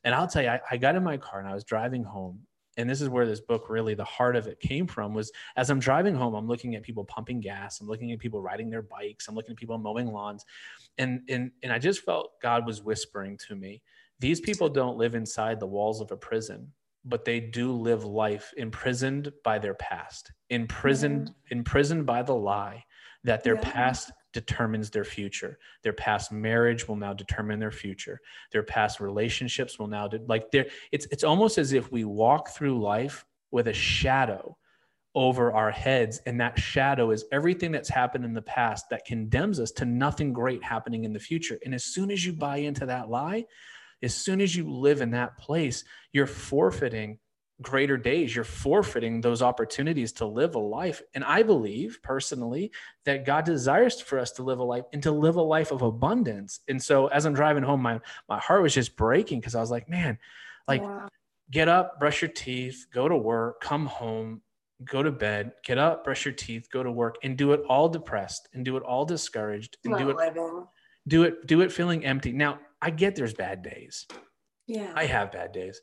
And 0.02 0.14
I'll 0.14 0.26
tell 0.26 0.42
you, 0.42 0.48
I, 0.48 0.60
I 0.70 0.76
got 0.78 0.96
in 0.96 1.04
my 1.04 1.18
car 1.18 1.40
and 1.40 1.48
I 1.48 1.52
was 1.52 1.62
driving 1.62 2.02
home, 2.02 2.40
and 2.76 2.88
this 2.88 3.00
is 3.00 3.08
where 3.08 3.26
this 3.26 3.40
book 3.40 3.68
really 3.68 3.94
the 3.94 4.04
heart 4.04 4.36
of 4.36 4.46
it 4.46 4.60
came 4.60 4.86
from. 4.86 5.14
Was 5.14 5.32
as 5.56 5.70
I'm 5.70 5.80
driving 5.80 6.14
home, 6.14 6.34
I'm 6.34 6.46
looking 6.46 6.74
at 6.74 6.82
people 6.82 7.04
pumping 7.04 7.40
gas, 7.40 7.80
I'm 7.80 7.88
looking 7.88 8.12
at 8.12 8.18
people 8.18 8.40
riding 8.40 8.70
their 8.70 8.82
bikes, 8.82 9.28
I'm 9.28 9.34
looking 9.34 9.52
at 9.52 9.58
people 9.58 9.78
mowing 9.78 10.12
lawns, 10.12 10.44
and 10.98 11.20
and 11.28 11.50
and 11.62 11.72
I 11.72 11.78
just 11.78 12.04
felt 12.04 12.40
God 12.42 12.66
was 12.66 12.82
whispering 12.82 13.38
to 13.48 13.56
me, 13.56 13.82
these 14.18 14.40
people 14.40 14.68
don't 14.68 14.98
live 14.98 15.14
inside 15.14 15.60
the 15.60 15.66
walls 15.66 16.00
of 16.00 16.10
a 16.10 16.16
prison 16.16 16.72
but 17.04 17.24
they 17.24 17.40
do 17.40 17.72
live 17.72 18.04
life 18.04 18.52
imprisoned 18.56 19.32
by 19.42 19.58
their 19.58 19.74
past, 19.74 20.32
imprisoned, 20.50 21.28
mm-hmm. 21.28 21.58
imprisoned 21.58 22.04
by 22.04 22.22
the 22.22 22.34
lie 22.34 22.84
that 23.24 23.42
their 23.42 23.54
yeah. 23.54 23.72
past 23.72 24.12
determines 24.32 24.90
their 24.90 25.04
future. 25.04 25.58
Their 25.82 25.92
past 25.92 26.32
marriage 26.32 26.86
will 26.86 26.96
now 26.96 27.12
determine 27.12 27.58
their 27.58 27.72
future. 27.72 28.20
Their 28.52 28.62
past 28.62 29.00
relationships 29.00 29.78
will 29.78 29.88
now 29.88 30.08
de- 30.08 30.20
like 30.26 30.50
there. 30.50 30.66
It's 30.92 31.06
it's 31.10 31.24
almost 31.24 31.58
as 31.58 31.72
if 31.72 31.90
we 31.90 32.04
walk 32.04 32.50
through 32.50 32.80
life 32.80 33.24
with 33.50 33.68
a 33.68 33.72
shadow 33.72 34.56
over 35.14 35.52
our 35.52 35.72
heads, 35.72 36.20
and 36.26 36.40
that 36.40 36.58
shadow 36.58 37.10
is 37.10 37.24
everything 37.32 37.72
that's 37.72 37.88
happened 37.88 38.24
in 38.24 38.32
the 38.32 38.42
past 38.42 38.88
that 38.90 39.04
condemns 39.04 39.58
us 39.58 39.72
to 39.72 39.84
nothing 39.84 40.32
great 40.32 40.62
happening 40.62 41.04
in 41.04 41.12
the 41.12 41.18
future. 41.18 41.58
And 41.64 41.74
as 41.74 41.84
soon 41.84 42.12
as 42.12 42.24
you 42.24 42.32
buy 42.32 42.58
into 42.58 42.86
that 42.86 43.10
lie, 43.10 43.44
as 44.02 44.14
soon 44.14 44.40
as 44.40 44.54
you 44.54 44.70
live 44.70 45.00
in 45.00 45.10
that 45.10 45.36
place, 45.36 45.84
you're 46.12 46.26
forfeiting 46.26 47.18
greater 47.62 47.96
days. 47.96 48.34
You're 48.34 48.44
forfeiting 48.44 49.20
those 49.20 49.42
opportunities 49.42 50.12
to 50.14 50.26
live 50.26 50.54
a 50.54 50.58
life. 50.58 51.02
And 51.14 51.24
I 51.24 51.42
believe 51.42 51.98
personally 52.02 52.72
that 53.04 53.24
God 53.26 53.44
desires 53.44 54.00
for 54.00 54.18
us 54.18 54.30
to 54.32 54.42
live 54.42 54.58
a 54.58 54.64
life 54.64 54.84
and 54.92 55.02
to 55.02 55.10
live 55.10 55.36
a 55.36 55.42
life 55.42 55.70
of 55.70 55.82
abundance. 55.82 56.60
And 56.68 56.82
so 56.82 57.08
as 57.08 57.26
I'm 57.26 57.34
driving 57.34 57.62
home, 57.62 57.82
my, 57.82 58.00
my 58.28 58.38
heart 58.38 58.62
was 58.62 58.74
just 58.74 58.96
breaking 58.96 59.40
because 59.40 59.54
I 59.54 59.60
was 59.60 59.70
like, 59.70 59.88
man, 59.88 60.18
like 60.66 60.82
get 61.50 61.68
up, 61.68 61.98
brush 61.98 62.22
your 62.22 62.30
teeth, 62.30 62.86
go 62.92 63.08
to 63.08 63.16
work, 63.16 63.60
come 63.60 63.86
home, 63.86 64.40
go 64.84 65.02
to 65.02 65.10
bed, 65.10 65.52
get 65.64 65.78
up, 65.78 66.04
brush 66.04 66.24
your 66.24 66.34
teeth, 66.34 66.68
go 66.72 66.82
to 66.82 66.90
work, 66.90 67.16
and 67.22 67.36
do 67.36 67.52
it 67.52 67.60
all 67.68 67.88
depressed 67.88 68.48
and 68.54 68.64
do 68.64 68.76
it 68.76 68.82
all 68.82 69.04
discouraged 69.04 69.76
and 69.84 69.92
Not 69.92 70.00
do 70.00 70.10
it 70.10 70.16
living. 70.16 70.66
do 71.08 71.22
it 71.24 71.46
do 71.46 71.60
it 71.60 71.72
feeling 71.72 72.04
empty. 72.04 72.32
Now 72.32 72.60
I 72.80 72.90
get 72.90 73.16
there's 73.16 73.34
bad 73.34 73.62
days. 73.62 74.06
Yeah. 74.66 74.92
I 74.94 75.06
have 75.06 75.32
bad 75.32 75.52
days. 75.52 75.80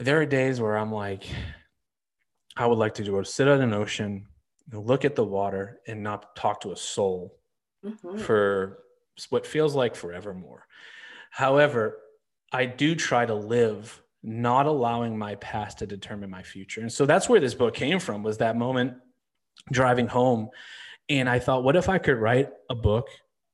There 0.00 0.20
are 0.20 0.26
days 0.26 0.60
where 0.60 0.76
I'm 0.76 0.92
like, 0.92 1.24
I 2.56 2.66
would 2.66 2.78
like 2.78 2.94
to 2.94 3.04
go 3.04 3.22
sit 3.22 3.46
at 3.46 3.60
an 3.60 3.72
ocean, 3.72 4.26
look 4.72 5.04
at 5.04 5.14
the 5.14 5.24
water, 5.24 5.80
and 5.86 6.02
not 6.02 6.34
talk 6.34 6.60
to 6.62 6.72
a 6.72 6.76
soul 6.76 7.38
mm-hmm. 7.84 8.18
for 8.18 8.78
what 9.28 9.46
feels 9.46 9.74
like 9.74 9.94
forevermore. 9.94 10.66
However, 11.30 11.98
I 12.52 12.66
do 12.66 12.94
try 12.94 13.26
to 13.26 13.34
live 13.34 14.02
not 14.22 14.66
allowing 14.66 15.16
my 15.16 15.36
past 15.36 15.78
to 15.78 15.86
determine 15.86 16.30
my 16.30 16.42
future. 16.42 16.80
And 16.80 16.92
so 16.92 17.06
that's 17.06 17.28
where 17.28 17.40
this 17.40 17.54
book 17.54 17.74
came 17.74 17.98
from 17.98 18.22
was 18.22 18.38
that 18.38 18.56
moment 18.56 18.94
driving 19.70 20.08
home 20.08 20.50
and 21.10 21.28
I 21.28 21.38
thought 21.38 21.64
what 21.64 21.76
if 21.76 21.88
I 21.88 21.98
could 21.98 22.16
write 22.16 22.50
a 22.70 22.74
book 22.74 23.08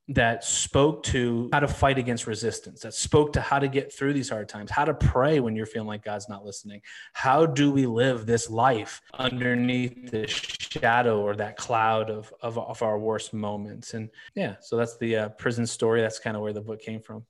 that 0.09 0.45
spoke 0.45 1.03
to 1.03 1.49
how 1.53 1.59
to 1.59 1.67
fight 1.67 1.99
against 1.99 2.27
resistance, 2.27 2.83
that 2.83 2.95
spoke 2.95 3.33
to 3.33 3.41
how 3.41 3.59
to 3.59 3.67
get 3.67 3.93
through 3.93 4.13
these 4.13 4.29
hard 4.29 4.49
times, 4.49 4.71
how 4.71 4.85
to 4.85 4.95
pray 4.95 5.41
when 5.41 5.57
you're 5.57 5.67
feeling 5.67 5.89
like 5.89 6.05
God's 6.05 6.29
not 6.29 6.45
listening. 6.45 6.81
How 7.13 7.45
do 7.45 7.73
we 7.73 7.87
live 7.87 8.25
this 8.25 8.49
life 8.49 9.01
underneath 9.15 10.11
the 10.13 10.29
shadow 10.29 11.21
or 11.21 11.35
that 11.37 11.57
cloud 11.57 12.09
of, 12.11 12.33
of, 12.41 12.57
of 12.57 12.83
our 12.83 12.99
worst 12.99 13.35
moments? 13.35 13.95
And 13.95 14.09
yeah, 14.37 14.57
so 14.61 14.77
that's 14.77 14.97
the 14.99 15.17
uh, 15.17 15.29
prison 15.31 15.67
story. 15.67 16.03
That's 16.03 16.21
kind 16.21 16.37
of 16.37 16.43
where 16.43 16.53
the 16.53 16.61
book 16.61 16.81
came 16.81 17.01
from. 17.01 17.25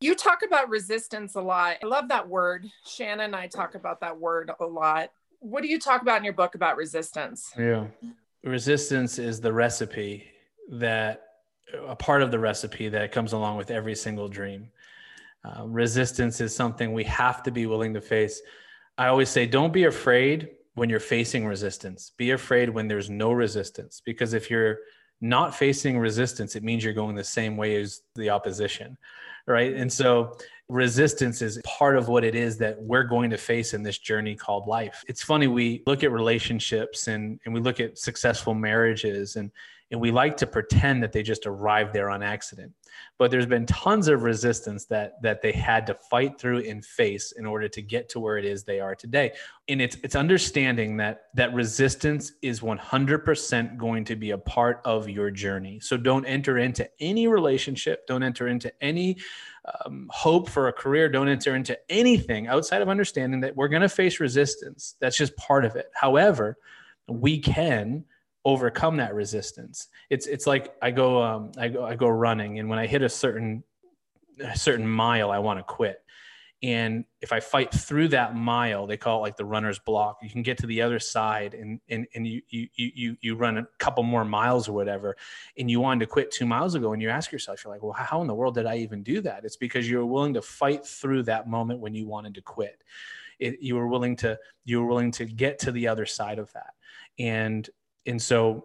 You 0.00 0.14
talk 0.14 0.42
about 0.46 0.68
resistance 0.68 1.36
a 1.36 1.40
lot. 1.40 1.78
I 1.82 1.86
love 1.86 2.08
that 2.08 2.28
word. 2.28 2.66
Shanna 2.86 3.24
and 3.24 3.34
I 3.34 3.46
talk 3.46 3.74
about 3.74 4.00
that 4.00 4.18
word 4.18 4.50
a 4.60 4.64
lot. 4.64 5.10
What 5.40 5.62
do 5.62 5.68
you 5.68 5.80
talk 5.80 6.02
about 6.02 6.18
in 6.18 6.24
your 6.24 6.34
book 6.34 6.54
about 6.54 6.76
resistance? 6.76 7.50
Yeah. 7.58 7.86
Resistance 8.44 9.18
is 9.18 9.40
the 9.40 9.52
recipe 9.52 10.24
that 10.70 11.27
a 11.86 11.96
part 11.96 12.22
of 12.22 12.30
the 12.30 12.38
recipe 12.38 12.88
that 12.88 13.12
comes 13.12 13.32
along 13.32 13.56
with 13.56 13.70
every 13.70 13.94
single 13.94 14.28
dream. 14.28 14.70
Uh, 15.44 15.64
resistance 15.66 16.40
is 16.40 16.54
something 16.54 16.92
we 16.92 17.04
have 17.04 17.42
to 17.42 17.50
be 17.50 17.66
willing 17.66 17.94
to 17.94 18.00
face. 18.00 18.40
I 18.96 19.08
always 19.08 19.28
say, 19.28 19.46
don't 19.46 19.72
be 19.72 19.84
afraid 19.84 20.50
when 20.74 20.88
you're 20.88 21.00
facing 21.00 21.46
resistance. 21.46 22.12
Be 22.16 22.32
afraid 22.32 22.70
when 22.70 22.88
there's 22.88 23.10
no 23.10 23.32
resistance. 23.32 24.02
Because 24.04 24.32
if 24.32 24.50
you're 24.50 24.78
not 25.20 25.54
facing 25.54 25.98
resistance, 25.98 26.56
it 26.56 26.62
means 26.62 26.84
you're 26.84 26.92
going 26.92 27.16
the 27.16 27.24
same 27.24 27.56
way 27.56 27.80
as 27.80 28.02
the 28.14 28.30
opposition. 28.30 28.96
Right. 29.46 29.74
And 29.74 29.92
so 29.92 30.36
resistance 30.68 31.40
is 31.40 31.60
part 31.64 31.96
of 31.96 32.08
what 32.08 32.22
it 32.22 32.34
is 32.34 32.58
that 32.58 32.80
we're 32.80 33.04
going 33.04 33.30
to 33.30 33.38
face 33.38 33.72
in 33.72 33.82
this 33.82 33.98
journey 33.98 34.34
called 34.34 34.66
life. 34.66 35.02
It's 35.08 35.22
funny, 35.22 35.46
we 35.46 35.82
look 35.86 36.04
at 36.04 36.12
relationships 36.12 37.08
and, 37.08 37.40
and 37.44 37.54
we 37.54 37.60
look 37.60 37.80
at 37.80 37.98
successful 37.98 38.52
marriages 38.52 39.36
and 39.36 39.50
and 39.90 40.00
we 40.00 40.10
like 40.10 40.36
to 40.38 40.46
pretend 40.46 41.02
that 41.02 41.12
they 41.12 41.22
just 41.22 41.46
arrived 41.46 41.94
there 41.94 42.10
on 42.10 42.22
accident. 42.22 42.72
But 43.18 43.30
there's 43.30 43.46
been 43.46 43.66
tons 43.66 44.08
of 44.08 44.22
resistance 44.22 44.84
that 44.86 45.20
that 45.22 45.40
they 45.40 45.52
had 45.52 45.86
to 45.86 45.94
fight 45.94 46.38
through 46.38 46.60
and 46.60 46.84
face 46.84 47.32
in 47.32 47.46
order 47.46 47.68
to 47.68 47.82
get 47.82 48.08
to 48.10 48.20
where 48.20 48.36
it 48.36 48.44
is 48.44 48.64
they 48.64 48.80
are 48.80 48.94
today. 48.94 49.32
And 49.68 49.80
it's 49.80 49.96
it's 50.02 50.14
understanding 50.14 50.96
that 50.98 51.22
that 51.34 51.54
resistance 51.54 52.32
is 52.42 52.60
100% 52.60 53.76
going 53.76 54.04
to 54.04 54.16
be 54.16 54.30
a 54.32 54.38
part 54.38 54.80
of 54.84 55.08
your 55.08 55.30
journey. 55.30 55.80
So 55.80 55.96
don't 55.96 56.26
enter 56.26 56.58
into 56.58 56.88
any 57.00 57.26
relationship 57.26 58.06
don't 58.06 58.22
enter 58.22 58.48
into 58.48 58.72
any 58.82 59.16
um, 59.84 60.08
hope 60.10 60.48
for 60.48 60.68
a 60.68 60.72
career 60.72 61.08
don't 61.08 61.28
enter 61.28 61.54
into 61.54 61.78
anything 61.90 62.46
outside 62.46 62.82
of 62.82 62.88
understanding 62.88 63.40
that 63.40 63.56
we're 63.56 63.68
going 63.68 63.82
to 63.82 63.88
face 63.88 64.20
resistance. 64.20 64.96
That's 65.00 65.16
just 65.16 65.36
part 65.36 65.64
of 65.64 65.76
it. 65.76 65.90
However 65.94 66.56
we 67.08 67.38
can 67.38 68.04
overcome 68.44 68.96
that 68.98 69.14
resistance. 69.14 69.88
It's 70.10 70.26
it's 70.26 70.46
like 70.46 70.74
I 70.80 70.90
go 70.90 71.22
um, 71.22 71.52
I 71.58 71.68
go 71.68 71.84
I 71.84 71.94
go 71.94 72.08
running, 72.08 72.58
and 72.58 72.68
when 72.68 72.78
I 72.78 72.86
hit 72.86 73.02
a 73.02 73.08
certain 73.08 73.62
a 74.40 74.56
certain 74.56 74.88
mile, 74.88 75.30
I 75.30 75.38
want 75.38 75.58
to 75.58 75.62
quit. 75.62 76.02
And 76.60 77.04
if 77.20 77.32
I 77.32 77.38
fight 77.38 77.72
through 77.72 78.08
that 78.08 78.34
mile, 78.34 78.88
they 78.88 78.96
call 78.96 79.18
it 79.18 79.20
like 79.20 79.36
the 79.36 79.44
runner's 79.44 79.78
block. 79.78 80.18
You 80.22 80.28
can 80.28 80.42
get 80.42 80.58
to 80.58 80.66
the 80.66 80.82
other 80.82 80.98
side, 80.98 81.54
and 81.54 81.80
and 81.88 82.06
and 82.14 82.26
you 82.26 82.42
you 82.48 82.68
you 82.74 83.16
you 83.20 83.36
run 83.36 83.58
a 83.58 83.66
couple 83.78 84.02
more 84.02 84.24
miles 84.24 84.68
or 84.68 84.72
whatever, 84.72 85.16
and 85.56 85.70
you 85.70 85.78
wanted 85.78 86.00
to 86.00 86.10
quit 86.10 86.32
two 86.32 86.46
miles 86.46 86.74
ago, 86.74 86.92
and 86.92 87.00
you 87.00 87.10
ask 87.10 87.30
yourself, 87.30 87.62
you're 87.62 87.72
like, 87.72 87.82
well, 87.82 87.92
how 87.92 88.20
in 88.22 88.26
the 88.26 88.34
world 88.34 88.54
did 88.54 88.66
I 88.66 88.78
even 88.78 89.04
do 89.04 89.20
that? 89.20 89.44
It's 89.44 89.56
because 89.56 89.88
you 89.88 89.98
were 89.98 90.06
willing 90.06 90.34
to 90.34 90.42
fight 90.42 90.84
through 90.84 91.24
that 91.24 91.48
moment 91.48 91.78
when 91.78 91.94
you 91.94 92.08
wanted 92.08 92.34
to 92.34 92.42
quit. 92.42 92.82
It, 93.38 93.60
you 93.60 93.76
were 93.76 93.86
willing 93.86 94.16
to 94.16 94.36
you 94.64 94.80
were 94.80 94.88
willing 94.88 95.12
to 95.12 95.26
get 95.26 95.60
to 95.60 95.70
the 95.70 95.86
other 95.86 96.06
side 96.06 96.40
of 96.40 96.52
that, 96.54 96.74
and 97.20 97.70
and 98.08 98.20
so 98.20 98.64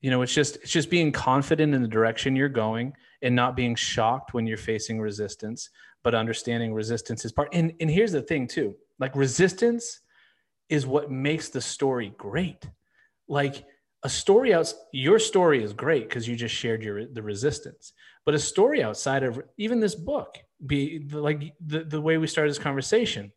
you 0.00 0.10
know 0.10 0.22
it's 0.22 0.34
just 0.34 0.56
it's 0.56 0.70
just 0.70 0.90
being 0.90 1.10
confident 1.12 1.74
in 1.74 1.82
the 1.82 1.88
direction 1.88 2.36
you're 2.36 2.48
going 2.48 2.92
and 3.22 3.34
not 3.34 3.56
being 3.56 3.74
shocked 3.74 4.34
when 4.34 4.46
you're 4.46 4.56
facing 4.58 5.00
resistance 5.00 5.70
but 6.04 6.14
understanding 6.14 6.74
resistance 6.74 7.24
is 7.24 7.32
part 7.32 7.48
and 7.52 7.72
and 7.80 7.90
here's 7.90 8.12
the 8.12 8.22
thing 8.22 8.46
too 8.46 8.74
like 8.98 9.16
resistance 9.16 10.00
is 10.70 10.86
what 10.86 11.10
makes 11.10 11.48
the 11.48 11.60
story 11.60 12.14
great. 12.16 12.64
Like 13.28 13.64
a 14.04 14.08
story 14.08 14.54
out 14.54 14.72
your 14.92 15.18
story 15.18 15.62
is 15.62 15.72
great 15.74 16.08
because 16.08 16.26
you 16.26 16.36
just 16.36 16.54
shared 16.54 16.82
your 16.82 17.04
the 17.06 17.22
resistance 17.22 17.92
but 18.24 18.34
a 18.34 18.38
story 18.38 18.82
outside 18.82 19.22
of 19.22 19.42
even 19.58 19.78
this 19.78 19.94
book 19.94 20.38
be 20.64 21.06
like 21.12 21.52
the, 21.66 21.84
the 21.84 22.00
way 22.00 22.16
we 22.16 22.26
started 22.26 22.48
this 22.48 22.58
conversation 22.58 23.30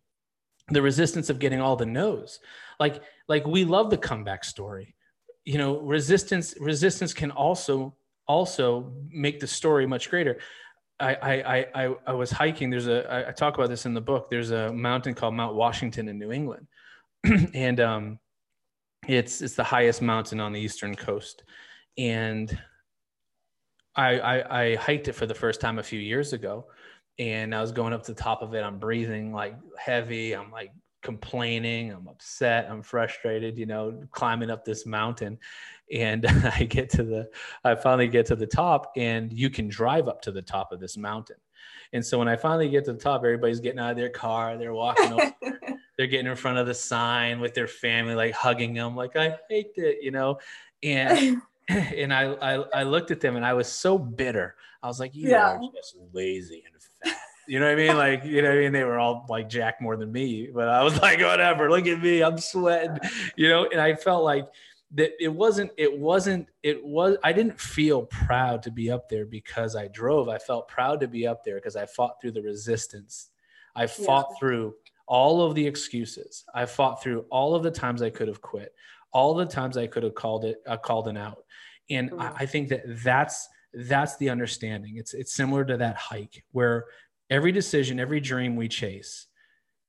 the 0.69 0.81
resistance 0.81 1.29
of 1.29 1.37
getting 1.37 1.59
all 1.59 1.75
the 1.75 1.85
no's 1.85 2.39
like 2.79 3.03
like 3.27 3.45
we 3.45 3.65
love 3.65 3.89
the 3.89 3.97
comeback 3.97 4.45
story 4.45 4.95
you 5.45 5.57
know 5.57 5.79
resistance 5.79 6.55
resistance 6.59 7.13
can 7.13 7.31
also 7.31 7.95
also 8.27 8.93
make 9.09 9.39
the 9.39 9.47
story 9.47 9.85
much 9.85 10.09
greater 10.09 10.37
I, 10.99 11.15
I, 11.15 11.83
I, 11.83 11.95
I 12.07 12.13
was 12.13 12.31
hiking. 12.31 12.69
There's 12.69 12.87
a, 12.87 13.25
I 13.27 13.31
talk 13.31 13.55
about 13.55 13.69
this 13.69 13.85
in 13.85 13.93
the 13.93 14.01
book. 14.01 14.29
There's 14.29 14.51
a 14.51 14.71
mountain 14.71 15.13
called 15.13 15.33
Mount 15.33 15.55
Washington 15.55 16.07
in 16.07 16.17
New 16.17 16.31
England. 16.31 16.67
and 17.53 17.79
um, 17.79 18.19
it's, 19.07 19.41
it's 19.41 19.55
the 19.55 19.63
highest 19.63 20.01
mountain 20.01 20.39
on 20.39 20.53
the 20.53 20.59
Eastern 20.59 20.95
coast. 20.95 21.43
And 21.97 22.57
I, 23.95 24.19
I, 24.19 24.61
I 24.61 24.75
hiked 24.75 25.07
it 25.07 25.13
for 25.13 25.25
the 25.25 25.33
first 25.33 25.61
time 25.61 25.79
a 25.79 25.83
few 25.83 25.99
years 25.99 26.33
ago. 26.33 26.67
And 27.19 27.53
I 27.53 27.61
was 27.61 27.71
going 27.71 27.93
up 27.93 28.03
to 28.03 28.13
the 28.13 28.21
top 28.21 28.41
of 28.41 28.53
it. 28.53 28.61
I'm 28.61 28.79
breathing 28.79 29.33
like 29.33 29.55
heavy. 29.77 30.33
I'm 30.33 30.51
like 30.51 30.71
complaining 31.03 31.91
i'm 31.91 32.07
upset 32.07 32.67
i'm 32.69 32.81
frustrated 32.81 33.57
you 33.57 33.65
know 33.65 34.01
climbing 34.11 34.49
up 34.49 34.65
this 34.65 34.85
mountain. 34.85 35.37
And 35.91 36.25
i 36.55 36.63
get 36.63 36.89
to 36.91 37.03
the 37.03 37.29
i 37.63 37.75
finally 37.75 38.07
get 38.07 38.25
to 38.27 38.35
the 38.35 38.47
top 38.47 38.93
and 38.95 39.31
you 39.31 39.49
can 39.49 39.67
drive 39.67 40.07
up 40.07 40.21
to 40.23 40.31
the 40.31 40.41
top 40.41 40.71
of 40.71 40.79
this 40.79 40.97
mountain. 40.97 41.35
And 41.91 42.03
so 42.03 42.17
when 42.17 42.27
i 42.27 42.35
finally 42.35 42.69
get 42.69 42.85
to 42.85 42.93
the 42.93 42.99
top 42.99 43.19
everybody's 43.19 43.59
getting 43.59 43.79
out 43.79 43.91
of 43.91 43.97
their 43.97 44.09
car 44.09 44.57
they're 44.57 44.73
walking 44.73 45.13
over 45.13 45.33
they're 45.97 46.07
getting 46.07 46.27
in 46.27 46.35
front 46.35 46.57
of 46.57 46.65
the 46.65 46.73
sign 46.73 47.39
with 47.39 47.53
their 47.53 47.67
family 47.67 48.15
like 48.15 48.33
hugging 48.33 48.73
them 48.73 48.95
like 48.95 49.15
i 49.15 49.37
hate 49.49 49.73
it 49.75 49.97
you 50.01 50.11
know? 50.11 50.39
And 50.81 51.41
and 51.67 52.13
I, 52.13 52.33
I 52.33 52.53
i 52.73 52.83
looked 52.83 53.11
at 53.11 53.19
them 53.19 53.35
and 53.35 53.45
i 53.45 53.53
was 53.53 53.67
so 53.67 53.97
bitter. 53.97 54.55
I 54.81 54.87
was 54.87 54.99
like 54.99 55.13
you 55.13 55.29
yeah. 55.29 55.51
are 55.51 55.61
just 55.75 55.97
lazy 56.13 56.63
and 56.65 56.81
fat 56.81 57.17
you 57.47 57.59
know 57.59 57.65
what 57.65 57.73
I 57.73 57.75
mean? 57.75 57.97
Like, 57.97 58.25
you 58.25 58.41
know 58.41 58.49
what 58.49 58.57
I 58.57 58.61
mean? 58.61 58.71
They 58.71 58.83
were 58.83 58.99
all 58.99 59.25
like 59.29 59.49
Jack 59.49 59.81
more 59.81 59.95
than 59.95 60.11
me, 60.11 60.49
but 60.53 60.67
I 60.67 60.83
was 60.83 60.99
like, 61.01 61.19
whatever, 61.19 61.69
look 61.69 61.87
at 61.87 62.01
me, 62.01 62.23
I'm 62.23 62.37
sweating, 62.37 62.97
you 63.35 63.49
know? 63.49 63.67
And 63.71 63.81
I 63.81 63.95
felt 63.95 64.23
like 64.23 64.47
that 64.95 65.11
it 65.19 65.29
wasn't, 65.29 65.71
it 65.77 65.97
wasn't, 65.97 66.47
it 66.61 66.83
was, 66.83 67.17
I 67.23 67.33
didn't 67.33 67.59
feel 67.59 68.03
proud 68.03 68.63
to 68.63 68.71
be 68.71 68.91
up 68.91 69.09
there 69.09 69.25
because 69.25 69.75
I 69.75 69.87
drove. 69.87 70.29
I 70.29 70.37
felt 70.37 70.67
proud 70.67 70.99
to 71.01 71.07
be 71.07 71.25
up 71.27 71.43
there 71.43 71.55
because 71.55 71.75
I 71.75 71.85
fought 71.85 72.21
through 72.21 72.31
the 72.31 72.41
resistance. 72.41 73.29
I 73.75 73.87
fought 73.87 74.27
yeah. 74.31 74.39
through 74.39 74.75
all 75.07 75.41
of 75.41 75.55
the 75.55 75.65
excuses. 75.65 76.45
I 76.53 76.65
fought 76.65 77.01
through 77.01 77.25
all 77.29 77.55
of 77.55 77.63
the 77.63 77.71
times 77.71 78.01
I 78.01 78.09
could 78.11 78.27
have 78.27 78.41
quit, 78.41 78.73
all 79.11 79.33
the 79.33 79.45
times 79.45 79.77
I 79.77 79.87
could 79.87 80.03
have 80.03 80.15
called 80.15 80.45
it, 80.45 80.57
uh, 80.67 80.77
called 80.77 81.07
an 81.07 81.17
out. 81.17 81.43
And 81.89 82.11
mm-hmm. 82.11 82.21
I, 82.21 82.31
I 82.39 82.45
think 82.45 82.69
that 82.69 82.83
that's, 83.03 83.47
that's 83.73 84.15
the 84.17 84.29
understanding. 84.29 84.97
It's, 84.97 85.15
it's 85.15 85.33
similar 85.33 85.65
to 85.65 85.77
that 85.77 85.95
hike 85.95 86.43
where 86.51 86.85
every 87.29 87.51
decision, 87.51 87.99
every 87.99 88.19
dream 88.19 88.55
we 88.55 88.67
chase, 88.67 89.27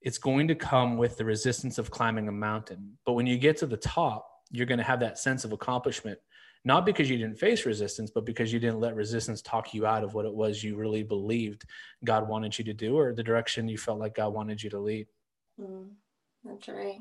it's 0.03 0.19
going 0.19 0.49
to 0.49 0.55
come 0.55 0.97
with 0.97 1.17
the 1.17 1.25
resistance 1.25 1.79
of 1.79 1.91
climbing 1.91 2.29
a 2.29 2.33
mountain. 2.33 2.99
But 3.07 3.15
when 3.15 3.27
you 3.27 3.39
get 3.39 3.57
to 3.59 3.67
the 3.67 3.77
top, 3.77 4.29
you're 4.51 4.67
going 4.67 4.79
to 4.79 4.85
have 4.85 5.01
that 5.01 5.19
sense 5.19 5.45
of 5.45 5.53
accomplishment, 5.53 6.19
not 6.65 6.85
because 6.85 7.09
you 7.09 7.17
didn't 7.17 7.39
face 7.39 7.65
resistance, 7.65 8.11
but 8.11 8.27
because 8.27 8.53
you 8.53 8.61
didn't 8.61 8.81
let 8.81 8.95
resistance 8.95 9.41
talk 9.41 9.73
you 9.73 9.87
out 9.87 10.05
of 10.05 10.15
what 10.15 10.27
it 10.27 10.35
was 10.35 10.63
you 10.63 10.77
really 10.77 11.03
believed 11.03 11.65
God 12.05 12.29
wanted 12.29 12.57
you 12.59 12.65
to 12.65 12.75
do 12.75 12.97
or 12.99 13.15
the 13.15 13.23
direction 13.23 13.67
you 13.67 13.79
felt 13.79 13.99
like 13.99 14.15
God 14.15 14.35
wanted 14.35 14.63
you 14.63 14.71
to 14.71 14.79
lead. 14.79 15.07
Mm, 15.61 15.89
that's 16.45 16.69
right. 16.69 17.01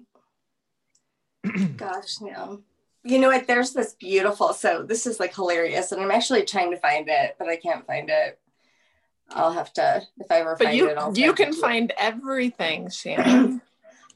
Gosh, 1.77 2.21
no. 2.21 2.61
You 3.03 3.19
know 3.19 3.27
what? 3.27 3.47
There's 3.47 3.73
this 3.73 3.95
beautiful, 3.95 4.53
so 4.53 4.81
this 4.81 5.05
is 5.05 5.19
like 5.19 5.35
hilarious, 5.35 5.91
and 5.91 6.01
I'm 6.01 6.11
actually 6.11 6.45
trying 6.45 6.71
to 6.71 6.77
find 6.77 7.09
it, 7.09 7.35
but 7.37 7.49
I 7.49 7.57
can't 7.57 7.85
find 7.85 8.09
it. 8.09 8.39
I'll 9.31 9.53
have 9.53 9.73
to 9.73 10.01
if 10.19 10.31
I 10.31 10.41
ever 10.41 10.55
but 10.57 10.65
find 10.65 10.77
you, 10.77 10.89
it. 10.89 10.97
I'll 10.97 11.17
you 11.17 11.33
can 11.33 11.53
find 11.53 11.89
it. 11.89 11.95
everything, 11.97 12.89
Shanna. 12.91 13.61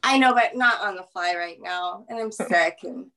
I 0.03 0.17
know, 0.17 0.33
but 0.33 0.55
not 0.55 0.81
on 0.81 0.95
the 0.95 1.03
fly 1.03 1.35
right 1.35 1.57
now, 1.61 2.05
and 2.09 2.19
I'm 2.19 2.31
sick. 2.31 2.79
And 2.83 3.07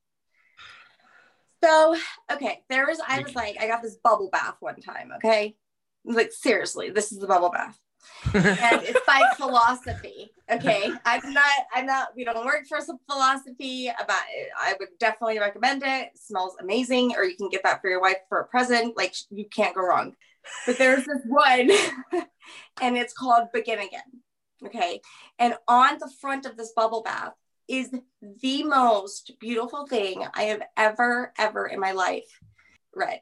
so, 1.63 1.97
okay, 2.33 2.63
there 2.69 2.87
was. 2.87 3.01
I 3.07 3.21
was 3.23 3.35
like, 3.35 3.57
I 3.61 3.67
got 3.67 3.83
this 3.83 3.97
bubble 3.97 4.31
bath 4.31 4.57
one 4.61 4.81
time. 4.81 5.13
Okay, 5.17 5.57
like 6.05 6.33
seriously, 6.33 6.91
this 6.91 7.13
is 7.13 7.19
the 7.19 7.27
bubble 7.27 7.51
bath. 7.51 7.79
and 8.35 8.83
it's 8.83 9.01
by 9.07 9.23
philosophy. 9.37 10.31
Okay. 10.51 10.91
I'm 11.05 11.33
not, 11.33 11.45
I'm 11.73 11.87
not, 11.87 12.09
we 12.17 12.25
don't 12.25 12.45
work 12.45 12.67
for 12.69 12.81
some 12.81 12.99
philosophy 13.11 13.89
about 13.89 14.23
it. 14.35 14.49
I 14.59 14.75
would 14.81 14.89
definitely 14.99 15.39
recommend 15.39 15.83
it. 15.83 15.89
it. 15.89 16.19
Smells 16.19 16.57
amazing. 16.61 17.15
Or 17.17 17.25
you 17.25 17.37
can 17.37 17.49
get 17.49 17.63
that 17.63 17.81
for 17.81 17.89
your 17.89 18.01
wife 18.01 18.17
for 18.29 18.41
a 18.41 18.47
present. 18.47 18.97
Like 18.97 19.15
you 19.31 19.45
can't 19.49 19.75
go 19.75 19.83
wrong 19.87 20.17
but 20.67 20.79
there's 20.79 21.05
this 21.05 21.23
one 21.27 21.71
and 22.83 22.97
it's 22.97 23.13
called 23.13 23.53
Begin 23.53 23.79
Again. 23.79 24.01
Okay. 24.65 25.01
And 25.39 25.55
on 25.69 25.99
the 25.99 26.11
front 26.21 26.47
of 26.47 26.57
this 26.57 26.73
bubble 26.75 27.03
bath 27.03 27.33
is 27.69 27.91
the 28.43 28.65
most 28.65 29.33
beautiful 29.41 29.87
thing 29.87 30.25
I 30.35 30.45
have 30.45 30.63
ever, 30.77 31.33
ever 31.39 31.67
in 31.67 31.81
my 31.81 31.93
life 31.93 32.41
read. 32.95 33.21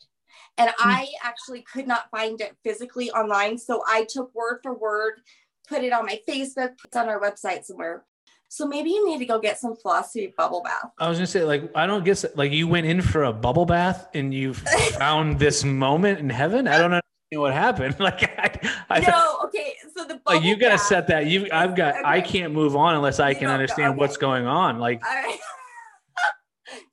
And 0.57 0.71
hmm. 0.77 0.89
I 0.89 1.09
actually 1.23 1.65
could 1.73 1.87
not 1.87 2.11
find 2.11 2.41
it 2.41 2.57
physically 2.65 3.11
online. 3.11 3.59
So 3.59 3.83
I 3.87 4.07
took 4.09 4.35
word 4.35 4.61
for 4.63 4.77
word, 4.77 5.21
put 5.69 5.85
it 5.85 5.93
on 5.93 6.07
my 6.07 6.21
Facebook, 6.29 6.75
it's 6.85 6.97
on 6.97 7.09
our 7.09 7.21
website 7.21 7.65
somewhere. 7.65 8.05
So 8.51 8.67
maybe 8.67 8.91
you 8.91 9.07
need 9.07 9.19
to 9.19 9.27
go 9.27 9.39
get 9.39 9.59
some 9.59 9.77
philosophy 9.77 10.33
bubble 10.37 10.63
bath. 10.63 10.91
I 10.99 11.09
was 11.09 11.19
gonna 11.19 11.27
say, 11.27 11.45
like, 11.45 11.71
I 11.75 11.87
don't 11.87 12.05
guess 12.05 12.25
like 12.35 12.51
you 12.51 12.67
went 12.67 12.87
in 12.87 13.03
for 13.03 13.25
a 13.25 13.33
bubble 13.33 13.67
bath 13.67 14.09
and 14.15 14.33
you 14.33 14.55
found 14.99 15.39
this 15.39 15.65
moment 15.65 16.19
in 16.19 16.31
heaven. 16.31 16.67
I 16.67 16.79
don't 16.79 16.91
know 16.91 17.01
what 17.37 17.53
happened. 17.53 17.97
Like 18.01 18.23
I, 18.39 18.85
I 18.89 19.01
no, 19.01 19.39
okay. 19.45 19.75
So 19.95 20.05
the 20.05 20.21
like 20.27 20.43
you 20.43 20.57
got 20.57 20.71
to 20.71 20.79
set 20.79 21.09
that. 21.09 21.27
You, 21.27 21.49
I've 21.53 21.77
got. 21.77 21.97
Okay. 21.97 22.03
I 22.05 22.21
can't 22.23 22.55
move 22.55 22.75
on 22.75 22.95
unless 22.95 23.21
I 23.21 23.35
can 23.35 23.51
understand 23.51 23.91
okay. 23.91 23.99
what's 23.99 24.17
going 24.17 24.47
on. 24.47 24.79
Like, 24.79 25.03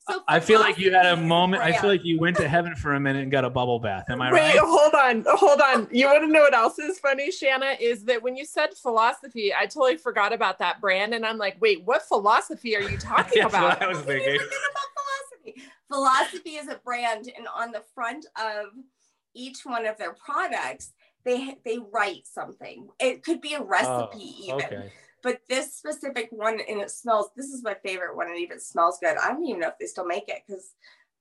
So 0.08 0.22
I 0.28 0.38
feel 0.38 0.60
like 0.60 0.78
you 0.78 0.92
had 0.92 1.06
a 1.06 1.16
moment. 1.16 1.62
I 1.62 1.72
feel 1.72 1.90
like 1.90 2.04
you 2.04 2.20
went 2.20 2.36
to 2.36 2.46
heaven 2.46 2.76
for 2.76 2.94
a 2.94 3.00
minute 3.00 3.22
and 3.22 3.32
got 3.32 3.44
a 3.44 3.50
bubble 3.50 3.80
bath. 3.80 4.04
Am 4.08 4.22
I 4.22 4.32
Wait, 4.32 4.40
right? 4.40 4.54
Wait, 4.54 4.62
hold 4.64 4.94
on, 4.94 5.24
hold 5.36 5.60
on. 5.60 5.88
You 5.90 6.06
want 6.06 6.22
to 6.22 6.28
know 6.28 6.42
what 6.42 6.54
else 6.54 6.78
is 6.78 6.98
funny, 7.00 7.32
Shanna? 7.32 7.76
Is 7.80 8.04
that 8.04 8.22
when 8.22 8.36
you 8.36 8.44
said 8.44 8.74
philosophy, 8.74 9.52
I 9.52 9.66
totally 9.66 9.96
forgot 9.96 10.32
about 10.32 10.60
that 10.60 10.80
brand, 10.80 11.12
and 11.12 11.26
I'm 11.26 11.38
like, 11.38 11.60
wait, 11.60 11.84
what 11.84 12.02
philosophy 12.02 12.76
are 12.76 12.82
you 12.82 12.98
talking 12.98 13.42
about? 13.42 13.82
I 13.82 13.88
was 13.88 13.98
thinking. 14.00 14.38
philosophy. 14.38 15.62
Philosophy 15.88 16.50
is 16.50 16.68
a 16.68 16.80
brand, 16.84 17.28
and 17.36 17.48
on 17.52 17.72
the 17.72 17.82
front 17.94 18.26
of 18.36 18.66
each 19.34 19.64
one 19.64 19.86
of 19.86 19.98
their 19.98 20.14
products, 20.14 20.92
they 21.24 21.56
they 21.64 21.78
write 21.92 22.26
something. 22.26 22.88
It 23.00 23.24
could 23.24 23.40
be 23.40 23.54
a 23.54 23.60
oh, 23.60 23.64
recipe, 23.64 24.36
oh, 24.50 24.60
even. 24.60 24.64
Okay 24.64 24.92
but 25.22 25.40
this 25.48 25.74
specific 25.74 26.28
one 26.30 26.60
and 26.68 26.80
it 26.80 26.90
smells 26.90 27.30
this 27.36 27.46
is 27.46 27.62
my 27.62 27.74
favorite 27.74 28.16
one 28.16 28.28
and 28.28 28.38
even 28.38 28.60
smells 28.60 28.98
good. 29.00 29.16
I 29.16 29.28
don't 29.28 29.44
even 29.44 29.60
know 29.60 29.68
if 29.68 29.78
they 29.78 29.86
still 29.86 30.06
make 30.06 30.28
it 30.28 30.42
because 30.46 30.72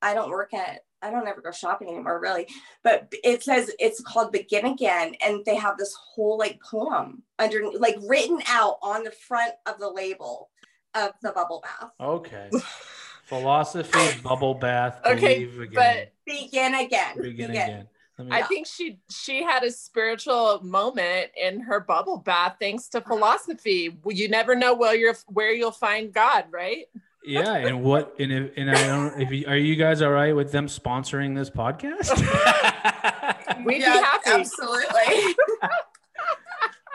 i 0.02 0.14
don't 0.14 0.30
work 0.30 0.54
at 0.54 0.82
i 1.02 1.10
don't 1.10 1.28
ever 1.28 1.42
go 1.42 1.52
shopping 1.52 1.88
anymore 1.88 2.20
really. 2.20 2.48
But 2.84 3.14
it 3.24 3.44
says 3.44 3.72
it's 3.80 4.02
called 4.02 4.32
begin 4.32 4.66
again 4.66 5.16
and 5.26 5.44
they 5.46 5.56
have 5.56 5.78
this 5.78 5.94
whole 5.94 6.38
like 6.38 6.60
poem 6.62 7.24
under 7.40 7.72
like 7.78 7.98
written 8.08 8.42
out 8.48 8.78
on 8.82 9.04
the 9.04 9.12
front 9.12 9.54
of 9.66 9.80
the 9.80 9.90
label 9.90 10.50
of 10.94 11.12
the 11.22 11.32
bubble 11.32 11.64
bath. 11.64 11.92
Okay. 12.00 12.50
Philosophy 13.26 14.22
bubble 14.22 14.54
bath 14.54 15.02
okay 15.04 15.50
but 15.74 16.14
begin 16.28 16.76
again 16.76 17.16
begin, 17.16 17.48
begin. 17.48 17.50
again 17.50 17.88
I 18.32 18.44
think 18.44 18.66
she 18.66 19.00
she 19.10 19.44
had 19.44 19.64
a 19.64 19.72
spiritual 19.72 20.62
moment 20.64 21.32
in 21.36 21.60
her 21.62 21.82
bubble 21.82 22.18
bath 22.18 22.56
thanks 22.60 22.88
to 22.90 23.02
philosophy. 23.02 23.98
You 24.08 24.30
never 24.30 24.56
know 24.56 24.74
where 24.74 24.96
you're 24.96 25.16
where 25.28 25.52
you'll 25.52 25.72
find 25.72 26.14
God, 26.14 26.46
right? 26.50 26.86
Yeah, 27.26 27.56
and 27.56 27.84
what 27.84 28.16
and 28.20 28.32
if, 28.32 28.52
and 28.56 28.72
I 28.72 28.88
don't 28.88 29.22
if 29.22 29.32
you, 29.32 29.46
are 29.48 29.58
you 29.58 29.76
guys 29.76 30.02
all 30.02 30.12
right 30.12 30.34
with 30.34 30.52
them 30.52 30.68
sponsoring 30.68 31.36
this 31.36 31.50
podcast? 31.50 32.16
We'd 33.66 33.82
yeah, 33.82 33.94
be 33.94 34.00
happy. 34.00 34.30
Absolutely. 34.30 35.36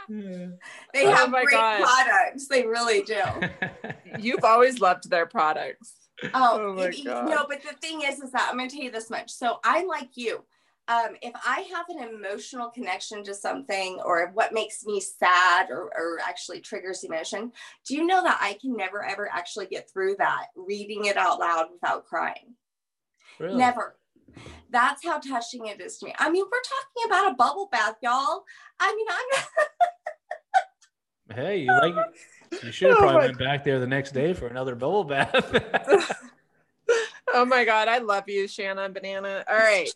they 0.94 1.06
oh 1.06 1.12
have 1.12 1.30
great 1.30 1.50
God. 1.50 1.82
products. 1.82 2.46
They 2.48 2.64
really 2.66 3.02
do. 3.02 3.22
You've 4.18 4.44
always 4.44 4.80
loved 4.80 5.10
their 5.10 5.26
products. 5.26 5.94
Oh, 6.34 6.60
oh 6.60 6.74
my 6.74 6.90
God. 7.04 7.28
no, 7.28 7.46
but 7.48 7.62
the 7.62 7.74
thing 7.80 8.02
is, 8.02 8.20
is 8.20 8.32
that 8.32 8.48
I'm 8.50 8.56
going 8.56 8.68
to 8.68 8.74
tell 8.74 8.84
you 8.84 8.90
this 8.90 9.10
much. 9.10 9.30
So 9.30 9.58
I 9.64 9.84
like 9.84 10.16
you 10.16 10.44
um, 10.90 11.14
if 11.22 11.32
I 11.46 11.60
have 11.72 11.86
an 11.88 12.14
emotional 12.14 12.68
connection 12.68 13.22
to 13.24 13.32
something 13.32 14.00
or 14.04 14.32
what 14.34 14.52
makes 14.52 14.84
me 14.84 15.00
sad 15.00 15.70
or, 15.70 15.84
or 15.96 16.18
actually 16.26 16.60
triggers 16.60 17.04
emotion, 17.04 17.52
do 17.86 17.94
you 17.94 18.04
know 18.04 18.22
that 18.24 18.38
I 18.40 18.54
can 18.60 18.76
never 18.76 19.04
ever 19.04 19.30
actually 19.32 19.66
get 19.66 19.88
through 19.88 20.16
that 20.18 20.46
reading 20.56 21.04
it 21.04 21.16
out 21.16 21.38
loud 21.38 21.66
without 21.72 22.06
crying? 22.06 22.56
Really? 23.38 23.56
Never. 23.56 23.96
That's 24.70 25.04
how 25.04 25.20
touching 25.20 25.66
it 25.66 25.80
is 25.80 25.98
to 25.98 26.06
me. 26.06 26.14
I 26.18 26.28
mean, 26.28 26.44
we're 26.44 26.58
talking 26.62 27.06
about 27.06 27.32
a 27.32 27.36
bubble 27.36 27.68
bath, 27.70 27.94
y'all. 28.02 28.42
I 28.80 28.94
mean, 28.96 29.06
I'm. 31.28 31.36
hey, 31.36 31.58
you 31.58 31.68
like? 31.68 31.94
You 32.64 32.72
should 32.72 32.90
have 32.90 32.98
oh 32.98 33.02
probably 33.02 33.28
went 33.28 33.38
back 33.38 33.62
there 33.62 33.78
the 33.78 33.86
next 33.86 34.12
day 34.12 34.32
for 34.32 34.48
another 34.48 34.74
bubble 34.74 35.04
bath. 35.04 35.32
oh 37.34 37.44
my 37.44 37.64
god, 37.64 37.88
I 37.88 37.98
love 37.98 38.28
you, 38.28 38.46
Shanna 38.48 38.88
Banana. 38.88 39.44
All 39.48 39.56
right. 39.56 39.90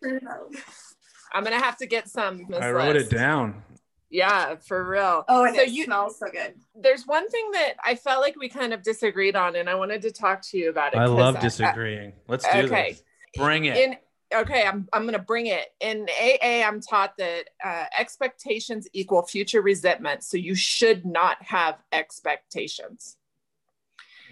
I'm 1.32 1.42
gonna 1.42 1.60
have 1.60 1.76
to 1.78 1.86
get 1.86 2.08
some. 2.08 2.46
I 2.60 2.70
wrote 2.70 2.94
list. 2.94 3.12
it 3.12 3.16
down. 3.16 3.62
Yeah, 4.10 4.54
for 4.64 4.88
real. 4.88 5.24
Oh, 5.28 5.44
and 5.44 5.56
so 5.56 5.62
it 5.62 5.70
you, 5.70 5.86
smells 5.86 6.20
so 6.20 6.26
good. 6.30 6.54
There's 6.76 7.04
one 7.04 7.28
thing 7.28 7.50
that 7.52 7.74
I 7.84 7.96
felt 7.96 8.22
like 8.22 8.36
we 8.38 8.48
kind 8.48 8.72
of 8.72 8.82
disagreed 8.82 9.34
on, 9.34 9.56
and 9.56 9.68
I 9.68 9.74
wanted 9.74 10.02
to 10.02 10.12
talk 10.12 10.40
to 10.50 10.58
you 10.58 10.70
about 10.70 10.94
it. 10.94 10.98
I 10.98 11.06
love 11.06 11.40
disagreeing. 11.40 12.10
I, 12.10 12.14
Let's 12.28 12.44
do 12.44 12.58
okay. 12.60 12.92
this. 12.92 13.02
Bring 13.36 13.64
it. 13.64 13.76
In, 13.76 13.96
okay, 14.32 14.62
I'm 14.64 14.88
I'm 14.92 15.04
gonna 15.04 15.18
bring 15.18 15.46
it. 15.46 15.66
In 15.80 16.06
AA, 16.08 16.64
I'm 16.64 16.80
taught 16.80 17.16
that 17.18 17.48
uh, 17.64 17.86
expectations 17.98 18.86
equal 18.92 19.24
future 19.24 19.62
resentment, 19.62 20.22
so 20.22 20.36
you 20.36 20.54
should 20.54 21.04
not 21.04 21.42
have 21.42 21.82
expectations. 21.90 23.16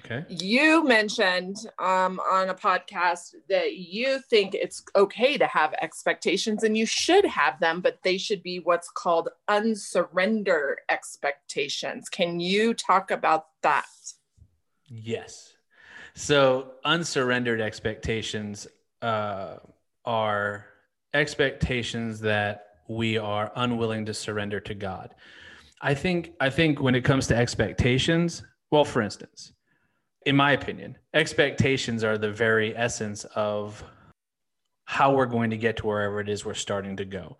Okay. 0.04 0.24
You 0.28 0.84
mentioned 0.84 1.56
um, 1.78 2.20
on 2.20 2.48
a 2.48 2.54
podcast 2.54 3.34
that 3.48 3.76
you 3.76 4.18
think 4.28 4.54
it's 4.54 4.82
okay 4.96 5.38
to 5.38 5.46
have 5.46 5.74
expectations 5.80 6.64
and 6.64 6.76
you 6.76 6.86
should 6.86 7.24
have 7.24 7.60
them, 7.60 7.80
but 7.80 7.98
they 8.02 8.18
should 8.18 8.42
be 8.42 8.58
what's 8.58 8.90
called 8.90 9.28
unsurrender 9.48 10.74
expectations. 10.88 12.08
Can 12.08 12.40
you 12.40 12.74
talk 12.74 13.10
about 13.10 13.46
that? 13.62 13.86
Yes. 14.86 15.54
So, 16.14 16.72
unsurrendered 16.84 17.60
expectations 17.60 18.66
uh, 19.00 19.56
are 20.04 20.66
expectations 21.14 22.20
that 22.20 22.66
we 22.88 23.16
are 23.18 23.50
unwilling 23.56 24.06
to 24.06 24.14
surrender 24.14 24.60
to 24.60 24.74
God. 24.74 25.14
I 25.80 25.94
think 25.94 26.32
I 26.40 26.50
think 26.50 26.80
when 26.80 26.94
it 26.94 27.02
comes 27.02 27.26
to 27.28 27.36
expectations, 27.36 28.44
well, 28.70 28.84
for 28.84 29.00
instance, 29.00 29.52
in 30.26 30.36
my 30.36 30.52
opinion, 30.52 30.96
expectations 31.14 32.04
are 32.04 32.18
the 32.18 32.30
very 32.30 32.76
essence 32.76 33.24
of 33.34 33.82
how 34.84 35.14
we're 35.14 35.26
going 35.26 35.50
to 35.50 35.56
get 35.56 35.76
to 35.78 35.86
wherever 35.86 36.20
it 36.20 36.28
is 36.28 36.44
we're 36.44 36.54
starting 36.54 36.96
to 36.96 37.04
go. 37.04 37.36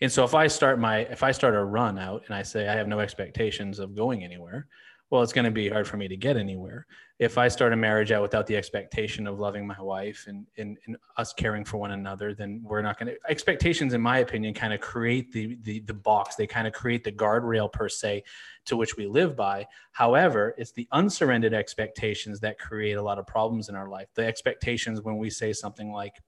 And 0.00 0.10
so 0.10 0.24
if 0.24 0.34
I 0.34 0.46
start 0.46 0.78
my 0.78 0.98
if 0.98 1.22
I 1.22 1.32
start 1.32 1.54
a 1.54 1.64
run 1.64 1.98
out 1.98 2.22
and 2.26 2.34
I 2.34 2.42
say 2.42 2.68
I 2.68 2.74
have 2.74 2.88
no 2.88 3.00
expectations 3.00 3.78
of 3.78 3.96
going 3.96 4.24
anywhere, 4.24 4.66
well, 5.10 5.22
it's 5.22 5.32
going 5.32 5.44
to 5.44 5.52
be 5.52 5.68
hard 5.68 5.86
for 5.86 5.96
me 5.96 6.08
to 6.08 6.16
get 6.16 6.36
anywhere. 6.36 6.84
If 7.20 7.38
I 7.38 7.46
start 7.46 7.72
a 7.72 7.76
marriage 7.76 8.10
out 8.10 8.22
without 8.22 8.46
the 8.46 8.56
expectation 8.56 9.28
of 9.28 9.38
loving 9.38 9.64
my 9.64 9.80
wife 9.80 10.24
and, 10.26 10.46
and, 10.58 10.76
and 10.86 10.96
us 11.16 11.32
caring 11.32 11.64
for 11.64 11.76
one 11.76 11.92
another, 11.92 12.34
then 12.34 12.60
we're 12.64 12.82
not 12.82 12.98
going 12.98 13.14
to. 13.14 13.18
Expectations, 13.28 13.94
in 13.94 14.00
my 14.00 14.18
opinion, 14.18 14.52
kind 14.52 14.72
of 14.74 14.80
create 14.80 15.30
the, 15.32 15.56
the, 15.62 15.80
the 15.80 15.94
box. 15.94 16.34
They 16.34 16.48
kind 16.48 16.66
of 16.66 16.72
create 16.72 17.04
the 17.04 17.12
guardrail, 17.12 17.72
per 17.72 17.88
se, 17.88 18.24
to 18.66 18.76
which 18.76 18.96
we 18.96 19.06
live 19.06 19.36
by. 19.36 19.66
However, 19.92 20.54
it's 20.58 20.72
the 20.72 20.88
unsurrendered 20.90 21.54
expectations 21.54 22.40
that 22.40 22.58
create 22.58 22.94
a 22.94 23.02
lot 23.02 23.18
of 23.18 23.26
problems 23.28 23.68
in 23.68 23.76
our 23.76 23.88
life. 23.88 24.08
The 24.16 24.26
expectations 24.26 25.02
when 25.02 25.18
we 25.18 25.30
say 25.30 25.52
something 25.52 25.92
like, 25.92 26.20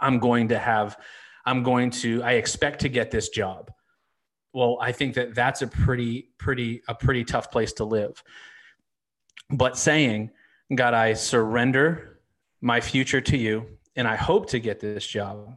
I'm 0.00 0.18
going 0.18 0.48
to 0.48 0.58
have, 0.58 0.98
I'm 1.46 1.62
going 1.62 1.90
to, 1.92 2.22
I 2.22 2.32
expect 2.32 2.80
to 2.80 2.90
get 2.90 3.10
this 3.10 3.30
job 3.30 3.70
well 4.56 4.78
i 4.80 4.90
think 4.90 5.14
that 5.14 5.34
that's 5.34 5.60
a 5.60 5.66
pretty 5.66 6.30
pretty 6.38 6.82
a 6.88 6.94
pretty 6.94 7.22
tough 7.22 7.50
place 7.52 7.74
to 7.74 7.84
live. 7.84 8.24
But 9.50 9.76
saying 9.78 10.30
god 10.74 10.94
i 10.94 11.12
surrender 11.12 12.18
my 12.60 12.80
future 12.80 13.20
to 13.20 13.36
you 13.36 13.66
and 13.94 14.08
i 14.08 14.16
hope 14.16 14.48
to 14.50 14.58
get 14.58 14.80
this 14.80 15.06
job 15.06 15.56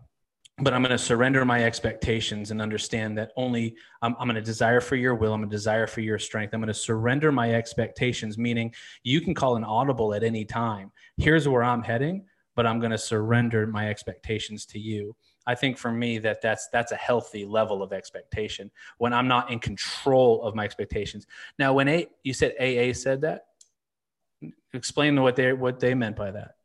but 0.59 0.73
i'm 0.73 0.83
going 0.83 0.91
to 0.91 1.03
surrender 1.11 1.43
my 1.45 1.63
expectations 1.63 2.51
and 2.51 2.61
understand 2.61 3.17
that 3.17 3.31
only 3.35 3.75
i'm, 4.03 4.15
I'm 4.19 4.27
going 4.27 4.35
to 4.35 4.41
desire 4.41 4.81
for 4.81 4.97
your 4.97 5.15
will 5.15 5.33
i'm 5.33 5.39
going 5.39 5.49
to 5.49 5.55
desire 5.55 5.87
for 5.87 6.01
your 6.01 6.19
strength. 6.19 6.53
I'm 6.53 6.59
going 6.59 6.67
to 6.67 6.73
surrender 6.73 7.31
my 7.31 7.55
expectations 7.55 8.37
meaning 8.37 8.71
you 9.03 9.21
can 9.21 9.33
call 9.33 9.55
an 9.55 9.63
audible 9.63 10.13
at 10.13 10.23
any 10.23 10.45
time. 10.45 10.91
Here's 11.17 11.47
where 11.47 11.63
i'm 11.63 11.81
heading 11.81 12.25
but 12.55 12.67
i'm 12.67 12.79
going 12.79 12.91
to 12.91 12.97
surrender 12.97 13.65
my 13.65 13.89
expectations 13.89 14.65
to 14.67 14.77
you 14.77 15.15
I 15.47 15.55
think 15.55 15.77
for 15.77 15.91
me 15.91 16.19
that 16.19 16.41
that's 16.41 16.67
that's 16.67 16.91
a 16.91 16.95
healthy 16.95 17.45
level 17.45 17.81
of 17.81 17.93
expectation 17.93 18.69
when 18.97 19.13
I'm 19.13 19.27
not 19.27 19.51
in 19.51 19.59
control 19.59 20.43
of 20.43 20.55
my 20.55 20.63
expectations. 20.63 21.27
Now, 21.57 21.73
when 21.73 21.87
a 21.87 22.07
you 22.23 22.33
said 22.33 22.53
AA 22.59 22.93
said 22.93 23.21
that, 23.21 23.45
explain 24.73 25.19
what 25.21 25.35
they 25.35 25.53
what 25.53 25.79
they 25.79 25.93
meant 25.93 26.15
by 26.15 26.31
that. 26.31 26.55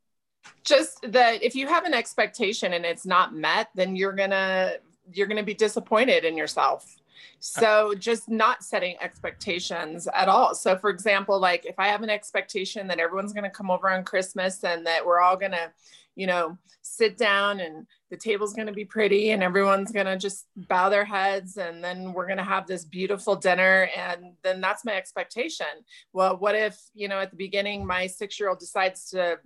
Just 0.64 1.10
that 1.12 1.42
if 1.42 1.54
you 1.54 1.66
have 1.66 1.84
an 1.84 1.94
expectation 1.94 2.74
and 2.74 2.84
it's 2.84 3.06
not 3.06 3.34
met, 3.34 3.68
then 3.74 3.96
you're 3.96 4.12
gonna 4.12 4.74
you're 5.12 5.26
gonna 5.26 5.42
be 5.42 5.54
disappointed 5.54 6.24
in 6.24 6.36
yourself. 6.36 6.96
So 7.40 7.94
just 7.94 8.28
not 8.28 8.62
setting 8.62 8.96
expectations 9.02 10.08
at 10.14 10.28
all. 10.28 10.54
So 10.54 10.76
for 10.76 10.88
example, 10.88 11.38
like 11.38 11.66
if 11.66 11.78
I 11.78 11.88
have 11.88 12.02
an 12.02 12.10
expectation 12.10 12.86
that 12.88 12.98
everyone's 12.98 13.34
going 13.34 13.44
to 13.44 13.50
come 13.50 13.70
over 13.70 13.90
on 13.90 14.02
Christmas 14.02 14.64
and 14.64 14.86
that 14.86 15.04
we're 15.04 15.20
all 15.20 15.36
going 15.36 15.52
to, 15.52 15.70
you 16.16 16.26
know, 16.26 16.56
sit 16.96 17.16
down 17.18 17.60
and 17.60 17.86
the 18.10 18.16
table's 18.16 18.54
going 18.54 18.66
to 18.66 18.72
be 18.72 18.84
pretty 18.84 19.30
and 19.30 19.42
everyone's 19.42 19.92
going 19.92 20.06
to 20.06 20.16
just 20.16 20.46
bow 20.56 20.88
their 20.88 21.04
heads 21.04 21.56
and 21.56 21.82
then 21.82 22.12
we're 22.12 22.26
going 22.26 22.38
to 22.38 22.44
have 22.44 22.66
this 22.66 22.84
beautiful 22.84 23.36
dinner 23.36 23.88
and 23.96 24.34
then 24.42 24.60
that's 24.60 24.84
my 24.84 24.94
expectation. 24.94 25.66
Well 26.12 26.36
what 26.36 26.54
if 26.54 26.78
you 26.94 27.08
know 27.08 27.20
at 27.20 27.30
the 27.30 27.36
beginning 27.36 27.86
my 27.86 28.06
six 28.06 28.38
year 28.38 28.48
old 28.48 28.58
decides 28.58 29.10
to 29.10 29.38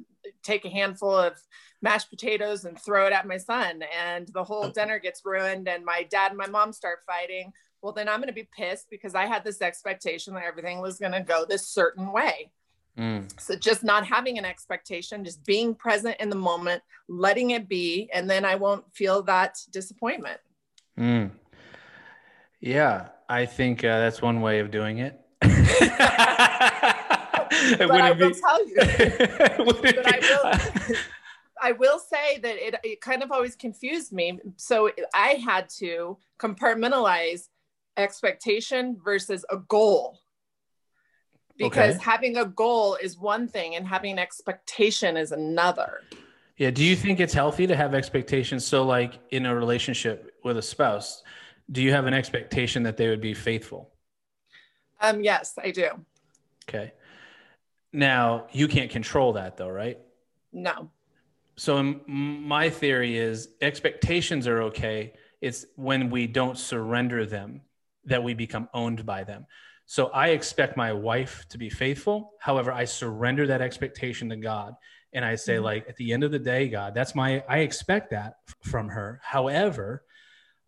take 0.42 0.64
a 0.64 0.70
handful 0.70 1.14
of 1.14 1.34
mashed 1.82 2.10
potatoes 2.10 2.64
and 2.64 2.78
throw 2.78 3.06
it 3.06 3.12
at 3.12 3.26
my 3.26 3.36
son 3.36 3.82
and 3.96 4.28
the 4.28 4.44
whole 4.44 4.64
oh. 4.64 4.72
dinner 4.72 4.98
gets 4.98 5.22
ruined 5.24 5.68
and 5.68 5.84
my 5.84 6.02
dad 6.10 6.30
and 6.30 6.38
my 6.38 6.46
mom 6.46 6.72
start 6.72 6.98
fighting 7.06 7.52
well 7.82 7.92
then 7.92 8.08
i'm 8.08 8.18
going 8.18 8.28
to 8.28 8.32
be 8.32 8.48
pissed 8.56 8.88
because 8.90 9.14
i 9.14 9.26
had 9.26 9.44
this 9.44 9.62
expectation 9.62 10.34
that 10.34 10.44
everything 10.44 10.80
was 10.80 10.98
going 10.98 11.12
to 11.12 11.20
go 11.20 11.44
this 11.44 11.68
certain 11.68 12.12
way 12.12 12.50
Mm. 12.98 13.40
So 13.40 13.54
just 13.54 13.84
not 13.84 14.04
having 14.06 14.38
an 14.38 14.44
expectation, 14.44 15.24
just 15.24 15.44
being 15.44 15.74
present 15.74 16.16
in 16.18 16.30
the 16.30 16.36
moment, 16.36 16.82
letting 17.08 17.50
it 17.50 17.68
be, 17.68 18.10
and 18.12 18.28
then 18.28 18.44
I 18.44 18.56
won't 18.56 18.84
feel 18.92 19.22
that 19.22 19.58
disappointment. 19.70 20.40
Mm. 20.98 21.30
Yeah, 22.60 23.08
I 23.28 23.46
think 23.46 23.84
uh, 23.84 23.98
that's 23.98 24.20
one 24.20 24.40
way 24.40 24.58
of 24.58 24.72
doing 24.72 24.98
it. 24.98 25.20
but 25.40 25.50
I 27.90 28.12
will 28.18 28.30
be... 28.30 28.40
tell 28.40 28.68
you. 28.68 28.74
but 28.76 30.06
I 30.06 30.18
will. 30.20 30.96
I 31.60 31.72
will 31.72 31.98
say 31.98 32.38
that 32.38 32.54
it, 32.56 32.76
it 32.84 33.00
kind 33.00 33.20
of 33.20 33.32
always 33.32 33.56
confused 33.56 34.12
me. 34.12 34.38
So 34.56 34.92
I 35.12 35.30
had 35.44 35.68
to 35.78 36.16
compartmentalize 36.38 37.48
expectation 37.96 38.96
versus 39.04 39.44
a 39.50 39.56
goal. 39.56 40.20
Because 41.58 41.96
okay. 41.96 42.04
having 42.04 42.36
a 42.36 42.44
goal 42.44 42.96
is 43.02 43.18
one 43.18 43.48
thing 43.48 43.74
and 43.74 43.86
having 43.86 44.12
an 44.12 44.18
expectation 44.18 45.16
is 45.16 45.32
another. 45.32 46.02
Yeah. 46.56 46.70
Do 46.70 46.84
you 46.84 46.96
think 46.96 47.20
it's 47.20 47.34
healthy 47.34 47.66
to 47.66 47.76
have 47.76 47.94
expectations? 47.94 48.64
So, 48.64 48.84
like 48.84 49.18
in 49.30 49.44
a 49.44 49.54
relationship 49.54 50.34
with 50.44 50.56
a 50.56 50.62
spouse, 50.62 51.22
do 51.70 51.82
you 51.82 51.92
have 51.92 52.06
an 52.06 52.14
expectation 52.14 52.84
that 52.84 52.96
they 52.96 53.08
would 53.08 53.20
be 53.20 53.34
faithful? 53.34 53.90
Um, 55.00 55.20
yes, 55.22 55.54
I 55.62 55.70
do. 55.70 55.88
Okay. 56.68 56.92
Now, 57.92 58.46
you 58.52 58.68
can't 58.68 58.90
control 58.90 59.34
that 59.34 59.56
though, 59.56 59.68
right? 59.68 59.98
No. 60.52 60.90
So, 61.56 61.82
my 62.06 62.70
theory 62.70 63.18
is 63.18 63.48
expectations 63.60 64.46
are 64.46 64.62
okay. 64.62 65.14
It's 65.40 65.66
when 65.74 66.10
we 66.10 66.28
don't 66.28 66.56
surrender 66.56 67.26
them 67.26 67.62
that 68.04 68.22
we 68.22 68.34
become 68.34 68.68
owned 68.72 69.04
by 69.04 69.24
them. 69.24 69.46
So, 69.90 70.08
I 70.08 70.28
expect 70.28 70.76
my 70.76 70.92
wife 70.92 71.46
to 71.48 71.58
be 71.58 71.70
faithful. 71.70 72.34
However, 72.38 72.70
I 72.70 72.84
surrender 72.84 73.46
that 73.46 73.62
expectation 73.62 74.28
to 74.28 74.36
God. 74.36 74.74
And 75.14 75.24
I 75.24 75.36
say, 75.36 75.54
mm-hmm. 75.54 75.64
like, 75.64 75.88
at 75.88 75.96
the 75.96 76.12
end 76.12 76.22
of 76.24 76.30
the 76.30 76.38
day, 76.38 76.68
God, 76.68 76.92
that's 76.94 77.14
my, 77.14 77.42
I 77.48 77.60
expect 77.60 78.10
that 78.10 78.34
from 78.62 78.88
her. 78.88 79.20
However, 79.24 80.04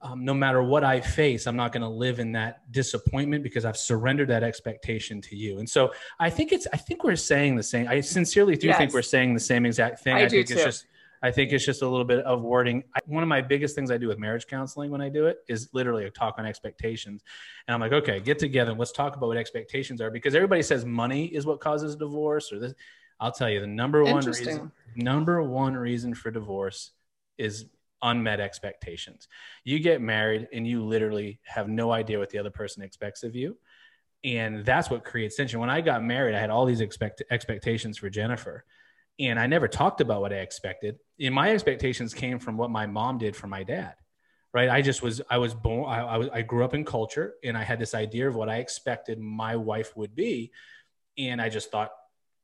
um, 0.00 0.24
no 0.24 0.32
matter 0.32 0.62
what 0.62 0.82
I 0.82 1.02
face, 1.02 1.46
I'm 1.46 1.56
not 1.56 1.72
going 1.72 1.82
to 1.82 1.88
live 1.88 2.20
in 2.20 2.32
that 2.32 2.72
disappointment 2.72 3.42
because 3.42 3.66
I've 3.66 3.76
surrendered 3.76 4.28
that 4.28 4.42
expectation 4.42 5.20
to 5.20 5.36
you. 5.36 5.58
And 5.58 5.68
so 5.68 5.92
I 6.18 6.30
think 6.30 6.52
it's, 6.52 6.66
I 6.72 6.78
think 6.78 7.04
we're 7.04 7.16
saying 7.16 7.56
the 7.56 7.62
same. 7.62 7.86
I 7.86 8.00
sincerely 8.00 8.56
do 8.56 8.68
yes. 8.68 8.78
think 8.78 8.94
we're 8.94 9.02
saying 9.02 9.34
the 9.34 9.40
same 9.40 9.66
exact 9.66 10.00
thing. 10.00 10.14
I, 10.14 10.22
I 10.22 10.28
think 10.30 10.46
too. 10.46 10.54
it's 10.54 10.64
just, 10.64 10.86
I 11.22 11.30
think 11.30 11.52
it's 11.52 11.64
just 11.64 11.82
a 11.82 11.88
little 11.88 12.04
bit 12.04 12.24
of 12.24 12.42
wording. 12.42 12.84
I, 12.94 13.00
one 13.06 13.22
of 13.22 13.28
my 13.28 13.42
biggest 13.42 13.74
things 13.74 13.90
I 13.90 13.98
do 13.98 14.08
with 14.08 14.18
marriage 14.18 14.46
counseling 14.46 14.90
when 14.90 15.00
I 15.00 15.08
do 15.08 15.26
it 15.26 15.38
is 15.48 15.68
literally 15.72 16.04
a 16.06 16.10
talk 16.10 16.36
on 16.38 16.46
expectations. 16.46 17.22
And 17.66 17.74
I'm 17.74 17.80
like, 17.80 17.92
okay, 17.92 18.20
get 18.20 18.38
together 18.38 18.70
and 18.70 18.78
let's 18.78 18.92
talk 18.92 19.16
about 19.16 19.26
what 19.26 19.36
expectations 19.36 20.00
are 20.00 20.10
because 20.10 20.34
everybody 20.34 20.62
says 20.62 20.84
money 20.84 21.26
is 21.26 21.44
what 21.44 21.60
causes 21.60 21.96
divorce 21.96 22.52
or 22.52 22.58
this. 22.58 22.74
I'll 23.20 23.32
tell 23.32 23.50
you 23.50 23.60
the 23.60 23.66
number 23.66 24.02
one 24.02 24.24
reason, 24.24 24.72
number 24.96 25.42
one 25.42 25.74
reason 25.74 26.14
for 26.14 26.30
divorce 26.30 26.92
is 27.36 27.66
unmet 28.02 28.40
expectations. 28.40 29.28
You 29.62 29.78
get 29.78 30.00
married 30.00 30.48
and 30.54 30.66
you 30.66 30.84
literally 30.84 31.38
have 31.44 31.68
no 31.68 31.92
idea 31.92 32.18
what 32.18 32.30
the 32.30 32.38
other 32.38 32.50
person 32.50 32.82
expects 32.82 33.22
of 33.22 33.36
you. 33.36 33.58
And 34.24 34.64
that's 34.64 34.90
what 34.90 35.04
creates 35.04 35.36
tension. 35.36 35.60
When 35.60 35.70
I 35.70 35.80
got 35.80 36.02
married, 36.02 36.34
I 36.34 36.40
had 36.40 36.50
all 36.50 36.66
these 36.66 36.80
expect- 36.80 37.22
expectations 37.30 37.98
for 37.98 38.10
Jennifer. 38.10 38.64
And 39.20 39.38
I 39.38 39.46
never 39.46 39.68
talked 39.68 40.00
about 40.00 40.20
what 40.20 40.32
I 40.32 40.36
expected. 40.36 40.98
And 41.20 41.34
my 41.34 41.52
expectations 41.52 42.14
came 42.14 42.38
from 42.38 42.56
what 42.56 42.70
my 42.70 42.86
mom 42.86 43.18
did 43.18 43.36
for 43.36 43.46
my 43.46 43.62
dad. 43.62 43.94
Right. 44.52 44.68
I 44.68 44.82
just 44.82 45.00
was, 45.00 45.20
I 45.30 45.38
was 45.38 45.54
born, 45.54 45.88
I, 45.88 46.00
I, 46.00 46.16
was, 46.16 46.28
I 46.32 46.42
grew 46.42 46.64
up 46.64 46.74
in 46.74 46.84
culture 46.84 47.34
and 47.44 47.56
I 47.56 47.62
had 47.62 47.78
this 47.78 47.94
idea 47.94 48.26
of 48.26 48.34
what 48.34 48.48
I 48.48 48.56
expected 48.56 49.20
my 49.20 49.54
wife 49.54 49.96
would 49.96 50.16
be. 50.16 50.50
And 51.16 51.40
I 51.40 51.50
just 51.50 51.70
thought, 51.70 51.92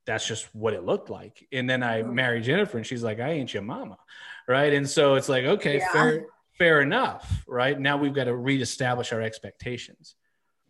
that's 0.04 0.24
just 0.24 0.54
what 0.54 0.72
it 0.72 0.84
looked 0.84 1.10
like. 1.10 1.44
And 1.50 1.68
then 1.68 1.82
I 1.82 2.02
mm-hmm. 2.02 2.14
married 2.14 2.44
Jennifer 2.44 2.76
and 2.76 2.86
she's 2.86 3.02
like, 3.02 3.18
I 3.18 3.30
ain't 3.30 3.52
your 3.52 3.64
mama 3.64 3.98
right? 4.46 4.72
And 4.72 4.88
so 4.88 5.14
it's 5.14 5.28
like, 5.28 5.44
okay, 5.44 5.78
yeah. 5.78 5.92
fair, 5.92 6.26
fair 6.58 6.80
enough, 6.80 7.44
right? 7.46 7.78
Now 7.78 7.96
we've 7.96 8.14
got 8.14 8.24
to 8.24 8.36
reestablish 8.36 9.12
our 9.12 9.20
expectations. 9.20 10.14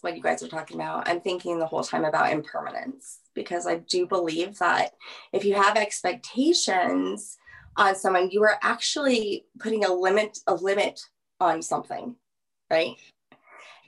What 0.00 0.16
you 0.16 0.22
guys 0.22 0.42
are 0.42 0.48
talking 0.48 0.76
about, 0.76 1.08
I'm 1.08 1.20
thinking 1.20 1.58
the 1.58 1.66
whole 1.66 1.82
time 1.82 2.04
about 2.04 2.32
impermanence 2.32 3.20
because 3.36 3.68
I 3.68 3.76
do 3.76 4.06
believe 4.06 4.58
that 4.58 4.94
if 5.32 5.44
you 5.44 5.54
have 5.54 5.76
expectations 5.76 7.38
on 7.76 7.94
someone, 7.94 8.30
you 8.32 8.42
are 8.42 8.58
actually 8.62 9.46
putting 9.60 9.84
a 9.84 9.92
limit, 9.92 10.38
a 10.48 10.54
limit 10.54 11.00
on 11.38 11.62
something, 11.62 12.16
right? 12.70 12.96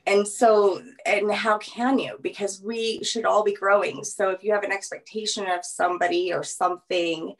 and 0.06 0.26
so 0.26 0.80
and 1.04 1.30
how 1.30 1.58
can 1.58 1.98
you 1.98 2.16
because 2.22 2.62
we 2.62 3.02
should 3.02 3.26
all 3.26 3.42
be 3.42 3.52
growing 3.52 4.04
so 4.04 4.30
if 4.30 4.44
you 4.44 4.52
have 4.52 4.62
an 4.62 4.70
expectation 4.70 5.44
of 5.46 5.64
somebody 5.64 6.32
or 6.32 6.44
something 6.44 7.34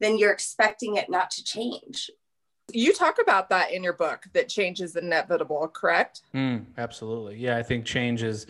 then 0.00 0.18
you're 0.18 0.32
expecting 0.32 0.96
it 0.96 1.08
not 1.08 1.30
to 1.30 1.44
change. 1.44 2.10
You 2.72 2.92
talk 2.92 3.18
about 3.20 3.50
that 3.50 3.72
in 3.72 3.82
your 3.82 3.92
book 3.92 4.24
that 4.32 4.48
change 4.48 4.80
is 4.80 4.96
inevitable, 4.96 5.68
correct? 5.68 6.22
Mm, 6.34 6.66
absolutely. 6.78 7.36
Yeah, 7.36 7.56
I 7.56 7.62
think 7.62 7.84
change 7.84 8.22
is, 8.22 8.46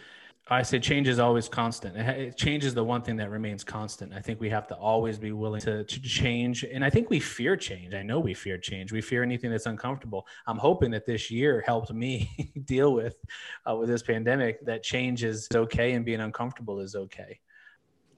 I 0.49 0.63
say 0.63 0.79
change 0.79 1.09
is 1.09 1.19
always 1.19 1.49
constant. 1.49 1.97
It, 1.97 2.37
change 2.37 2.67
is 2.67 2.75
the 2.75 2.85
one 2.85 3.01
thing 3.01 3.17
that 3.17 3.31
remains 3.31 3.65
constant. 3.65 4.13
I 4.13 4.21
think 4.21 4.41
we 4.41 4.51
have 4.51 4.67
to 4.69 4.75
always 4.75 5.19
be 5.19 5.33
willing 5.33 5.63
to, 5.63 5.85
to 5.85 6.01
change. 6.03 6.65
And 6.65 6.85
I 6.85 6.91
think 6.91 7.09
we 7.09 7.19
fear 7.19 7.57
change. 7.57 7.95
I 7.95 8.03
know 8.03 8.21
we 8.21 8.35
fear 8.35 8.59
change. 8.59 8.93
We 8.93 9.01
fear 9.01 9.23
anything 9.23 9.51
that's 9.51 9.65
uncomfortable. 9.65 10.27
I'm 10.47 10.59
hoping 10.59 10.91
that 10.91 11.07
this 11.07 11.31
year 11.31 11.63
helped 11.67 11.93
me 11.93 12.53
deal 12.67 12.93
with, 12.93 13.17
uh, 13.69 13.75
with 13.77 13.89
this 13.89 14.03
pandemic, 14.03 14.63
that 14.67 14.83
change 14.83 15.25
is 15.25 15.49
okay 15.55 15.93
and 15.93 16.05
being 16.05 16.21
uncomfortable 16.21 16.81
is 16.81 16.95
okay. 16.95 17.41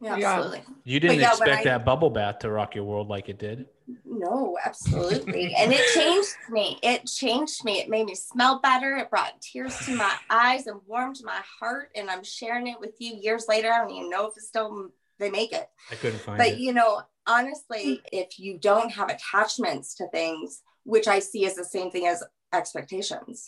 Yeah, 0.01 0.15
absolutely. 0.15 0.65
You 0.83 0.99
didn't 0.99 1.21
yeah, 1.21 1.31
expect 1.31 1.61
I, 1.61 1.65
that 1.65 1.85
bubble 1.85 2.11
bath 2.11 2.41
to 2.41 2.51
rock 2.51 2.75
your 2.75 2.85
world 2.85 3.09
like 3.09 3.29
it 3.29 3.39
did. 3.39 3.67
No, 4.05 4.59
absolutely. 4.65 5.55
and 5.55 5.73
it 5.73 5.85
changed 5.95 6.35
me. 6.51 6.79
It 6.83 7.07
changed 7.07 7.65
me. 7.65 7.81
It 7.81 7.89
made 7.89 8.07
me 8.07 8.15
smell 8.15 8.61
better. 8.61 8.97
It 8.97 9.11
brought 9.11 9.41
tears 9.41 9.79
to 9.87 9.95
my 9.95 10.15
eyes 10.31 10.67
and 10.67 10.81
warmed 10.87 11.21
my 11.23 11.41
heart. 11.61 11.91
And 11.95 12.11
I'm 12.11 12.25
sharing 12.25 12.67
it 12.67 12.81
with 12.81 12.95
you 12.99 13.15
years 13.21 13.47
later. 13.49 13.73
I 13.73 13.79
don't 13.79 13.91
even 13.91 14.11
know 14.11 14.27
if 14.27 14.37
it's 14.37 14.49
still 14.49 14.91
they 15.19 15.31
make 15.31 15.53
it. 15.53 15.69
I 15.91 15.95
couldn't 15.95 16.21
find 16.21 16.39
but, 16.39 16.49
it. 16.49 16.51
But 16.53 16.61
you 16.61 16.73
know, 16.73 17.03
honestly, 17.27 18.03
if 18.13 18.39
you 18.39 18.59
don't 18.59 18.91
have 18.93 19.09
attachments 19.09 19.95
to 19.97 20.09
things, 20.09 20.63
which 20.85 21.09
I 21.09 21.19
see 21.19 21.47
as 21.47 21.55
the 21.55 21.65
same 21.65 21.91
thing 21.91 22.07
as 22.07 22.23
expectations. 22.53 23.47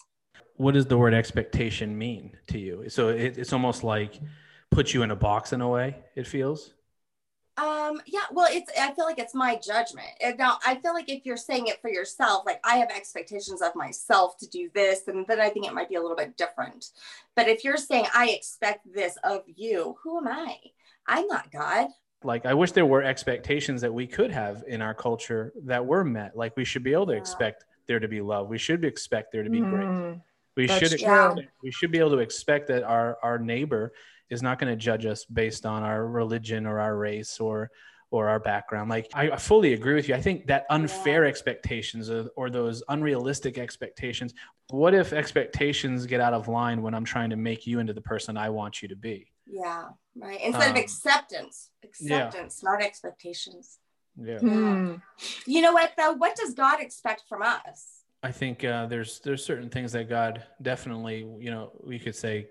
What 0.57 0.75
does 0.75 0.87
the 0.87 0.99
word 0.99 1.15
expectation 1.15 1.97
mean 1.97 2.37
to 2.49 2.59
you? 2.59 2.89
So 2.89 3.09
it, 3.09 3.39
it's 3.39 3.53
almost 3.53 3.85
like 3.85 4.21
put 4.71 4.93
you 4.93 5.03
in 5.03 5.11
a 5.11 5.17
box 5.17 5.53
in 5.53 5.61
a 5.61 5.69
way 5.69 5.97
it 6.17 6.27
feels 6.27 6.75
um 7.59 8.01
yeah 8.07 8.21
well 8.33 8.49
it's 8.51 8.71
i 8.79 8.93
feel 8.93 9.05
like 9.05 9.19
it's 9.19 9.35
my 9.35 9.57
judgment. 9.57 10.07
Now 10.39 10.59
i 10.65 10.77
feel 10.77 10.95
like 10.95 11.09
if 11.09 11.27
you're 11.27 11.37
saying 11.37 11.67
it 11.67 11.81
for 11.83 11.91
yourself 11.91 12.45
like 12.47 12.61
i 12.65 12.77
have 12.77 12.91
expectations 12.91 13.63
of 13.63 13.75
myself 13.75 14.37
to 14.39 14.49
do 14.49 14.71
this 14.75 15.09
and 15.09 15.27
then 15.27 15.41
i 15.41 15.49
think 15.49 15.67
it 15.67 15.75
might 15.75 15.89
be 15.89 15.97
a 15.97 16.01
little 16.01 16.17
bit 16.17 16.37
different. 16.37 16.87
But 17.35 17.49
if 17.49 17.65
you're 17.65 17.77
saying 17.77 18.07
i 18.15 18.29
expect 18.31 18.93
this 18.93 19.19
of 19.25 19.43
you 19.47 19.97
who 20.03 20.19
am 20.19 20.29
i? 20.29 20.57
I'm 21.07 21.27
not 21.27 21.51
god. 21.51 21.89
Like 22.23 22.47
i 22.47 22.55
wish 22.55 22.73
there 22.73 22.87
were 22.87 23.03
expectations 23.03 23.81
that 23.81 23.93
we 23.93 24.07
could 24.07 24.31
have 24.31 24.65
in 24.69 24.81
our 24.81 24.95
culture 24.95 25.53
that 25.65 25.85
were 25.85 26.05
met. 26.05 26.37
Like 26.37 26.57
we 26.57 26.65
should 26.65 26.85
be 26.85 26.93
able 26.93 27.07
to 27.07 27.13
yeah. 27.13 27.19
expect 27.19 27.65
there 27.87 27.99
to 27.99 28.09
be 28.09 28.21
love. 28.21 28.49
We 28.49 28.59
should 28.59 28.85
expect 28.85 29.33
there 29.33 29.43
to 29.43 29.51
be 29.51 29.61
mm, 29.61 29.71
grace 29.71 30.21
we 30.59 30.67
should 30.67 30.93
expect, 30.93 31.41
we 31.63 31.71
should 31.71 31.93
be 31.93 31.99
able 31.99 32.11
to 32.11 32.19
expect 32.19 32.67
that 32.67 32.83
our 32.83 33.17
our 33.23 33.39
neighbor 33.39 33.93
is 34.31 34.43
not 34.43 34.59
going 34.59 34.71
to 34.71 34.77
judge 34.77 35.07
us 35.07 35.25
based 35.25 35.67
on 35.67 35.83
our 35.83 36.07
religion 36.07 36.67
or 36.67 36.81
our 36.81 36.97
race 36.97 37.41
or 37.41 37.71
or 38.11 38.29
our 38.29 38.41
background. 38.41 38.89
Like 38.89 39.11
I, 39.13 39.37
fully 39.37 39.75
agree 39.75 39.95
with 39.95 40.09
you. 40.09 40.15
I 40.15 40.21
think 40.21 40.47
that 40.47 40.65
unfair 40.71 41.25
yeah. 41.25 41.29
expectations 41.29 42.09
or, 42.09 42.29
or 42.37 42.49
those 42.49 42.83
unrealistic 42.89 43.59
expectations. 43.59 44.33
What 44.71 44.95
if 44.95 45.13
expectations 45.13 46.07
get 46.07 46.21
out 46.21 46.33
of 46.33 46.49
line 46.49 46.81
when 46.83 46.95
I'm 46.95 47.05
trying 47.05 47.31
to 47.31 47.37
make 47.37 47.67
you 47.67 47.81
into 47.81 47.93
the 47.93 48.01
person 48.01 48.37
I 48.37 48.49
want 48.51 48.81
you 48.81 48.89
to 48.89 48.97
be? 48.97 49.31
Yeah, 49.47 49.89
right. 50.17 50.41
Instead 50.41 50.71
um, 50.71 50.77
of 50.77 50.83
acceptance, 50.83 51.71
acceptance, 51.85 52.61
yeah. 52.63 52.71
not 52.71 52.83
expectations. 52.83 53.79
Yeah. 54.17 54.39
Hmm. 54.39 54.95
You 55.47 55.63
know 55.63 55.73
what 55.73 55.93
though? 55.97 56.13
What 56.13 56.35
does 56.37 56.55
God 56.55 56.81
expect 56.81 57.25
from 57.29 57.43
us? 57.43 57.99
I 58.23 58.33
think 58.33 58.65
uh, 58.65 58.87
there's 58.87 59.21
there's 59.21 59.45
certain 59.45 59.71
things 59.71 59.93
that 59.93 60.09
God 60.09 60.43
definitely, 60.61 61.27
you 61.39 61.51
know, 61.51 61.73
we 61.83 61.99
could 61.99 62.17
say 62.17 62.49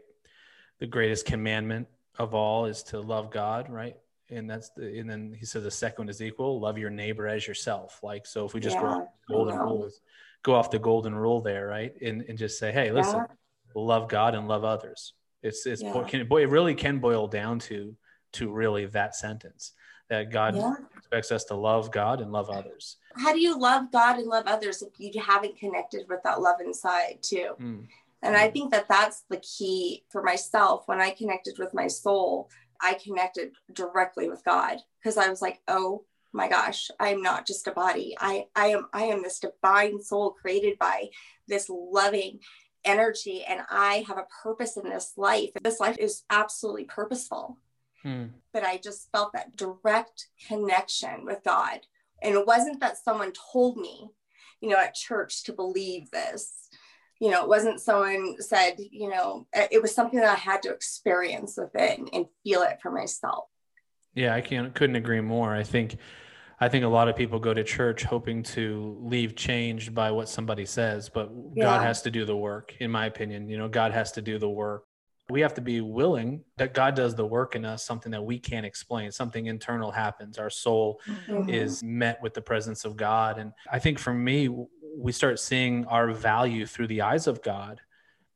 the 0.80 0.88
greatest 0.88 1.25
commandment 1.25 1.88
of 2.17 2.34
all 2.34 2.65
is 2.65 2.84
to 2.84 2.99
love 2.99 3.32
God, 3.32 3.69
right? 3.69 3.95
And 4.30 4.49
that's 4.49 4.69
the, 4.69 4.99
and 4.99 5.09
then 5.09 5.36
he 5.38 5.45
says 5.45 5.63
the 5.63 5.71
second 5.71 6.09
is 6.09 6.21
equal, 6.21 6.59
love 6.59 6.78
your 6.78 6.89
neighbor 6.89 7.28
as 7.28 7.47
yourself. 7.47 7.99
Like, 8.03 8.25
so 8.25 8.45
if 8.45 8.53
we 8.53 8.59
just 8.59 8.75
yeah, 8.75 8.82
go 8.82 8.88
off 8.88 9.07
the 9.28 9.34
golden 9.34 9.57
rules, 9.57 10.01
go 10.43 10.55
off 10.55 10.71
the 10.71 10.80
golden 10.80 11.15
rule 11.15 11.41
there, 11.41 11.67
right? 11.67 11.93
And, 12.01 12.23
and 12.28 12.38
just 12.38 12.59
say, 12.59 12.71
Hey, 12.71 12.91
listen, 12.91 13.19
yeah. 13.19 13.25
love 13.73 14.09
God 14.09 14.36
and 14.36 14.47
love 14.47 14.63
others. 14.63 15.13
It's, 15.43 15.65
it's, 15.65 15.82
yeah. 15.82 16.03
can, 16.07 16.28
boy, 16.28 16.43
it 16.43 16.49
really 16.49 16.75
can 16.75 16.99
boil 16.99 17.28
down 17.28 17.59
to, 17.59 17.95
to 18.34 18.51
really 18.51 18.86
that 18.88 19.15
sentence 19.15 19.71
that 20.09 20.32
God 20.32 20.55
yeah. 20.55 20.73
expects 20.97 21.32
us 21.32 21.43
to 21.45 21.55
love 21.55 21.91
God 21.91 22.21
and 22.21 22.32
love 22.32 22.49
others. 22.49 22.97
How 23.15 23.34
do 23.34 23.39
you 23.39 23.57
love 23.57 23.91
God 23.91 24.17
and 24.17 24.28
love 24.28 24.45
others 24.47 24.82
if 24.82 24.93
you 24.97 25.21
haven't 25.21 25.57
connected 25.57 26.07
with 26.07 26.23
that 26.23 26.41
love 26.41 26.59
inside 26.61 27.19
too? 27.21 27.51
Mm. 27.59 27.88
And 28.28 28.36
I 28.36 28.49
think 28.49 28.71
that 28.71 28.89
that's 28.89 29.23
the 29.30 29.38
key 29.38 30.03
for 30.09 30.21
myself. 30.21 30.84
When 30.88 30.99
I 30.99 31.11
connected 31.11 31.57
with 31.57 31.73
my 31.73 31.88
soul, 31.88 32.49
I 32.82 32.95
connected 32.95 33.53
directly 33.71 34.30
with 34.30 34.43
God 34.43 34.80
because 34.99 35.17
I 35.17 35.30
was 35.30 35.41
like, 35.41 35.61
oh 35.69 36.03
my 36.34 36.49
gosh, 36.49 36.91
I 36.99 37.09
am 37.09 37.21
not 37.21 37.47
just 37.47 37.67
a 37.67 37.71
body. 37.71 38.17
I, 38.19 38.47
I 38.53 38.67
am 38.67 38.88
I 38.91 39.03
am 39.03 39.23
this 39.23 39.39
divine 39.39 40.01
soul 40.01 40.32
created 40.32 40.78
by 40.78 41.09
this 41.47 41.69
loving 41.69 42.39
energy 42.84 43.45
and 43.47 43.61
I 43.69 44.03
have 44.07 44.17
a 44.17 44.28
purpose 44.43 44.75
in 44.75 44.89
this 44.89 45.13
life. 45.15 45.51
This 45.63 45.80
life 45.80 45.97
is 45.97 46.23
absolutely 46.30 46.84
purposeful. 46.84 47.57
Mm. 48.03 48.32
But 48.51 48.63
I 48.63 48.78
just 48.78 49.09
felt 49.11 49.32
that 49.34 49.55
direct 49.55 50.28
connection 50.47 51.23
with 51.25 51.43
God. 51.45 51.80
And 52.21 52.36
it 52.36 52.45
wasn't 52.45 52.82
that 52.82 52.97
someone 52.97 53.32
told 53.53 53.78
me, 53.78 54.09
you 54.59 54.69
know, 54.69 54.78
at 54.78 54.95
church 54.95 55.43
to 55.45 55.53
believe 55.53 56.11
this. 56.11 56.69
You 57.20 57.32
know, 57.32 57.41
it 57.43 57.49
wasn't 57.49 57.82
someone 57.82 58.36
said, 58.39 58.76
you 58.78 59.09
know, 59.09 59.47
it 59.53 59.82
was 59.82 59.93
something 59.93 60.20
that 60.20 60.30
I 60.30 60.36
had 60.36 60.61
to 60.63 60.72
experience 60.72 61.57
within 61.57 62.07
and 62.13 62.26
feel 62.43 62.61
it 62.61 62.80
for 62.82 62.91
myself. 62.91 63.45
Yeah, 64.13 64.34
I 64.34 64.41
can't 64.41 64.74
couldn't 64.74 64.95
agree 64.95 65.22
more. 65.22 65.55
I 65.55 65.63
think 65.63 65.97
I 66.59 66.70
think 66.70 66.84
a 66.84 66.88
lot 66.88 67.07
of 67.07 67.15
people 67.15 67.39
go 67.39 67.53
to 67.53 67.63
church 67.63 68.03
hoping 68.03 68.41
to 68.43 68.97
leave 69.01 69.36
changed 69.36 69.93
by 69.93 70.09
what 70.09 70.28
somebody 70.28 70.65
says, 70.65 71.07
but 71.07 71.32
yeah. 71.53 71.65
God 71.65 71.84
has 71.84 72.01
to 72.01 72.11
do 72.11 72.26
the 72.26 72.36
work, 72.36 72.76
in 72.80 72.89
my 72.89 73.05
opinion. 73.05 73.47
You 73.47 73.59
know, 73.59 73.68
God 73.68 73.91
has 73.91 74.11
to 74.13 74.22
do 74.24 74.39
the 74.39 74.49
work. 74.49 74.86
We 75.30 75.41
have 75.41 75.53
to 75.55 75.61
be 75.61 75.82
willing 75.82 76.43
that 76.55 76.74
God 76.74 76.95
does 76.95 77.13
the 77.13 77.26
work 77.26 77.55
in 77.55 77.63
us, 77.65 77.86
something 77.86 78.11
that 78.11 78.24
we 78.24 78.39
can't 78.39 78.65
explain, 78.65 79.11
something 79.11 79.45
internal 79.45 79.91
happens. 79.91 80.39
Our 80.39 80.49
soul 80.49 80.99
mm-hmm. 81.28 81.49
is 81.49 81.84
met 81.84 82.20
with 82.24 82.34
the 82.34 82.41
presence 82.41 82.86
of 82.86 82.95
God. 82.95 83.38
And 83.38 83.51
I 83.72 83.78
think 83.78 83.99
for 83.99 84.13
me, 84.13 84.49
we 84.98 85.12
start 85.12 85.39
seeing 85.39 85.86
our 85.86 86.12
value 86.12 86.66
through 86.66 86.88
the 86.88 87.02
eyes 87.02 87.28
of 87.28 87.41
God. 87.41 87.82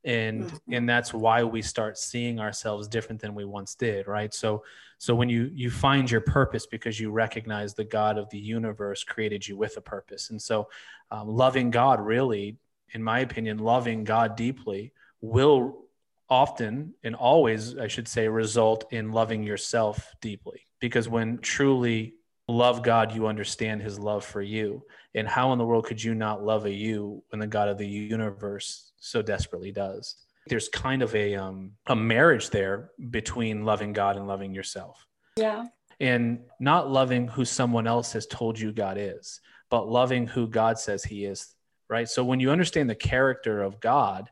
And 0.04 0.44
mm-hmm. 0.44 0.72
and 0.72 0.88
that's 0.88 1.14
why 1.14 1.44
we 1.44 1.62
start 1.62 1.96
seeing 1.96 2.40
ourselves 2.40 2.88
different 2.88 3.20
than 3.20 3.34
we 3.34 3.44
once 3.44 3.76
did 3.76 4.08
right? 4.08 4.34
So 4.34 4.64
so 4.98 5.14
when 5.14 5.28
you 5.28 5.50
you 5.54 5.70
find 5.70 6.10
your 6.10 6.20
purpose 6.20 6.66
because 6.66 6.98
you 6.98 7.10
recognize 7.10 7.74
the 7.74 7.84
god 7.84 8.18
of 8.18 8.28
the 8.30 8.38
universe 8.38 9.04
created 9.04 9.46
you 9.46 9.56
with 9.56 9.76
a 9.76 9.80
purpose. 9.80 10.30
And 10.30 10.42
so 10.42 10.68
um, 11.10 11.28
loving 11.28 11.70
god 11.70 12.00
really 12.00 12.56
in 12.94 13.02
my 13.02 13.20
opinion 13.20 13.58
loving 13.58 14.02
god 14.02 14.36
deeply 14.36 14.92
will 15.20 15.84
often 16.28 16.94
and 17.04 17.14
always 17.14 17.76
i 17.78 17.86
should 17.86 18.08
say 18.08 18.26
result 18.26 18.92
in 18.92 19.12
loving 19.12 19.44
yourself 19.44 20.12
deeply. 20.20 20.66
Because 20.80 21.08
when 21.08 21.38
truly 21.38 22.14
love 22.48 22.82
God, 22.82 23.14
you 23.14 23.26
understand 23.26 23.82
his 23.82 23.98
love 23.98 24.24
for 24.24 24.42
you. 24.42 24.84
And 25.14 25.28
how 25.28 25.52
in 25.52 25.58
the 25.58 25.64
world 25.64 25.86
could 25.86 26.02
you 26.02 26.14
not 26.14 26.44
love 26.44 26.64
a 26.64 26.70
you 26.70 27.22
when 27.28 27.40
the 27.40 27.46
God 27.46 27.68
of 27.68 27.78
the 27.78 27.86
universe 27.86 28.92
so 28.98 29.22
desperately 29.22 29.72
does? 29.72 30.16
There's 30.48 30.68
kind 30.68 31.02
of 31.02 31.14
a 31.14 31.36
um, 31.36 31.72
a 31.86 31.94
marriage 31.94 32.50
there 32.50 32.90
between 33.10 33.64
loving 33.64 33.92
God 33.92 34.16
and 34.16 34.26
loving 34.26 34.54
yourself. 34.54 35.06
Yeah. 35.36 35.66
And 36.00 36.40
not 36.58 36.90
loving 36.90 37.28
who 37.28 37.44
someone 37.44 37.86
else 37.86 38.12
has 38.14 38.26
told 38.26 38.58
you 38.58 38.72
God 38.72 38.96
is, 38.98 39.40
but 39.70 39.88
loving 39.88 40.26
who 40.26 40.48
God 40.48 40.78
says 40.78 41.04
he 41.04 41.24
is, 41.24 41.54
right? 41.88 42.08
So 42.08 42.24
when 42.24 42.40
you 42.40 42.50
understand 42.50 42.90
the 42.90 42.96
character 42.96 43.62
of 43.62 43.78
God, 43.78 44.28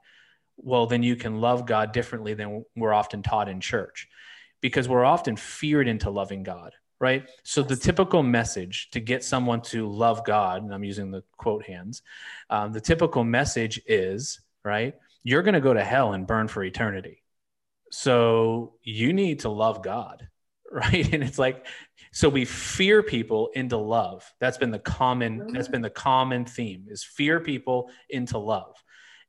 well, 0.56 0.86
then 0.86 1.04
you 1.04 1.14
can 1.14 1.40
love 1.40 1.64
God 1.64 1.92
differently 1.92 2.34
than 2.34 2.64
we're 2.74 2.92
often 2.92 3.22
taught 3.22 3.48
in 3.48 3.61
church 3.61 4.08
because 4.61 4.88
we're 4.88 5.04
often 5.04 5.36
feared 5.36 5.86
into 5.86 6.11
loving 6.11 6.42
God 6.42 6.72
right? 7.01 7.28
So 7.42 7.62
the 7.62 7.76
typical 7.76 8.22
message 8.22 8.90
to 8.90 9.01
get 9.01 9.24
someone 9.24 9.62
to 9.62 9.88
love 9.88 10.24
God, 10.24 10.62
and 10.62 10.72
I'm 10.72 10.84
using 10.84 11.11
the 11.11 11.24
quote 11.38 11.64
hands, 11.64 12.03
um, 12.51 12.72
the 12.72 12.80
typical 12.80 13.24
message 13.24 13.80
is, 13.86 14.40
right? 14.64 14.94
You're 15.24 15.42
going 15.42 15.55
to 15.55 15.61
go 15.61 15.74
to 15.74 15.82
hell 15.82 16.12
and 16.12 16.26
burn 16.26 16.46
for 16.46 16.62
eternity. 16.62 17.22
So 17.90 18.74
you 18.82 19.12
need 19.12 19.40
to 19.40 19.48
love 19.48 19.82
God, 19.82 20.28
right? 20.70 21.12
And 21.12 21.24
it's 21.24 21.38
like, 21.38 21.66
so 22.12 22.28
we 22.28 22.44
fear 22.44 23.03
people 23.03 23.51
into 23.55 23.78
love. 23.78 24.30
That's 24.38 24.59
been 24.59 24.70
the 24.70 24.78
common, 24.78 25.53
that's 25.53 25.68
been 25.68 25.82
the 25.82 25.90
common 25.90 26.44
theme 26.44 26.86
is 26.88 27.03
fear 27.03 27.40
people 27.40 27.90
into 28.11 28.38
love 28.38 28.76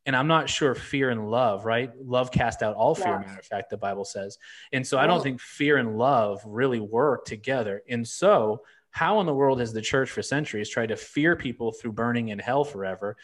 and 0.06 0.16
i'm 0.16 0.28
not 0.28 0.50
sure 0.50 0.74
fear 0.76 1.10
and 1.10 1.30
love 1.30 1.66
right? 1.66 1.92
Love 2.04 2.32
cast 2.32 2.64
out 2.64 2.76
all 2.76 2.96
fear 2.96 3.08
yeah. 3.08 3.28
matter 3.28 3.40
of 3.40 3.46
fact 3.46 3.70
the 3.70 3.78
bible 3.78 4.06
says. 4.06 4.38
And 4.72 4.86
so 4.86 4.98
i 4.98 5.08
don't 5.08 5.24
think 5.24 5.40
fear 5.42 5.78
and 5.78 5.98
love 5.98 6.42
really 6.46 6.80
work 6.80 7.26
together. 7.26 7.84
And 7.90 8.08
so 8.08 8.62
how 8.92 9.20
in 9.22 9.26
the 9.26 9.34
world 9.34 9.60
has 9.60 9.74
the 9.74 9.82
church 9.82 10.10
for 10.10 10.22
centuries 10.22 10.70
tried 10.70 10.90
to 10.90 10.98
fear 10.98 11.36
people 11.36 11.72
through 11.72 11.94
burning 11.94 12.30
in 12.30 12.40
hell 12.40 12.64
forever 12.64 13.16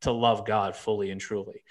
to 0.00 0.10
love 0.10 0.46
god 0.46 0.74
fully 0.76 1.10
and 1.10 1.20
truly? 1.20 1.62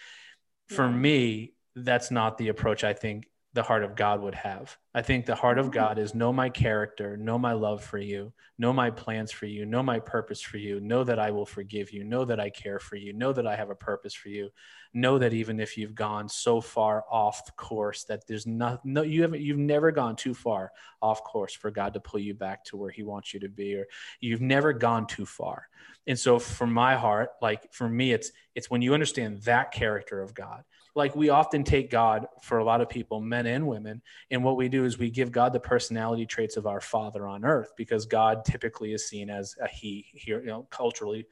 For 0.67 0.89
me 0.89 1.53
that's 1.75 2.11
not 2.11 2.37
the 2.37 2.49
approach 2.49 2.83
i 2.83 2.93
think 2.93 3.27
the 3.53 3.63
heart 3.63 3.83
of 3.83 3.95
God 3.95 4.21
would 4.21 4.35
have. 4.35 4.77
I 4.93 5.01
think 5.01 5.25
the 5.25 5.35
heart 5.35 5.57
of 5.57 5.67
mm-hmm. 5.67 5.75
God 5.75 5.97
is 5.99 6.15
know 6.15 6.31
my 6.31 6.49
character, 6.49 7.17
know 7.17 7.37
my 7.37 7.53
love 7.53 7.83
for 7.83 7.97
you, 7.97 8.31
know 8.57 8.71
my 8.71 8.89
plans 8.89 9.31
for 9.31 9.45
you, 9.45 9.65
know 9.65 9.83
my 9.83 9.99
purpose 9.99 10.41
for 10.41 10.57
you, 10.57 10.79
know 10.79 11.03
that 11.03 11.19
I 11.19 11.31
will 11.31 11.45
forgive 11.45 11.91
you, 11.91 12.03
know 12.03 12.23
that 12.25 12.39
I 12.39 12.49
care 12.49 12.79
for 12.79 12.95
you, 12.95 13.11
know 13.11 13.33
that 13.33 13.45
I 13.45 13.55
have 13.55 13.69
a 13.69 13.75
purpose 13.75 14.13
for 14.13 14.29
you, 14.29 14.49
know 14.93 15.17
that 15.17 15.33
even 15.33 15.59
if 15.59 15.77
you've 15.77 15.95
gone 15.95 16.29
so 16.29 16.61
far 16.61 17.03
off 17.09 17.55
course 17.55 18.03
that 18.05 18.25
there's 18.27 18.45
not 18.45 18.85
no 18.85 19.03
you 19.03 19.21
haven't 19.21 19.41
you've 19.41 19.57
never 19.57 19.91
gone 19.91 20.15
too 20.15 20.33
far 20.33 20.71
off 21.01 21.23
course 21.23 21.53
for 21.53 21.71
God 21.71 21.93
to 21.93 21.99
pull 21.99 22.19
you 22.19 22.33
back 22.33 22.63
to 22.65 22.77
where 22.77 22.91
he 22.91 23.03
wants 23.03 23.33
you 23.33 23.39
to 23.39 23.49
be 23.49 23.75
or 23.75 23.87
you've 24.19 24.41
never 24.41 24.73
gone 24.73 25.07
too 25.07 25.25
far. 25.25 25.67
And 26.07 26.19
so 26.19 26.39
for 26.39 26.67
my 26.67 26.95
heart, 26.95 27.29
like 27.41 27.71
for 27.73 27.87
me 27.87 28.11
it's 28.11 28.31
it's 28.53 28.69
when 28.69 28.81
you 28.81 28.93
understand 28.93 29.41
that 29.43 29.71
character 29.71 30.21
of 30.21 30.33
God 30.33 30.63
like 30.93 31.15
we 31.15 31.29
often 31.29 31.63
take 31.63 31.89
God 31.89 32.27
for 32.41 32.57
a 32.57 32.63
lot 32.63 32.81
of 32.81 32.89
people, 32.89 33.21
men 33.21 33.45
and 33.45 33.65
women, 33.65 34.01
and 34.29 34.43
what 34.43 34.57
we 34.57 34.67
do 34.67 34.83
is 34.83 34.97
we 34.97 35.09
give 35.09 35.31
God 35.31 35.53
the 35.53 35.59
personality 35.59 36.25
traits 36.25 36.57
of 36.57 36.67
our 36.67 36.81
Father 36.81 37.27
on 37.27 37.45
earth 37.45 37.71
because 37.77 38.05
God 38.05 38.43
typically 38.43 38.93
is 38.93 39.07
seen 39.07 39.29
as 39.29 39.55
a 39.61 39.67
He 39.67 40.07
here, 40.13 40.41
you 40.41 40.47
know, 40.47 40.67
culturally 40.69 41.25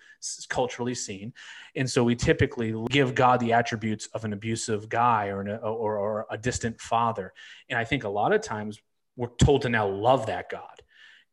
culturally 0.48 0.96
seen, 0.96 1.34
and 1.76 1.90
so 1.90 2.04
we 2.04 2.16
typically 2.16 2.74
give 2.90 3.16
God 3.16 3.40
the 3.42 3.54
attributes 3.54 4.08
of 4.14 4.24
an 4.24 4.34
abusive 4.34 4.88
guy 4.88 5.28
or, 5.28 5.42
an, 5.42 5.50
or, 5.62 5.98
or 5.98 6.26
a 6.30 6.38
distant 6.38 6.80
father, 6.80 7.34
and 7.70 7.78
I 7.78 7.84
think 7.84 8.06
a 8.06 8.10
lot 8.10 8.32
of 8.32 8.42
times 8.42 8.80
we're 9.18 9.36
told 9.42 9.64
to 9.64 9.70
now 9.70 9.88
love 9.88 10.28
that 10.28 10.50
God, 10.50 10.82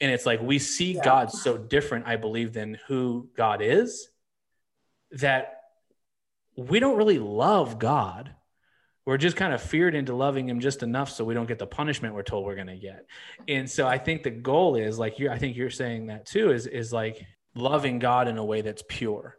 and 0.01 0.11
it's 0.11 0.27
like 0.27 0.43
we 0.43 0.59
see 0.59 0.95
yeah. 0.95 1.05
God 1.05 1.31
so 1.31 1.57
different, 1.57 2.07
I 2.09 2.17
believe, 2.17 2.53
than 2.53 2.79
who 2.89 3.29
God 3.37 3.63
is, 3.63 4.09
that 5.13 5.56
we 6.57 6.81
don't 6.81 6.97
really 6.97 7.19
love 7.19 7.79
God. 7.79 8.33
We're 9.05 9.19
just 9.19 9.37
kind 9.37 9.55
of 9.55 9.63
feared 9.63 9.95
into 9.95 10.17
loving 10.17 10.49
him 10.49 10.59
just 10.59 10.83
enough 10.83 11.11
so 11.11 11.25
we 11.25 11.35
don't 11.35 11.47
get 11.47 11.61
the 11.61 11.67
punishment 11.67 12.15
we're 12.15 12.23
told 12.23 12.45
we're 12.45 12.57
going 12.57 12.67
to 12.67 12.77
get. 12.77 13.07
And 13.47 13.71
so 13.71 13.87
I 13.87 13.99
think 13.99 14.23
the 14.23 14.31
goal 14.31 14.75
is 14.75 14.99
like 14.99 15.19
you 15.19 15.31
I 15.31 15.39
think 15.39 15.57
you're 15.57 15.71
saying 15.71 16.07
that 16.07 16.27
too 16.27 16.51
is 16.51 16.67
is 16.67 16.93
like 16.93 17.25
loving 17.55 18.01
God 18.01 18.27
in 18.27 18.37
a 18.37 18.45
way 18.45 18.63
that's 18.63 18.83
pure. 18.89 19.37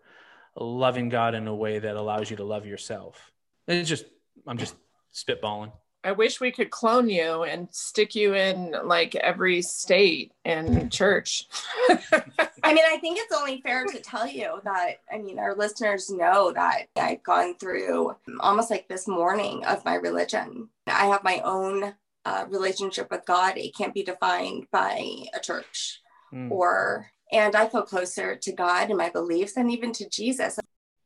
Loving 0.55 1.09
God 1.09 1.35
in 1.35 1.47
a 1.47 1.55
way 1.55 1.79
that 1.79 1.95
allows 1.95 2.31
you 2.31 2.37
to 2.37 2.43
love 2.43 2.65
yourself. 2.65 3.31
It's 3.67 3.89
just 3.89 4.05
I'm 4.47 4.57
just 4.57 4.75
spitballing. 5.13 5.71
I 6.03 6.13
wish 6.13 6.39
we 6.39 6.51
could 6.51 6.69
clone 6.69 7.09
you 7.09 7.43
and 7.43 7.67
stick 7.71 8.15
you 8.15 8.35
in 8.35 8.73
like 8.85 9.15
every 9.15 9.61
state 9.61 10.31
and 10.45 10.89
church. 10.91 11.45
I 12.67 12.73
mean, 12.73 12.83
I 12.85 12.97
think 12.97 13.17
it's 13.17 13.33
only 13.33 13.61
fair 13.61 13.85
to 13.85 14.01
tell 14.01 14.27
you 14.27 14.59
that, 14.65 14.97
I 15.11 15.19
mean, 15.19 15.39
our 15.39 15.55
listeners 15.55 16.09
know 16.09 16.51
that 16.51 16.87
I've 16.97 17.23
gone 17.23 17.55
through 17.55 18.15
almost 18.41 18.69
like 18.69 18.89
this 18.89 19.07
morning 19.07 19.65
of 19.65 19.85
my 19.85 19.95
religion. 19.95 20.69
I 20.85 21.05
have 21.05 21.23
my 21.23 21.39
own 21.45 21.93
uh, 22.25 22.45
relationship 22.49 23.09
with 23.09 23.25
God. 23.25 23.57
It 23.57 23.73
can't 23.73 23.93
be 23.93 24.03
defined 24.03 24.67
by 24.69 25.07
a 25.33 25.39
church 25.39 26.01
mm. 26.33 26.51
or, 26.51 27.09
and 27.31 27.55
I 27.55 27.67
feel 27.67 27.83
closer 27.83 28.35
to 28.35 28.51
God 28.51 28.89
and 28.89 28.97
my 28.97 29.11
beliefs 29.11 29.55
and 29.55 29.71
even 29.71 29.93
to 29.93 30.09
Jesus. 30.09 30.59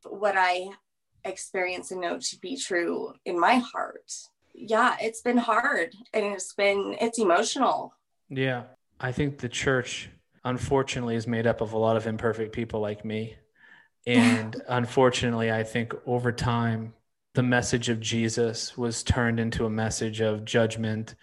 What 0.04 0.36
I 0.36 0.70
experience 1.24 1.92
and 1.92 2.02
know 2.02 2.18
to 2.18 2.40
be 2.40 2.58
true 2.58 3.14
in 3.24 3.40
my 3.40 3.58
heart 3.58 4.12
yeah, 4.54 4.96
it's 5.02 5.22
been 5.22 5.38
hard 5.38 5.96
and 6.14 6.26
it's 6.26 6.54
been 6.54 6.96
it's 7.00 7.20
emotional. 7.20 7.94
Yeah. 8.30 8.64
I 9.00 9.12
think 9.12 9.40
the 9.40 9.50
church 9.50 10.10
unfortunately 10.44 11.16
is 11.16 11.28
made 11.28 11.48
up 11.48 11.62
of 11.62 11.74
a 11.74 11.78
lot 11.78 11.98
of 11.98 12.08
imperfect 12.08 12.54
people 12.54 12.80
like 12.80 13.06
me. 13.06 13.36
And 14.06 14.56
unfortunately, 14.68 15.52
I 15.52 15.64
think 15.64 15.94
over 16.06 16.32
time 16.32 16.94
the 17.34 17.44
message 17.44 17.90
of 17.90 18.00
Jesus 18.00 18.78
was 18.78 19.04
turned 19.04 19.40
into 19.40 19.66
a 19.66 19.70
message 19.70 20.22
of 20.22 20.44
judgment, 20.44 21.16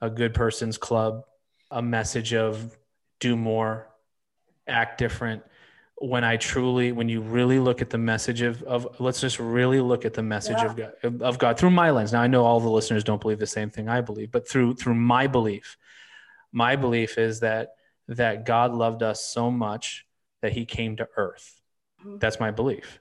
a 0.00 0.10
good 0.10 0.34
person's 0.34 0.78
club, 0.78 1.24
a 1.70 1.82
message 1.82 2.34
of 2.34 2.76
do 3.18 3.36
more, 3.36 3.88
act 4.66 4.98
different 4.98 5.42
when 5.96 6.24
I 6.24 6.36
truly, 6.36 6.90
when 6.90 7.08
you 7.08 7.20
really 7.20 7.60
look 7.60 7.80
at 7.80 7.90
the 7.90 7.98
message 7.98 8.42
of, 8.42 8.62
of 8.64 9.00
let's 9.00 9.20
just 9.20 9.38
really 9.38 9.80
look 9.80 10.04
at 10.04 10.14
the 10.14 10.22
message 10.22 10.56
yeah. 10.58 10.66
of 10.66 10.76
God, 10.76 11.22
of 11.22 11.38
God 11.38 11.58
through 11.58 11.70
my 11.70 11.90
lens. 11.90 12.12
Now 12.12 12.22
I 12.22 12.26
know 12.26 12.44
all 12.44 12.58
the 12.58 12.68
listeners 12.68 13.04
don't 13.04 13.20
believe 13.20 13.38
the 13.38 13.46
same 13.46 13.70
thing 13.70 13.88
I 13.88 14.00
believe, 14.00 14.32
but 14.32 14.48
through 14.48 14.74
through 14.74 14.96
my 14.96 15.28
belief, 15.28 15.76
my 16.50 16.74
belief 16.74 17.18
is 17.18 17.40
that 17.40 17.74
that 18.08 18.46
God 18.46 18.72
loved 18.72 19.02
us 19.02 19.24
so 19.24 19.50
much 19.50 20.06
that 20.42 20.52
He 20.52 20.64
came 20.64 20.96
to 20.96 21.08
Earth. 21.16 21.60
Mm-hmm. 22.00 22.18
That's 22.18 22.40
my 22.40 22.50
belief. 22.50 23.00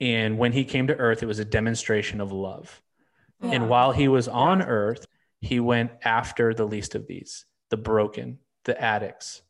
And 0.00 0.38
when 0.38 0.52
He 0.52 0.64
came 0.64 0.86
to 0.88 0.96
Earth, 0.96 1.22
it 1.22 1.26
was 1.26 1.38
a 1.38 1.44
demonstration 1.44 2.20
of 2.20 2.32
love. 2.32 2.82
Yeah. 3.42 3.52
And 3.52 3.68
while 3.68 3.92
He 3.92 4.08
was 4.08 4.28
on 4.28 4.62
Earth, 4.62 5.06
He 5.40 5.60
went 5.60 5.92
after 6.02 6.52
the 6.54 6.66
least 6.66 6.94
of 6.94 7.06
these, 7.06 7.46
the 7.70 7.76
broken, 7.76 8.38
the 8.64 8.80
addicts, 8.80 9.42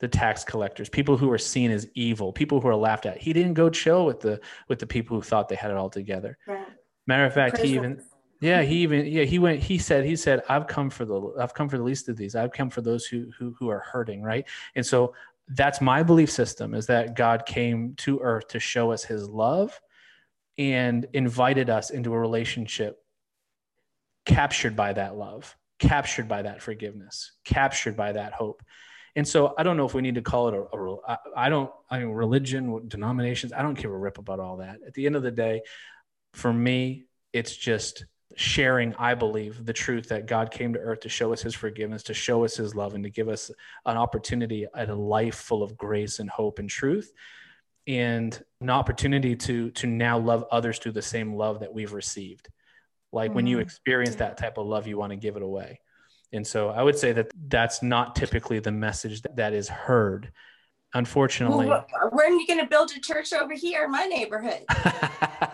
the 0.00 0.08
tax 0.08 0.44
collectors, 0.44 0.88
people 0.88 1.16
who 1.16 1.28
were 1.28 1.38
seen 1.38 1.70
as 1.70 1.86
evil, 1.94 2.32
people 2.32 2.60
who 2.60 2.68
are 2.68 2.76
laughed 2.76 3.06
at. 3.06 3.18
He 3.18 3.32
didn't 3.32 3.54
go 3.54 3.68
chill 3.68 4.06
with 4.06 4.20
the 4.20 4.40
with 4.68 4.78
the 4.78 4.86
people 4.86 5.16
who 5.16 5.22
thought 5.22 5.48
they 5.48 5.56
had 5.56 5.70
it 5.70 5.76
all 5.76 5.90
together. 5.90 6.38
Right. 6.46 6.66
Matter 7.06 7.26
of 7.26 7.34
fact, 7.34 7.58
he 7.58 7.74
even 7.74 8.02
Yeah, 8.40 8.62
he 8.62 8.76
even 8.76 9.06
yeah 9.06 9.24
he 9.24 9.38
went. 9.38 9.62
He 9.62 9.78
said 9.78 10.04
he 10.04 10.16
said 10.16 10.42
I've 10.48 10.66
come 10.66 10.88
for 10.88 11.04
the 11.04 11.34
I've 11.38 11.52
come 11.52 11.68
for 11.68 11.76
the 11.76 11.84
least 11.84 12.08
of 12.08 12.16
these. 12.16 12.34
I've 12.34 12.52
come 12.52 12.70
for 12.70 12.80
those 12.80 13.04
who 13.04 13.30
who 13.38 13.54
who 13.58 13.68
are 13.68 13.80
hurting, 13.80 14.22
right? 14.22 14.46
And 14.74 14.84
so 14.84 15.14
that's 15.48 15.80
my 15.80 16.02
belief 16.02 16.30
system 16.30 16.74
is 16.74 16.86
that 16.86 17.16
God 17.16 17.44
came 17.44 17.94
to 17.98 18.20
earth 18.20 18.48
to 18.48 18.60
show 18.60 18.92
us 18.92 19.04
His 19.04 19.28
love 19.28 19.78
and 20.56 21.06
invited 21.12 21.68
us 21.68 21.90
into 21.90 22.12
a 22.14 22.18
relationship 22.18 22.98
captured 24.24 24.76
by 24.76 24.92
that 24.92 25.16
love, 25.16 25.56
captured 25.78 26.28
by 26.28 26.42
that 26.42 26.62
forgiveness, 26.62 27.32
captured 27.44 27.96
by 27.96 28.12
that 28.12 28.32
hope. 28.32 28.62
And 29.16 29.26
so 29.26 29.54
I 29.58 29.64
don't 29.64 29.76
know 29.76 29.86
if 29.86 29.94
we 29.94 30.02
need 30.02 30.14
to 30.14 30.22
call 30.22 30.48
it 30.48 30.54
a, 30.54 31.12
a 31.12 31.18
I 31.36 31.48
don't, 31.48 31.70
I 31.90 31.98
mean, 31.98 32.08
religion, 32.08 32.86
denominations, 32.86 33.52
I 33.52 33.62
don't 33.62 33.74
give 33.74 33.90
a 33.90 33.96
rip 33.96 34.18
about 34.18 34.40
all 34.40 34.58
that. 34.58 34.78
At 34.86 34.94
the 34.94 35.06
end 35.06 35.16
of 35.16 35.22
the 35.22 35.30
day, 35.30 35.62
for 36.34 36.52
me, 36.52 37.06
it's 37.32 37.56
just 37.56 38.04
sharing, 38.40 38.94
I 38.94 39.14
believe, 39.14 39.66
the 39.66 39.72
truth 39.72 40.08
that 40.08 40.26
God 40.26 40.50
came 40.50 40.72
to 40.72 40.78
earth 40.78 41.00
to 41.00 41.10
show 41.10 41.32
us 41.34 41.42
his 41.42 41.54
forgiveness, 41.54 42.02
to 42.04 42.14
show 42.14 42.42
us 42.44 42.56
his 42.56 42.74
love, 42.74 42.94
and 42.94 43.04
to 43.04 43.10
give 43.10 43.28
us 43.28 43.50
an 43.84 43.98
opportunity 43.98 44.66
at 44.74 44.88
a 44.88 44.94
life 44.94 45.34
full 45.34 45.62
of 45.62 45.76
grace 45.76 46.20
and 46.20 46.30
hope 46.30 46.58
and 46.58 46.70
truth. 46.70 47.12
And 47.86 48.42
an 48.62 48.70
opportunity 48.70 49.36
to 49.36 49.70
to 49.72 49.86
now 49.86 50.18
love 50.18 50.46
others 50.50 50.78
through 50.78 50.92
the 50.92 51.02
same 51.02 51.34
love 51.34 51.60
that 51.60 51.74
we've 51.74 51.92
received. 51.92 52.48
Like 53.12 53.28
mm-hmm. 53.28 53.36
when 53.36 53.46
you 53.46 53.56
mm-hmm. 53.56 53.62
experience 53.62 54.16
that 54.16 54.38
type 54.38 54.56
of 54.56 54.66
love, 54.66 54.86
you 54.86 54.96
want 54.96 55.10
to 55.10 55.16
give 55.16 55.36
it 55.36 55.42
away. 55.42 55.80
And 56.32 56.46
so 56.46 56.70
I 56.70 56.82
would 56.82 56.98
say 56.98 57.12
that 57.12 57.30
that's 57.48 57.82
not 57.82 58.16
typically 58.16 58.58
the 58.60 58.72
message 58.72 59.20
that, 59.22 59.36
that 59.36 59.52
is 59.52 59.68
heard. 59.68 60.32
Unfortunately, 60.94 61.66
well, 61.66 61.86
when 62.10 62.32
are 62.32 62.36
you 62.36 62.46
going 62.46 62.60
to 62.60 62.66
build 62.66 62.90
a 62.96 63.00
church 63.00 63.32
over 63.32 63.52
here 63.52 63.84
in 63.84 63.90
my 63.90 64.06
neighborhood? 64.06 64.64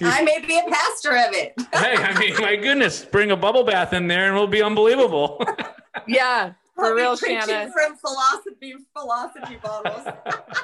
I 0.00 0.22
may 0.22 0.40
be 0.40 0.58
a 0.58 0.70
pastor 0.70 1.10
of 1.10 1.34
it. 1.34 1.54
hey, 1.72 1.96
I 1.96 2.18
mean, 2.18 2.34
my 2.40 2.56
goodness, 2.56 3.04
bring 3.04 3.30
a 3.30 3.36
bubble 3.36 3.64
bath 3.64 3.92
in 3.92 4.06
there 4.06 4.26
and 4.26 4.34
it'll 4.34 4.46
be 4.46 4.62
unbelievable. 4.62 5.44
yeah, 6.06 6.52
for 6.74 6.86
I'll 6.86 6.94
real, 6.94 7.16
Shanna. 7.16 7.70
From 7.72 7.96
philosophy, 7.96 8.74
philosophy 8.96 9.58
bottles. 9.62 10.06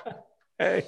hey. 0.58 0.84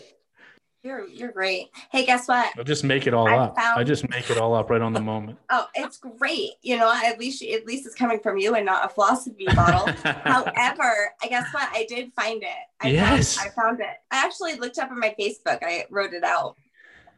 You're 0.84 1.06
you're 1.06 1.30
great. 1.30 1.68
Hey, 1.92 2.04
guess 2.04 2.26
what? 2.26 2.52
I'll 2.58 2.64
just 2.64 2.82
make 2.82 3.06
it 3.06 3.14
all 3.14 3.28
I 3.28 3.36
up. 3.36 3.54
Found... 3.54 3.78
I 3.78 3.84
just 3.84 4.08
make 4.08 4.30
it 4.30 4.38
all 4.38 4.52
up 4.52 4.68
right 4.68 4.82
on 4.82 4.92
the 4.92 5.00
moment. 5.00 5.38
Oh, 5.48 5.68
it's 5.76 5.96
great. 5.96 6.54
You 6.62 6.76
know, 6.76 6.92
at 6.92 7.20
least 7.20 7.40
at 7.44 7.64
least 7.66 7.86
it's 7.86 7.94
coming 7.94 8.18
from 8.18 8.36
you 8.36 8.56
and 8.56 8.66
not 8.66 8.84
a 8.84 8.88
philosophy 8.88 9.46
bottle. 9.46 9.86
However, 10.24 11.12
I 11.22 11.28
guess 11.28 11.46
what? 11.54 11.68
I 11.72 11.86
did 11.88 12.12
find 12.14 12.42
it. 12.42 12.48
I 12.80 12.88
yes. 12.88 13.36
Found, 13.36 13.48
I 13.48 13.62
found 13.62 13.80
it. 13.80 13.96
I 14.10 14.24
actually 14.24 14.56
looked 14.56 14.78
up 14.78 14.90
on 14.90 14.98
my 14.98 15.14
Facebook. 15.16 15.60
I 15.62 15.84
wrote 15.88 16.14
it 16.14 16.24
out. 16.24 16.56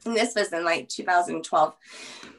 And 0.05 0.17
this 0.17 0.35
was 0.35 0.53
in 0.53 0.65
like 0.65 0.89
2012. 0.89 1.75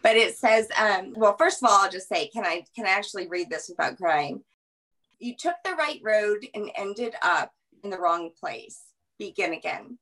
But 0.04 0.16
it 0.16 0.38
says, 0.38 0.68
um, 0.80 1.14
well, 1.16 1.36
first 1.38 1.62
of 1.62 1.70
all, 1.70 1.84
I'll 1.84 1.92
just 1.92 2.08
say, 2.08 2.28
can 2.28 2.46
I 2.46 2.64
can 2.76 2.86
I 2.86 2.92
actually 2.92 3.28
read 3.28 3.50
this 3.50 3.70
without 3.70 3.98
crying? 3.98 4.44
You 5.20 5.36
took 5.36 5.56
the 5.64 5.72
right 5.72 6.00
road 6.04 6.46
and 6.54 6.70
ended 6.76 7.16
up 7.22 7.52
in 7.84 7.90
the 7.90 8.00
wrong 8.00 8.32
place. 8.40 8.82
Begin 9.18 9.54
again. 9.54 9.98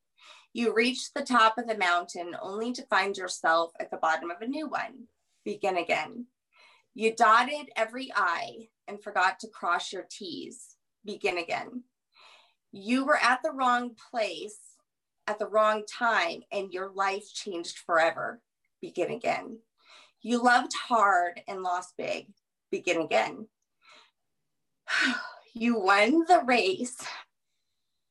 You 0.54 0.74
reached 0.74 1.14
the 1.14 1.24
top 1.24 1.58
of 1.58 1.68
the 1.68 1.78
mountain 1.78 2.36
only 2.42 2.74
to 2.74 2.86
find 2.86 3.18
yourself 3.18 3.72
at 3.80 3.90
the 3.90 3.98
bottom 3.98 4.30
of 4.30 4.42
a 4.42 4.48
new 4.48 4.68
one. 4.68 5.08
Begin 5.46 5.78
again. 5.78 6.28
You 6.94 7.16
dotted 7.16 7.70
every 7.76 8.12
I 8.16 8.68
and 8.88 9.02
forgot 9.02 9.40
to 9.40 9.48
cross 9.48 9.92
your 9.92 10.06
T's. 10.10 10.76
Begin 11.04 11.38
again. 11.38 11.84
You 12.72 13.06
were 13.06 13.18
at 13.18 13.40
the 13.44 13.52
wrong 13.52 13.96
place 14.12 14.60
at 15.28 15.40
the 15.40 15.48
wrong 15.48 15.84
time 15.86 16.42
and 16.52 16.72
your 16.72 16.92
life 16.92 17.34
changed 17.34 17.80
forever. 17.80 18.42
Begin 18.82 19.12
again. 19.12 19.60
You 20.22 20.42
loved 20.42 20.74
hard 20.74 21.42
and 21.48 21.64
lost 21.64 21.94
big. 21.98 22.28
Begin 22.72 23.02
again. 23.02 23.48
You 25.56 25.80
won 25.80 26.26
the 26.28 26.42
race 26.48 26.98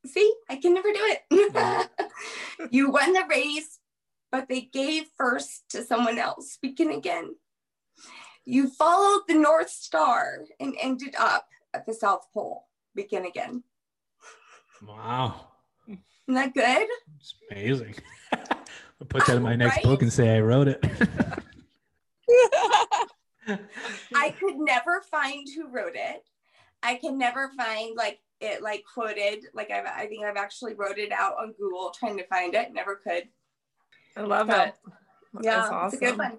See, 0.04 0.34
I 0.48 0.56
can 0.56 0.74
never 0.74 0.88
do 0.92 1.16
it. 1.30 1.90
you 2.70 2.90
won 2.90 3.12
the 3.12 3.24
race, 3.28 3.78
but 4.32 4.48
they 4.48 4.62
gave 4.62 5.04
first 5.16 5.64
to 5.70 5.84
someone 5.84 6.18
else. 6.18 6.58
Begin 6.60 6.90
again. 6.90 7.36
You 8.44 8.68
followed 8.68 9.22
the 9.28 9.34
North 9.34 9.70
Star 9.70 10.40
and 10.58 10.74
ended 10.80 11.14
up 11.16 11.46
at 11.72 11.86
the 11.86 11.94
South 11.94 12.26
Pole. 12.34 12.66
Begin 12.96 13.26
again. 13.26 13.62
Wow. 14.84 15.51
Isn't 16.28 16.34
that 16.34 16.54
good? 16.54 16.88
It's 17.18 17.34
amazing. 17.50 17.94
I'll 18.32 19.06
put 19.08 19.26
that 19.26 19.36
in 19.36 19.42
my 19.42 19.54
oh, 19.54 19.56
next 19.56 19.76
right? 19.76 19.84
book 19.84 20.02
and 20.02 20.12
say 20.12 20.36
I 20.36 20.40
wrote 20.40 20.68
it. 20.68 20.84
I 24.14 24.30
could 24.30 24.56
never 24.56 25.02
find 25.10 25.46
who 25.54 25.68
wrote 25.68 25.96
it. 25.96 26.24
I 26.82 26.94
can 26.96 27.18
never 27.18 27.50
find 27.56 27.96
like 27.96 28.20
it 28.42 28.60
like 28.62 28.84
quoted 28.92 29.44
like 29.54 29.70
I've, 29.70 29.86
i 29.86 30.06
think 30.06 30.24
i've 30.24 30.36
actually 30.36 30.74
wrote 30.74 30.98
it 30.98 31.12
out 31.12 31.34
on 31.40 31.52
google 31.52 31.94
trying 31.96 32.18
to 32.18 32.26
find 32.26 32.54
it 32.54 32.74
never 32.74 32.96
could 32.96 33.28
i 34.16 34.20
love 34.22 34.50
so, 34.50 34.60
it 34.60 34.74
yeah 35.42 35.68
awesome. 35.70 35.86
it's 35.86 35.94
a 35.94 35.98
good 35.98 36.18
one 36.18 36.38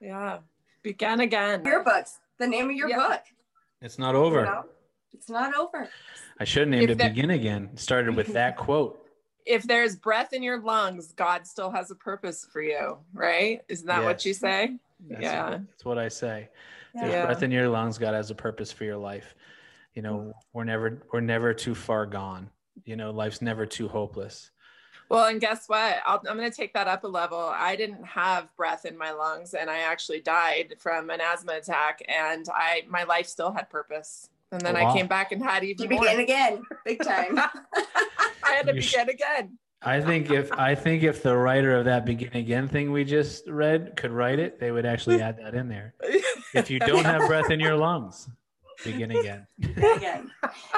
yeah 0.00 0.38
begin 0.82 1.20
again 1.20 1.64
your 1.64 1.84
books 1.84 2.18
the 2.38 2.46
name 2.46 2.68
of 2.68 2.76
your 2.76 2.88
yeah. 2.88 3.08
book 3.08 3.22
it's 3.80 3.98
not 3.98 4.14
over 4.14 4.40
you 4.40 4.46
know? 4.46 4.64
It's 5.16 5.30
not 5.30 5.56
over. 5.56 5.88
I 6.38 6.44
should 6.44 6.60
have 6.60 6.68
named 6.68 6.90
if 6.90 7.00
it 7.00 7.14
begin 7.14 7.30
again. 7.30 7.70
Started 7.76 8.14
with 8.14 8.28
that 8.34 8.56
quote. 8.56 9.02
If 9.44 9.62
there's 9.62 9.96
breath 9.96 10.32
in 10.32 10.42
your 10.42 10.60
lungs 10.60 11.12
god 11.12 11.46
still 11.46 11.70
has 11.70 11.90
a 11.90 11.94
purpose 11.94 12.46
for 12.52 12.60
you 12.60 12.98
right? 13.12 13.62
Isn't 13.68 13.86
that 13.86 13.98
yes. 13.98 14.04
what 14.04 14.24
you 14.24 14.34
say? 14.34 14.76
That's 15.08 15.22
yeah. 15.22 15.50
what, 15.50 15.66
that's 15.68 15.84
what 15.84 15.98
i 15.98 16.08
say. 16.08 16.48
Yeah. 16.94 17.08
there's 17.08 17.26
breath 17.26 17.42
in 17.42 17.50
your 17.50 17.68
lungs 17.68 17.98
god 17.98 18.14
has 18.14 18.30
a 18.30 18.34
purpose 18.34 18.72
for 18.72 18.84
your 18.84 18.96
life. 18.96 19.34
You 19.94 20.02
know 20.02 20.32
we're 20.52 20.64
never 20.64 21.02
we're 21.12 21.20
never 21.20 21.54
too 21.54 21.74
far 21.74 22.06
gone. 22.06 22.50
You 22.84 22.96
know 22.96 23.10
life's 23.10 23.40
never 23.40 23.66
too 23.66 23.88
hopeless. 23.88 24.50
Well 25.08 25.26
and 25.26 25.40
guess 25.40 25.68
what? 25.68 25.98
I 26.04 26.14
am 26.14 26.36
going 26.36 26.50
to 26.50 26.56
take 26.56 26.74
that 26.74 26.88
up 26.88 27.04
a 27.04 27.08
level. 27.08 27.38
I 27.38 27.76
didn't 27.76 28.04
have 28.04 28.54
breath 28.56 28.84
in 28.84 28.98
my 28.98 29.12
lungs 29.12 29.54
and 29.54 29.70
i 29.70 29.78
actually 29.78 30.20
died 30.20 30.74
from 30.78 31.10
an 31.10 31.20
asthma 31.20 31.52
attack 31.52 32.02
and 32.08 32.46
i 32.52 32.82
my 32.88 33.04
life 33.04 33.26
still 33.26 33.52
had 33.52 33.70
purpose 33.70 34.28
and 34.52 34.60
then 34.60 34.74
wow. 34.74 34.88
i 34.88 34.92
came 34.96 35.06
back 35.06 35.32
and 35.32 35.42
had 35.42 35.64
even 35.64 35.90
you 35.90 35.96
more. 35.96 36.04
began 36.04 36.20
again 36.20 36.62
big 36.84 37.00
time 37.02 37.38
i 37.38 38.52
had 38.52 38.66
to 38.66 38.74
you 38.74 38.80
begin 38.80 39.08
again 39.08 39.58
I 39.82 40.00
think 40.00 40.30
if 40.30 40.50
I 40.52 40.74
think 40.74 41.02
if 41.04 41.22
the 41.22 41.36
writer 41.36 41.76
of 41.76 41.84
that 41.84 42.04
begin 42.04 42.30
again 42.32 42.66
thing 42.66 42.90
we 42.90 43.04
just 43.04 43.46
read 43.46 43.94
could 43.96 44.10
write 44.10 44.38
it, 44.38 44.58
they 44.58 44.72
would 44.72 44.86
actually 44.86 45.22
add 45.22 45.38
that 45.38 45.54
in 45.54 45.68
there. 45.68 45.94
If 46.54 46.70
you 46.70 46.78
don't 46.78 47.04
have 47.04 47.28
breath 47.28 47.50
in 47.50 47.60
your 47.60 47.76
lungs, 47.76 48.30
begin 48.82 49.10
again. 49.10 49.46
again. 49.76 50.30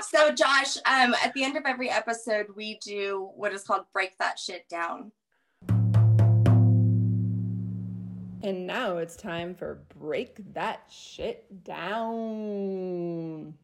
So, 0.02 0.32
Josh, 0.32 0.76
um, 0.78 1.14
at 1.22 1.32
the 1.34 1.44
end 1.44 1.56
of 1.56 1.64
every 1.66 1.88
episode, 1.88 2.46
we 2.56 2.78
do 2.84 3.30
what 3.36 3.52
is 3.52 3.62
called 3.62 3.84
break 3.92 4.18
that 4.18 4.38
shit 4.40 4.68
down. 4.68 5.12
And 8.42 8.66
now 8.66 8.98
it's 8.98 9.16
time 9.16 9.54
for 9.54 9.82
break 9.98 10.54
that 10.54 10.82
shit 10.90 11.64
down. 11.64 13.54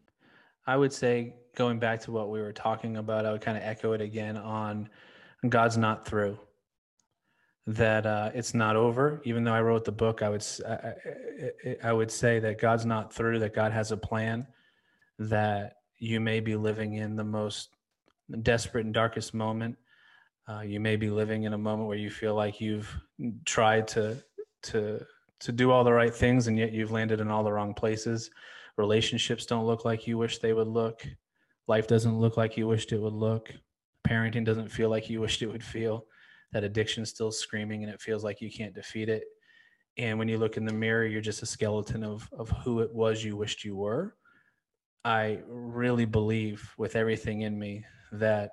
I 0.66 0.76
would 0.76 0.92
say, 0.92 1.34
going 1.56 1.78
back 1.78 2.00
to 2.02 2.12
what 2.12 2.30
we 2.30 2.40
were 2.40 2.52
talking 2.52 2.96
about, 2.96 3.26
I 3.26 3.32
would 3.32 3.40
kind 3.40 3.56
of 3.56 3.62
echo 3.62 3.92
it 3.92 4.00
again 4.00 4.36
on 4.36 4.88
God's 5.48 5.76
not 5.76 6.06
through 6.06 6.38
that 7.66 8.04
uh, 8.04 8.30
it's 8.34 8.54
not 8.54 8.76
over. 8.76 9.22
Even 9.24 9.44
though 9.44 9.54
I 9.54 9.62
wrote 9.62 9.84
the 9.84 9.92
book, 9.92 10.22
I 10.22 10.28
would 10.28 10.44
I, 10.68 11.76
I, 11.82 11.92
would 11.92 12.10
say 12.10 12.38
that 12.40 12.60
God's 12.60 12.84
not 12.84 13.12
through. 13.12 13.38
That 13.38 13.54
God 13.54 13.72
has 13.72 13.90
a 13.90 13.96
plan. 13.96 14.46
That 15.18 15.76
you 15.98 16.20
may 16.20 16.40
be 16.40 16.56
living 16.56 16.94
in 16.94 17.16
the 17.16 17.24
most 17.24 17.70
desperate 18.42 18.84
and 18.84 18.92
darkest 18.92 19.32
moment. 19.32 19.76
Uh, 20.46 20.60
you 20.60 20.78
may 20.78 20.96
be 20.96 21.08
living 21.08 21.44
in 21.44 21.54
a 21.54 21.58
moment 21.58 21.88
where 21.88 21.96
you 21.96 22.10
feel 22.10 22.34
like 22.34 22.60
you've 22.60 22.94
tried 23.46 23.88
to 23.88 24.22
to 24.64 25.04
to 25.40 25.52
do 25.52 25.70
all 25.70 25.84
the 25.84 25.92
right 25.92 26.14
things, 26.14 26.46
and 26.46 26.58
yet 26.58 26.72
you've 26.72 26.92
landed 26.92 27.20
in 27.20 27.30
all 27.30 27.44
the 27.44 27.52
wrong 27.52 27.74
places. 27.74 28.30
Relationships 28.76 29.46
don't 29.46 29.66
look 29.66 29.84
like 29.84 30.06
you 30.06 30.18
wish 30.18 30.38
they 30.38 30.52
would 30.52 30.68
look. 30.68 31.06
Life 31.66 31.86
doesn't 31.86 32.18
look 32.18 32.36
like 32.36 32.56
you 32.56 32.66
wished 32.66 32.92
it 32.92 33.00
would 33.00 33.12
look. 33.12 33.52
Parenting 34.06 34.44
doesn't 34.44 34.70
feel 34.70 34.90
like 34.90 35.08
you 35.08 35.20
wished 35.20 35.42
it 35.42 35.46
would 35.46 35.64
feel 35.64 36.06
that 36.52 36.64
addiction's 36.64 37.10
still 37.10 37.32
screaming 37.32 37.82
and 37.82 37.92
it 37.92 38.00
feels 38.00 38.22
like 38.24 38.40
you 38.40 38.50
can't 38.50 38.74
defeat 38.74 39.08
it 39.08 39.24
and 39.96 40.18
when 40.18 40.28
you 40.28 40.38
look 40.38 40.56
in 40.56 40.64
the 40.64 40.72
mirror 40.72 41.04
you're 41.04 41.20
just 41.20 41.42
a 41.42 41.46
skeleton 41.46 42.02
of 42.02 42.28
of 42.32 42.48
who 42.64 42.80
it 42.80 42.94
was 42.94 43.22
you 43.22 43.36
wished 43.36 43.64
you 43.64 43.76
were 43.76 44.16
i 45.04 45.40
really 45.46 46.04
believe 46.04 46.72
with 46.78 46.96
everything 46.96 47.42
in 47.42 47.58
me 47.58 47.84
that 48.12 48.50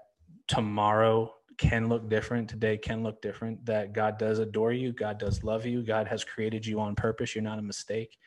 tomorrow 0.47 1.31
can 1.57 1.89
look 1.89 2.09
different 2.09 2.49
today 2.49 2.77
can 2.77 3.03
look 3.03 3.21
different 3.21 3.63
that 3.65 3.93
god 3.93 4.17
does 4.17 4.39
adore 4.39 4.71
you 4.71 4.91
god 4.91 5.19
does 5.19 5.43
love 5.43 5.65
you 5.65 5.83
god 5.83 6.07
has 6.07 6.23
created 6.23 6.65
you 6.65 6.79
on 6.79 6.95
purpose 6.95 7.35
you're 7.35 7.43
not 7.43 7.59
a 7.59 7.61
mistake 7.61 8.17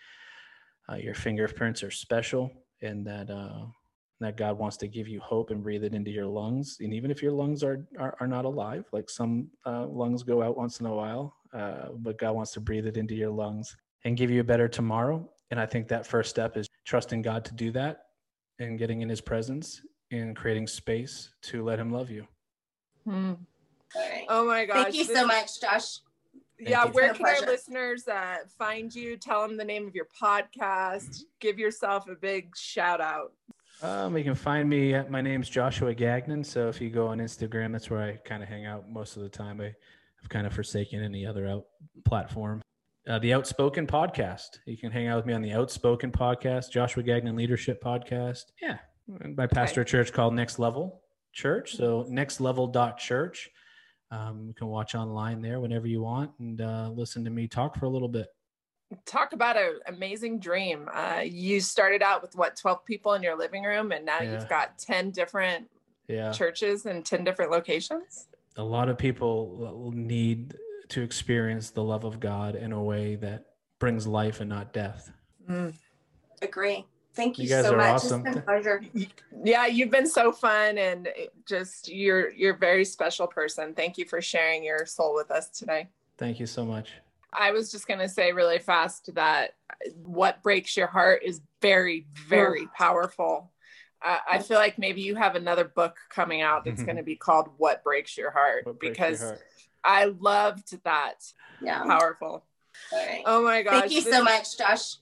uh, 0.91 0.97
your 0.97 1.15
fingerprints 1.15 1.83
are 1.83 1.91
special 1.91 2.51
and 2.83 3.07
that 3.07 3.31
uh, 3.31 3.65
that 4.21 4.37
God 4.37 4.59
wants 4.59 4.77
to 4.79 4.89
give 4.89 5.09
you 5.09 5.21
hope 5.21 5.51
and 5.51 5.63
breathe 5.63 5.85
it 5.85 5.95
into 5.95 6.11
your 6.11 6.27
lungs. 6.27 6.79
And 6.81 6.95
even 6.95 7.11
if 7.11 7.23
your 7.23 7.33
lungs 7.33 7.63
are 7.63 7.87
are, 7.99 8.17
are 8.21 8.27
not 8.27 8.45
alive, 8.45 8.85
like 8.93 9.11
some 9.11 9.49
uh, 9.67 9.87
lungs 9.87 10.23
go 10.23 10.43
out 10.43 10.57
once 10.57 10.81
in 10.81 10.87
a 10.87 10.95
while, 10.95 11.37
uh, 11.53 11.89
but 11.97 12.19
God 12.19 12.33
wants 12.33 12.53
to 12.53 12.61
breathe 12.61 12.87
it 12.87 12.97
into 12.97 13.15
your 13.15 13.31
lungs 13.31 13.77
and 14.05 14.17
give 14.17 14.31
you 14.31 14.41
a 14.41 14.45
better 14.45 14.69
tomorrow. 14.69 15.29
And 15.51 15.61
I 15.61 15.67
think 15.67 15.89
that 15.89 16.07
first 16.07 16.31
step 16.31 16.57
is 16.57 16.69
trusting 16.85 17.23
God 17.23 17.45
to 17.47 17.55
do 17.55 17.71
that 17.73 18.05
and 18.59 18.79
getting 18.79 19.03
in 19.03 19.09
his 19.09 19.21
presence 19.21 19.83
and 20.11 20.37
creating 20.37 20.67
space 20.67 21.31
to 21.43 21.65
let 21.65 21.79
him 21.79 21.91
love 21.91 22.11
you. 22.11 22.27
Hmm. 23.05 23.35
Oh 24.29 24.47
my 24.47 24.65
gosh. 24.65 24.85
Thank 24.85 24.95
you 24.95 25.07
this, 25.07 25.17
so 25.17 25.27
much, 25.27 25.61
Josh. 25.61 25.99
yeah, 26.59 26.87
where 26.87 27.15
can 27.15 27.27
our 27.27 27.41
listeners 27.47 28.09
uh, 28.09 28.39
find 28.59 28.95
you? 28.95 29.17
Tell 29.17 29.47
them 29.47 29.57
the 29.57 29.65
name 29.65 29.87
of 29.87 29.95
your 29.95 30.09
podcast. 30.21 31.23
Give 31.41 31.59
yourself 31.59 32.09
a 32.09 32.15
big 32.15 32.57
shout 32.57 33.01
out. 33.01 33.33
Um, 33.83 34.17
you 34.17 34.25
can 34.25 34.35
find 34.35 34.69
me. 34.69 34.95
At, 34.95 35.11
my 35.11 35.21
name's 35.21 35.49
Joshua 35.49 35.95
Gagnon. 35.95 36.45
So 36.45 36.69
if 36.69 36.81
you 36.81 36.91
go 36.91 37.07
on 37.07 37.19
Instagram, 37.19 37.73
that's 37.73 37.91
where 37.91 38.03
I 38.03 38.13
kind 38.29 38.43
of 38.43 38.49
hang 38.49 38.67
out 38.67 38.89
most 38.91 39.17
of 39.17 39.23
the 39.23 39.29
time. 39.29 39.61
I, 39.61 39.75
have 40.25 40.31
kind 40.31 40.47
of 40.47 40.55
forsaken 40.55 41.03
any 41.03 41.27
other 41.27 41.47
out 41.47 41.67
platform. 42.07 42.63
Uh, 43.07 43.19
the 43.19 43.35
Outspoken 43.35 43.87
Podcast. 43.87 44.59
You 44.65 44.79
can 44.79 44.91
hang 44.91 45.07
out 45.07 45.17
with 45.17 45.27
me 45.27 45.35
on 45.35 45.43
the 45.43 45.53
Outspoken 45.53 46.11
Podcast, 46.11 46.71
Joshua 46.71 47.03
Gagnon 47.03 47.37
Leadership 47.37 47.83
Podcast. 47.85 48.45
Yeah, 48.63 48.79
my 49.37 49.47
pastor 49.47 49.83
okay. 49.83 49.91
church 49.91 50.15
called 50.15 50.33
Next 50.33 50.59
Level 50.59 51.04
Church. 51.35 51.77
So 51.77 52.07
nextlevel.church. 52.09 53.51
Um, 54.11 54.45
you 54.47 54.55
can 54.55 54.69
watch 54.69 54.95
online 54.95 55.43
there 55.43 55.61
whenever 55.61 55.87
you 55.87 56.01
want 56.01 56.31
and 56.39 56.61
uh, 56.61 56.91
listen 56.95 57.25
to 57.25 57.31
me 57.31 57.49
talk 57.49 57.77
for 57.77 57.87
a 57.87 57.89
little 57.89 58.09
bit. 58.09 58.29
Talk 59.07 59.33
about 59.33 59.57
an 59.57 59.81
amazing 59.89 60.39
dream. 60.39 60.89
Uh, 60.93 61.23
you 61.25 61.61
started 61.61 62.03
out 62.03 62.23
with 62.23 62.37
what, 62.37 62.57
12 62.57 62.85
people 62.85 63.15
in 63.15 63.23
your 63.23 63.37
living 63.37 63.65
room, 63.65 63.91
and 63.91 64.05
now 64.05 64.21
yeah. 64.21 64.33
you've 64.33 64.49
got 64.49 64.79
10 64.79 65.11
different 65.11 65.69
yeah. 66.07 66.31
churches 66.31 66.87
and 66.87 67.05
10 67.05 67.25
different 67.25 67.51
locations. 67.51 68.29
A 68.57 68.63
lot 68.63 68.89
of 68.89 68.97
people 68.97 69.91
need 69.95 70.55
to 70.91 71.03
experience 71.03 71.71
the 71.71 71.83
love 71.83 72.05
of 72.05 72.21
God 72.21 72.55
in 72.55 72.73
a 72.73 72.81
way 72.81 73.17
that 73.17 73.47
brings 73.81 74.07
life 74.07 74.41
and 74.41 74.49
not 74.49 74.73
death. 74.73 75.11
Mm. 75.49 75.75
Agree. 76.43 76.87
Thank 77.15 77.39
you, 77.39 77.45
you 77.45 77.51
guys 77.51 77.65
so 77.65 77.75
are 77.75 77.77
much. 77.77 77.95
Awesome. 77.95 78.27
It's 78.27 78.35
been 78.35 78.39
a 78.39 78.45
pleasure. 78.45 78.83
Yeah, 79.45 79.67
you've 79.67 79.91
been 79.91 80.07
so 80.07 80.33
fun 80.33 80.79
and 80.79 81.09
just 81.47 81.89
you're 81.89 82.33
you're 82.33 82.55
a 82.55 82.59
very 82.59 82.85
special 82.85 83.27
person. 83.27 83.75
Thank 83.75 83.99
you 83.99 84.05
for 84.05 84.21
sharing 84.21 84.65
your 84.65 84.85
soul 84.87 85.15
with 85.15 85.31
us 85.31 85.49
today. 85.49 85.89
Thank 86.19 86.41
you 86.41 86.47
so 86.47 86.65
much. 86.65 86.91
I 87.33 87.51
was 87.51 87.71
just 87.71 87.87
going 87.87 88.01
to 88.01 88.09
say 88.09 88.33
really 88.33 88.59
fast 88.59 89.15
that 89.15 89.55
what 90.05 90.43
breaks 90.43 90.77
your 90.77 90.87
heart 90.87 91.23
is 91.25 91.41
very 91.61 92.07
very 92.29 92.67
powerful. 92.77 93.53
Uh, 94.05 94.19
I 94.31 94.39
feel 94.41 94.59
like 94.59 94.77
maybe 94.77 95.01
you 95.01 95.15
have 95.15 95.35
another 95.35 95.65
book 95.65 95.97
coming 96.11 96.43
out 96.43 96.65
that's 96.65 96.83
going 96.83 96.97
to 96.97 97.03
be 97.03 97.17
called 97.17 97.49
What 97.57 97.83
Breaks 97.83 98.19
Your 98.19 98.31
Heart 98.31 98.65
breaks 98.65 98.79
because 98.81 99.21
your 99.21 99.29
heart? 99.31 99.43
I 99.83 100.05
loved 100.05 100.85
that. 100.85 101.33
Yeah. 101.63 101.83
Powerful. 101.85 102.45
Right. 102.93 103.23
Oh 103.25 103.43
my 103.43 103.63
gosh. 103.63 103.81
Thank 103.81 103.93
you 103.93 104.01
so 104.03 104.23
much, 104.23 104.59
Josh. 104.59 104.97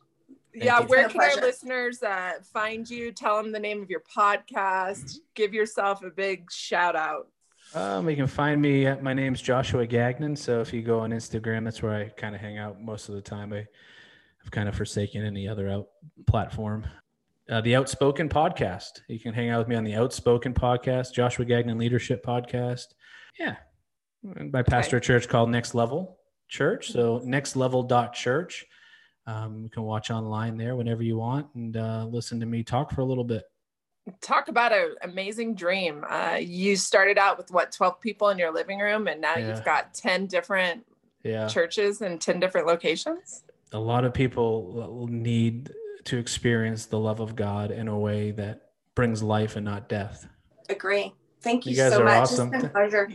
Thank 0.52 0.64
yeah, 0.64 0.80
where 0.80 1.08
can 1.08 1.20
our 1.20 1.36
listeners 1.36 2.02
uh, 2.02 2.32
find 2.52 2.88
you? 2.88 3.10
Tell 3.10 3.42
them 3.42 3.52
the 3.52 3.58
name 3.58 3.82
of 3.82 3.88
your 3.88 4.02
podcast. 4.02 5.16
Give 5.34 5.54
yourself 5.54 6.02
a 6.02 6.10
big 6.10 6.50
shout 6.52 6.94
out. 6.94 7.28
Um, 7.74 8.10
you 8.10 8.16
can 8.16 8.26
find 8.26 8.60
me. 8.60 8.86
At, 8.86 9.02
my 9.02 9.14
name's 9.14 9.40
Joshua 9.40 9.86
Gagnon. 9.86 10.36
So 10.36 10.60
if 10.60 10.74
you 10.74 10.82
go 10.82 11.00
on 11.00 11.10
Instagram, 11.10 11.64
that's 11.64 11.82
where 11.82 11.94
I 11.94 12.08
kind 12.10 12.34
of 12.34 12.40
hang 12.42 12.58
out 12.58 12.82
most 12.82 13.08
of 13.08 13.14
the 13.14 13.22
time. 13.22 13.52
I, 13.52 13.66
have 14.42 14.50
kind 14.50 14.68
of 14.68 14.74
forsaken 14.74 15.24
any 15.24 15.46
other 15.46 15.70
out 15.70 15.88
platform. 16.26 16.84
Uh, 17.48 17.60
the 17.60 17.76
Outspoken 17.76 18.28
Podcast. 18.28 19.00
You 19.08 19.20
can 19.20 19.32
hang 19.32 19.50
out 19.50 19.60
with 19.60 19.68
me 19.68 19.76
on 19.76 19.84
the 19.84 19.94
Outspoken 19.94 20.52
Podcast, 20.52 21.12
Joshua 21.12 21.44
Gagnon 21.44 21.78
Leadership 21.78 22.24
Podcast. 22.24 22.86
Yeah, 23.38 23.56
my 24.22 24.62
pastor 24.62 24.96
okay. 24.96 25.06
church 25.06 25.28
called 25.28 25.50
Next 25.50 25.74
Level 25.74 26.18
Church. 26.48 26.90
So 26.90 27.20
nextlevel.church. 27.20 28.66
Um, 29.26 29.62
you 29.62 29.68
can 29.68 29.82
watch 29.84 30.10
online 30.10 30.56
there 30.56 30.74
whenever 30.74 31.02
you 31.02 31.16
want 31.16 31.46
and 31.54 31.76
uh, 31.76 32.06
listen 32.10 32.40
to 32.40 32.46
me 32.46 32.62
talk 32.62 32.90
for 32.92 33.02
a 33.02 33.04
little 33.04 33.24
bit. 33.24 33.44
Talk 34.20 34.48
about 34.48 34.72
an 34.72 34.96
amazing 35.02 35.54
dream. 35.54 36.04
Uh, 36.08 36.38
you 36.40 36.74
started 36.74 37.18
out 37.18 37.38
with 37.38 37.52
what, 37.52 37.70
12 37.70 38.00
people 38.00 38.30
in 38.30 38.38
your 38.38 38.52
living 38.52 38.80
room, 38.80 39.06
and 39.06 39.20
now 39.20 39.36
yeah. 39.36 39.48
you've 39.48 39.64
got 39.64 39.94
10 39.94 40.26
different 40.26 40.84
yeah. 41.22 41.46
churches 41.46 42.00
and 42.00 42.20
10 42.20 42.40
different 42.40 42.66
locations. 42.66 43.44
A 43.72 43.78
lot 43.78 44.04
of 44.04 44.12
people 44.12 45.06
need 45.08 45.70
to 46.04 46.18
experience 46.18 46.86
the 46.86 46.98
love 46.98 47.20
of 47.20 47.36
God 47.36 47.70
in 47.70 47.86
a 47.86 47.96
way 47.96 48.32
that 48.32 48.70
brings 48.96 49.22
life 49.22 49.54
and 49.54 49.64
not 49.64 49.88
death. 49.88 50.26
Agree. 50.68 51.14
Thank 51.42 51.66
you, 51.66 51.72
you 51.72 51.76
guys 51.76 51.92
so 51.92 52.02
are 52.02 52.04
much. 52.04 52.22
Awesome. 52.22 52.54
It's 52.54 52.62
been 52.62 52.66
a 52.66 52.72
pleasure. 52.72 53.10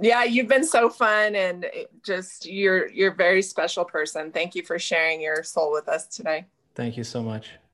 Yeah, 0.00 0.24
you've 0.24 0.48
been 0.48 0.64
so 0.64 0.90
fun 0.90 1.34
and 1.34 1.66
just 2.04 2.46
you're 2.46 2.88
you're 2.88 3.12
a 3.12 3.14
very 3.14 3.42
special 3.42 3.84
person. 3.84 4.30
Thank 4.30 4.54
you 4.54 4.62
for 4.62 4.78
sharing 4.78 5.20
your 5.20 5.42
soul 5.42 5.72
with 5.72 5.88
us 5.88 6.06
today. 6.06 6.46
Thank 6.74 6.96
you 6.96 7.04
so 7.04 7.22
much. 7.22 7.50